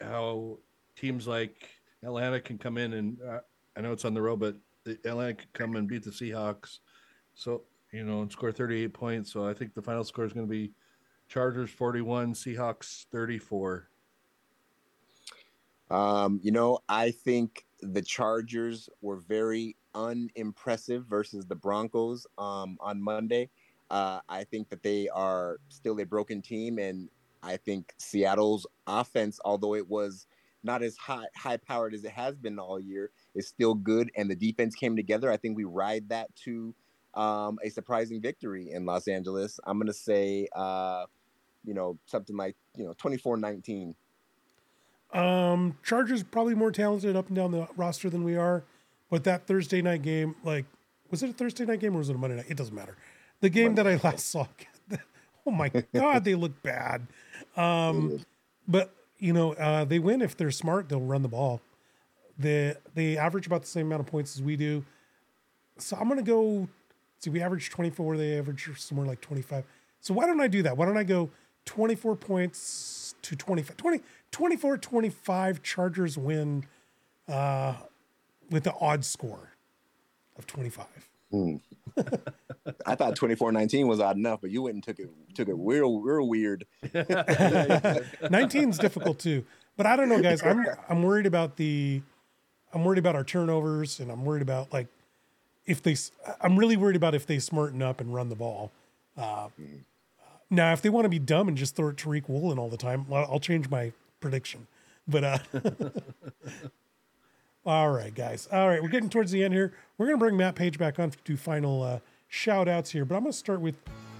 how 0.00 0.58
teams 0.96 1.26
like 1.26 1.68
Atlanta 2.04 2.40
can 2.40 2.58
come 2.58 2.78
in 2.78 2.94
and 2.94 3.18
uh, 3.22 3.40
I 3.76 3.80
know 3.80 3.92
it's 3.92 4.04
on 4.04 4.14
the 4.14 4.22
road, 4.22 4.40
but 4.40 4.56
Atlanta 5.04 5.34
can 5.34 5.48
come 5.52 5.76
and 5.76 5.88
beat 5.88 6.04
the 6.04 6.10
Seahawks. 6.10 6.78
So 7.34 7.62
you 7.92 8.04
know 8.04 8.22
and 8.22 8.30
score 8.30 8.52
38 8.52 8.92
points. 8.92 9.32
So 9.32 9.46
I 9.46 9.54
think 9.54 9.74
the 9.74 9.82
final 9.82 10.04
score 10.04 10.24
is 10.24 10.32
going 10.32 10.46
to 10.46 10.50
be 10.50 10.72
Chargers 11.28 11.70
41, 11.70 12.34
Seahawks 12.34 13.06
34. 13.12 13.88
Um, 15.90 16.40
you 16.42 16.52
know, 16.52 16.80
I 16.88 17.10
think 17.10 17.66
the 17.80 18.02
Chargers 18.02 18.88
were 19.00 19.16
very 19.16 19.76
unimpressive 19.94 21.06
versus 21.06 21.46
the 21.46 21.54
Broncos 21.54 22.26
um, 22.36 22.76
on 22.80 23.00
Monday. 23.00 23.48
Uh, 23.90 24.20
I 24.28 24.44
think 24.44 24.68
that 24.68 24.82
they 24.82 25.08
are 25.08 25.58
still 25.68 25.98
a 26.00 26.04
broken 26.04 26.42
team, 26.42 26.78
and 26.78 27.08
I 27.42 27.56
think 27.56 27.94
Seattle's 27.98 28.66
offense, 28.86 29.40
although 29.44 29.74
it 29.74 29.88
was 29.88 30.26
not 30.68 30.82
as 30.82 30.96
high 30.98 31.24
high 31.34 31.56
powered 31.56 31.94
as 31.94 32.04
it 32.04 32.10
has 32.10 32.36
been 32.36 32.58
all 32.58 32.78
year, 32.78 33.10
is 33.34 33.48
still 33.48 33.74
good, 33.74 34.12
and 34.16 34.30
the 34.30 34.36
defense 34.36 34.74
came 34.74 34.94
together. 34.94 35.32
I 35.32 35.38
think 35.38 35.56
we 35.56 35.64
ride 35.64 36.10
that 36.10 36.34
to 36.44 36.74
um, 37.14 37.58
a 37.64 37.70
surprising 37.70 38.20
victory 38.20 38.70
in 38.70 38.84
Los 38.84 39.08
Angeles. 39.08 39.58
I'm 39.64 39.78
gonna 39.78 39.94
say, 39.94 40.46
uh, 40.54 41.06
you 41.64 41.72
know, 41.72 41.98
something 42.04 42.36
like 42.36 42.54
you 42.76 42.84
know 42.84 42.92
24-19. 42.94 43.94
Um, 45.14 45.78
Chargers 45.82 46.22
probably 46.22 46.54
more 46.54 46.70
talented 46.70 47.16
up 47.16 47.28
and 47.28 47.36
down 47.36 47.50
the 47.50 47.66
roster 47.74 48.10
than 48.10 48.22
we 48.22 48.36
are, 48.36 48.62
but 49.10 49.24
that 49.24 49.46
Thursday 49.46 49.80
night 49.80 50.02
game, 50.02 50.36
like, 50.44 50.66
was 51.10 51.22
it 51.22 51.30
a 51.30 51.32
Thursday 51.32 51.64
night 51.64 51.80
game 51.80 51.94
or 51.96 51.98
was 51.98 52.10
it 52.10 52.14
a 52.14 52.18
Monday 52.18 52.36
night? 52.36 52.46
It 52.50 52.58
doesn't 52.58 52.74
matter. 52.74 52.98
The 53.40 53.48
game 53.48 53.74
that 53.76 53.86
I 53.86 53.98
last 54.04 54.28
saw, 54.28 54.46
oh 55.46 55.50
my 55.50 55.70
god, 55.94 56.24
they 56.24 56.34
look 56.34 56.62
bad. 56.62 57.06
Um, 57.56 58.24
but 58.68 58.94
you 59.18 59.32
know, 59.32 59.52
uh, 59.54 59.84
they 59.84 59.98
win 59.98 60.22
if 60.22 60.36
they're 60.36 60.50
smart. 60.50 60.88
They'll 60.88 61.00
run 61.00 61.22
the 61.22 61.28
ball. 61.28 61.60
They 62.38 62.74
they 62.94 63.16
average 63.16 63.46
about 63.46 63.62
the 63.62 63.68
same 63.68 63.86
amount 63.86 64.00
of 64.00 64.06
points 64.06 64.36
as 64.36 64.42
we 64.42 64.56
do. 64.56 64.84
So 65.78 65.96
I'm 65.96 66.08
gonna 66.08 66.22
go. 66.22 66.68
See, 67.18 67.30
we 67.30 67.42
average 67.42 67.70
24. 67.70 68.16
They 68.16 68.38
average 68.38 68.70
somewhere 68.76 69.06
like 69.06 69.20
25. 69.20 69.64
So 70.00 70.14
why 70.14 70.26
don't 70.26 70.40
I 70.40 70.46
do 70.46 70.62
that? 70.62 70.76
Why 70.76 70.86
don't 70.86 70.96
I 70.96 71.02
go 71.02 71.30
24 71.64 72.14
points 72.16 73.14
to 73.22 73.34
25? 73.34 73.76
20, 73.76 74.00
24 74.30 74.78
25 74.78 75.62
Chargers 75.62 76.16
win 76.16 76.64
uh, 77.28 77.74
with 78.50 78.62
the 78.62 78.74
odd 78.80 79.04
score 79.04 79.52
of 80.38 80.46
25. 80.46 80.86
I 82.86 82.94
thought 82.94 83.16
24-19 83.16 83.86
was 83.86 84.00
odd 84.00 84.16
enough, 84.16 84.40
but 84.40 84.50
you 84.50 84.62
went 84.62 84.74
and 84.74 84.82
took 84.82 84.98
it 84.98 85.10
took 85.34 85.48
it 85.48 85.54
real 85.56 86.00
real 86.00 86.28
weird. 86.28 86.66
19 88.30 88.70
is 88.70 88.78
difficult 88.78 89.18
too. 89.18 89.44
But 89.76 89.86
I 89.86 89.96
don't 89.96 90.08
know, 90.08 90.20
guys. 90.20 90.42
I'm 90.42 90.64
I'm 90.88 91.02
worried 91.02 91.26
about 91.26 91.56
the 91.56 92.02
I'm 92.72 92.84
worried 92.84 92.98
about 92.98 93.14
our 93.14 93.24
turnovers 93.24 94.00
and 94.00 94.10
I'm 94.10 94.24
worried 94.24 94.42
about 94.42 94.72
like 94.72 94.86
if 95.66 95.82
they 95.82 95.96
I'm 96.40 96.58
really 96.58 96.76
worried 96.76 96.96
about 96.96 97.14
if 97.14 97.26
they 97.26 97.38
smarten 97.38 97.82
up 97.82 98.00
and 98.00 98.14
run 98.14 98.28
the 98.28 98.36
ball. 98.36 98.72
Uh, 99.16 99.48
now, 100.50 100.72
if 100.72 100.80
they 100.80 100.88
want 100.88 101.04
to 101.04 101.10
be 101.10 101.18
dumb 101.18 101.48
and 101.48 101.56
just 101.56 101.76
throw 101.76 101.88
it 101.88 101.98
to 101.98 102.08
Tariq 102.08 102.28
Woolen 102.28 102.58
all 102.58 102.68
the 102.68 102.76
time, 102.78 103.06
I'll 103.12 103.40
change 103.40 103.68
my 103.68 103.92
prediction. 104.20 104.66
But 105.06 105.24
uh 105.24 105.38
all 107.66 107.90
right, 107.90 108.14
guys. 108.14 108.48
All 108.50 108.68
right, 108.68 108.82
we're 108.82 108.88
getting 108.88 109.10
towards 109.10 109.30
the 109.30 109.42
end 109.44 109.54
here. 109.54 109.74
We're 109.96 110.06
gonna 110.06 110.18
bring 110.18 110.36
Matt 110.36 110.54
Paige 110.54 110.78
back 110.78 110.98
on 110.98 111.10
to 111.10 111.18
do 111.24 111.36
final 111.36 111.82
uh 111.82 111.98
shout 112.28 112.68
outs 112.68 112.90
here, 112.90 113.04
but 113.04 113.16
I'm 113.16 113.22
gonna 113.22 113.32
start 113.32 113.60
with 113.60 113.76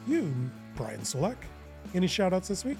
you, 0.07 0.33
Brian 0.77 1.01
Solack. 1.01 1.37
Any 1.95 2.07
shout 2.07 2.33
outs 2.33 2.49
this 2.49 2.65
week? 2.65 2.79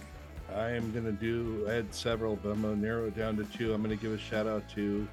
I 0.55 0.71
am 0.71 0.93
gonna 0.93 1.13
do. 1.13 1.67
I 1.69 1.75
had 1.75 1.95
several, 1.95 2.37
but 2.37 2.51
I'm 2.51 2.63
gonna 2.63 2.77
narrow 2.77 3.07
it 3.07 3.17
down 3.17 3.37
to 3.37 3.45
two. 3.45 3.73
I'm 3.73 3.83
gonna 3.83 3.97
give 3.97 4.13
a 4.13 4.19
shout 4.19 4.47
out 4.47 4.69
to 4.71 5.07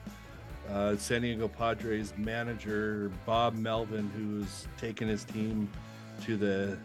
uh, 0.69 0.95
San 0.97 1.21
Diego 1.21 1.47
Padres 1.47 2.13
manager 2.17 3.11
Bob 3.25 3.55
Melvin, 3.55 4.09
who's 4.15 4.67
taken 4.77 5.07
his 5.07 5.23
team 5.23 5.69
to 6.23 6.37
the 6.37 6.77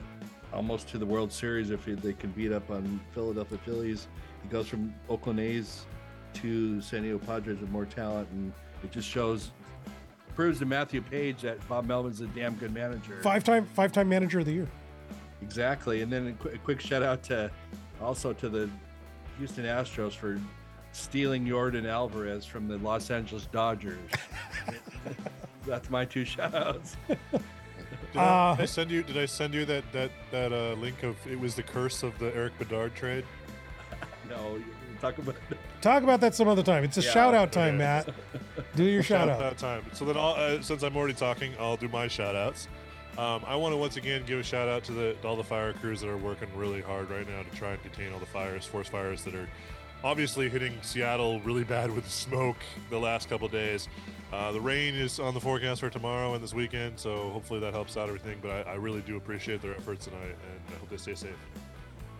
almost 0.52 0.88
to 0.88 0.98
the 0.98 1.06
World 1.06 1.32
Series 1.32 1.70
if 1.70 1.84
they 1.86 2.12
can 2.12 2.30
beat 2.32 2.52
up 2.52 2.70
on 2.70 3.00
Philadelphia 3.14 3.58
Phillies. 3.64 4.08
He 4.42 4.48
goes 4.48 4.66
from 4.66 4.92
Oakland 5.08 5.38
A's 5.38 5.86
to 6.34 6.80
San 6.80 7.02
Diego 7.02 7.18
Padres 7.18 7.58
with 7.60 7.70
more 7.70 7.84
talent, 7.86 8.28
and 8.30 8.52
it 8.84 8.90
just 8.90 9.08
shows 9.08 9.50
proves 10.34 10.58
to 10.60 10.64
Matthew 10.66 11.02
Paige 11.02 11.42
that 11.42 11.66
Bob 11.68 11.86
Melvin's 11.86 12.20
a 12.20 12.26
damn 12.28 12.54
good 12.54 12.72
manager. 12.72 13.18
Five 13.22 13.44
time 13.44 13.66
five 13.74 13.92
time 13.92 14.08
manager 14.08 14.40
of 14.40 14.46
the 14.46 14.52
year. 14.52 14.68
Exactly, 15.42 16.02
and 16.02 16.12
then 16.12 16.28
a 16.28 16.32
quick, 16.32 16.54
a 16.54 16.58
quick 16.58 16.80
shout 16.80 17.02
out 17.02 17.22
to 17.24 17.50
also 18.00 18.32
to 18.34 18.48
the 18.48 18.68
Houston 19.38 19.64
Astros 19.64 20.12
for 20.12 20.38
stealing 20.92 21.46
Yordan 21.46 21.86
Alvarez 21.88 22.44
from 22.44 22.68
the 22.68 22.78
Los 22.78 23.10
Angeles 23.10 23.46
Dodgers. 23.46 23.98
That's 25.66 25.90
my 25.90 26.04
two 26.04 26.24
shout 26.24 26.54
outs. 26.54 26.96
Did, 27.08 27.18
Uh, 28.16 28.20
I, 28.20 28.54
did 28.56 28.62
I 28.62 28.66
send 28.66 28.90
you? 28.90 29.02
Did 29.02 29.18
I 29.18 29.26
send 29.26 29.54
you 29.54 29.64
that 29.66 29.84
that 29.92 30.10
that 30.30 30.52
uh, 30.52 30.72
link 30.80 31.02
of 31.02 31.16
it 31.26 31.38
was 31.38 31.54
the 31.54 31.62
curse 31.62 32.02
of 32.02 32.18
the 32.18 32.34
Erik 32.34 32.58
Bedard 32.58 32.94
trade? 32.94 33.24
No, 34.28 34.54
you 34.54 34.64
talk 35.00 35.18
about 35.18 35.36
Talk 35.80 36.02
about 36.02 36.20
that 36.20 36.34
some 36.34 36.48
other 36.48 36.62
time. 36.62 36.84
It's 36.84 36.98
a 36.98 37.02
Yeah, 37.02 37.10
shout 37.10 37.34
out 37.34 37.52
time. 37.52 37.78
Matt. 37.78 38.08
Do 38.76 38.84
your 38.84 39.02
shout 39.02 39.28
out. 39.28 39.40
out 39.42 39.56
time. 39.58 39.82
So 39.94 40.04
then, 40.04 40.16
I'll, 40.16 40.34
uh, 40.34 40.60
since 40.60 40.82
I'm 40.82 40.96
already 40.96 41.14
talking, 41.14 41.54
I'll 41.58 41.76
do 41.76 41.88
my 41.88 42.06
shout 42.06 42.36
outs. 42.36 42.68
Um, 43.18 43.42
I 43.46 43.56
want 43.56 43.72
to 43.72 43.76
once 43.76 43.96
again 43.96 44.22
give 44.26 44.38
a 44.38 44.42
shout 44.42 44.68
out 44.68 44.84
to 44.84 44.92
the 44.92 45.14
to 45.22 45.28
all 45.28 45.36
the 45.36 45.44
fire 45.44 45.72
crews 45.72 46.00
that 46.00 46.08
are 46.08 46.16
working 46.16 46.48
really 46.54 46.80
hard 46.80 47.10
right 47.10 47.28
now 47.28 47.42
to 47.42 47.56
try 47.56 47.72
and 47.72 47.82
contain 47.82 48.12
all 48.12 48.18
the 48.18 48.26
fires, 48.26 48.64
forest 48.66 48.90
fires 48.90 49.24
that 49.24 49.34
are 49.34 49.48
obviously 50.04 50.48
hitting 50.48 50.78
Seattle 50.82 51.40
really 51.40 51.64
bad 51.64 51.90
with 51.90 52.04
the 52.04 52.10
smoke 52.10 52.56
the 52.88 52.98
last 52.98 53.28
couple 53.28 53.48
days. 53.48 53.88
Uh, 54.32 54.52
the 54.52 54.60
rain 54.60 54.94
is 54.94 55.18
on 55.18 55.34
the 55.34 55.40
forecast 55.40 55.80
for 55.80 55.90
tomorrow 55.90 56.34
and 56.34 56.42
this 56.42 56.54
weekend, 56.54 56.98
so 56.98 57.30
hopefully 57.30 57.58
that 57.60 57.72
helps 57.74 57.96
out 57.96 58.08
everything. 58.08 58.38
But 58.40 58.66
I, 58.66 58.72
I 58.72 58.74
really 58.76 59.00
do 59.00 59.16
appreciate 59.16 59.60
their 59.60 59.74
efforts 59.74 60.04
tonight, 60.04 60.36
and 60.46 60.60
I 60.74 60.78
hope 60.78 60.88
they 60.88 60.96
stay 60.96 61.14
safe. 61.14 61.36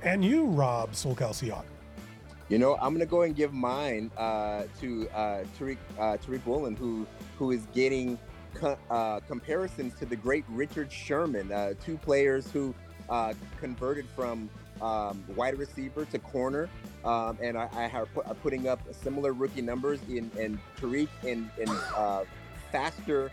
And 0.02 0.24
you, 0.24 0.46
Rob 0.46 0.92
SoCal 0.92 1.30
Seahawk. 1.30 1.64
You 2.50 2.58
know, 2.58 2.76
I'm 2.80 2.92
gonna 2.92 3.06
go 3.06 3.22
and 3.22 3.34
give 3.34 3.52
mine 3.52 4.10
uh, 4.16 4.64
to 4.80 5.08
uh, 5.10 5.44
Tariq 5.56 5.78
uh, 5.96 6.16
Tariq 6.16 6.44
Woolen, 6.44 6.74
who 6.74 7.06
who 7.38 7.52
is 7.52 7.64
getting 7.72 8.18
co- 8.54 8.76
uh, 8.90 9.20
comparisons 9.20 9.94
to 10.00 10.04
the 10.04 10.16
great 10.16 10.44
Richard 10.48 10.90
Sherman, 10.90 11.52
uh, 11.52 11.74
two 11.84 11.96
players 11.96 12.50
who 12.50 12.74
uh, 13.08 13.34
converted 13.60 14.08
from 14.16 14.50
um, 14.82 15.22
wide 15.36 15.58
receiver 15.58 16.04
to 16.06 16.18
corner, 16.18 16.68
um, 17.04 17.38
and 17.40 17.56
I, 17.56 17.68
I 17.72 17.86
have 17.86 18.12
put, 18.12 18.26
are 18.26 18.34
putting 18.34 18.66
up 18.66 18.80
similar 18.90 19.32
rookie 19.32 19.62
numbers 19.62 20.00
in 20.08 20.28
and 20.36 20.58
Tariq 20.80 21.08
in 21.22 21.48
in 21.56 21.68
faster. 22.72 23.30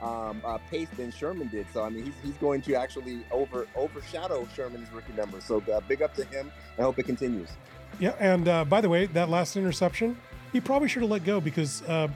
Um, 0.00 0.40
uh, 0.46 0.56
pace 0.70 0.88
than 0.96 1.12
Sherman 1.12 1.48
did, 1.48 1.66
so 1.74 1.82
I 1.84 1.90
mean 1.90 2.06
he's, 2.06 2.14
he's 2.24 2.36
going 2.38 2.62
to 2.62 2.74
actually 2.74 3.22
over 3.30 3.66
overshadow 3.76 4.48
Sherman's 4.56 4.90
rookie 4.92 5.12
numbers. 5.12 5.44
So 5.44 5.62
uh, 5.70 5.80
big 5.80 6.00
up 6.00 6.14
to 6.14 6.24
him. 6.24 6.50
I 6.78 6.82
hope 6.82 6.98
it 6.98 7.02
continues. 7.02 7.50
Yeah, 7.98 8.14
and 8.18 8.48
uh, 8.48 8.64
by 8.64 8.80
the 8.80 8.88
way, 8.88 9.06
that 9.06 9.28
last 9.28 9.56
interception, 9.56 10.16
he 10.52 10.60
probably 10.60 10.88
should 10.88 11.02
have 11.02 11.10
let 11.10 11.24
go 11.24 11.40
because 11.40 11.82
uh, 11.82 12.08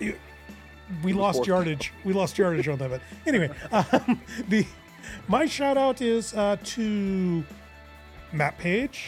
it- 0.00 0.18
we 1.04 1.12
lost 1.12 1.46
yardage. 1.46 1.92
We 2.04 2.12
lost 2.12 2.36
yardage 2.36 2.66
on 2.66 2.78
that. 2.78 2.90
But 2.90 3.00
anyway, 3.24 3.50
um, 3.72 4.20
the 4.48 4.66
my 5.28 5.46
shout 5.46 5.76
out 5.76 6.00
is 6.02 6.34
uh, 6.34 6.56
to 6.64 7.44
Matt 8.32 8.58
Paige, 8.58 9.06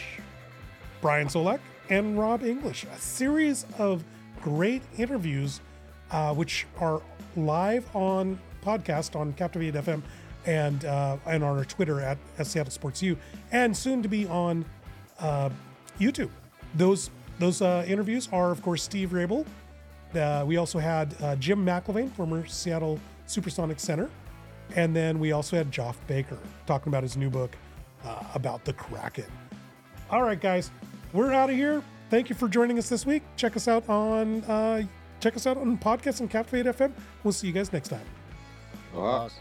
Brian 1.00 1.26
Solack, 1.26 1.58
and 1.90 2.16
Rob 2.18 2.44
English. 2.44 2.84
A 2.84 2.98
series 3.00 3.66
of 3.78 4.04
great 4.40 4.82
interviews, 4.96 5.60
uh, 6.12 6.32
which 6.34 6.66
are 6.78 7.02
live 7.36 7.84
on 7.96 8.38
podcast 8.64 9.16
on 9.18 9.32
Captivate 9.32 9.74
FM 9.74 10.02
and 10.46 10.84
uh, 10.84 11.16
and 11.26 11.42
on 11.42 11.58
our 11.58 11.64
Twitter 11.64 12.00
at, 12.00 12.16
at 12.38 12.46
Seattle 12.46 12.70
Sports 12.70 13.02
U, 13.02 13.16
and 13.50 13.76
soon 13.76 14.02
to 14.02 14.08
be 14.08 14.26
on 14.28 14.64
uh, 15.18 15.50
YouTube. 15.98 16.30
Those 16.74 17.10
those 17.38 17.62
uh, 17.62 17.84
interviews 17.88 18.28
are, 18.32 18.50
of 18.50 18.62
course, 18.62 18.82
Steve 18.82 19.10
Raible. 19.10 19.46
Uh, 20.14 20.44
we 20.46 20.58
also 20.58 20.78
had 20.78 21.14
uh, 21.22 21.34
Jim 21.36 21.64
McIlvaine, 21.64 22.10
former 22.12 22.46
Seattle 22.46 23.00
Supersonic 23.26 23.80
Center, 23.80 24.10
and 24.76 24.94
then 24.94 25.18
we 25.18 25.32
also 25.32 25.56
had 25.56 25.72
Geoff 25.72 25.98
Baker 26.06 26.38
talking 26.66 26.90
about 26.90 27.02
his 27.02 27.16
new 27.16 27.30
book 27.30 27.56
uh, 28.04 28.22
about 28.34 28.64
the 28.64 28.72
Kraken. 28.72 29.24
All 30.10 30.22
right, 30.22 30.40
guys, 30.40 30.70
we're 31.12 31.32
out 31.32 31.50
of 31.50 31.56
here. 31.56 31.82
Thank 32.10 32.28
you 32.28 32.36
for 32.36 32.46
joining 32.46 32.78
us 32.78 32.88
this 32.88 33.06
week. 33.06 33.22
Check 33.36 33.56
us 33.56 33.68
out 33.68 33.88
on 33.88 34.44
uh, 34.44 34.82
check 35.20 35.36
us 35.36 35.46
out 35.46 35.56
on 35.56 35.78
podcasts 35.78 36.20
and 36.20 36.28
Captivate 36.28 36.66
FM. 36.66 36.92
We'll 37.24 37.32
see 37.32 37.46
you 37.46 37.52
guys 37.52 37.72
next 37.72 37.88
time. 37.88 38.04
Hawks. 38.92 39.34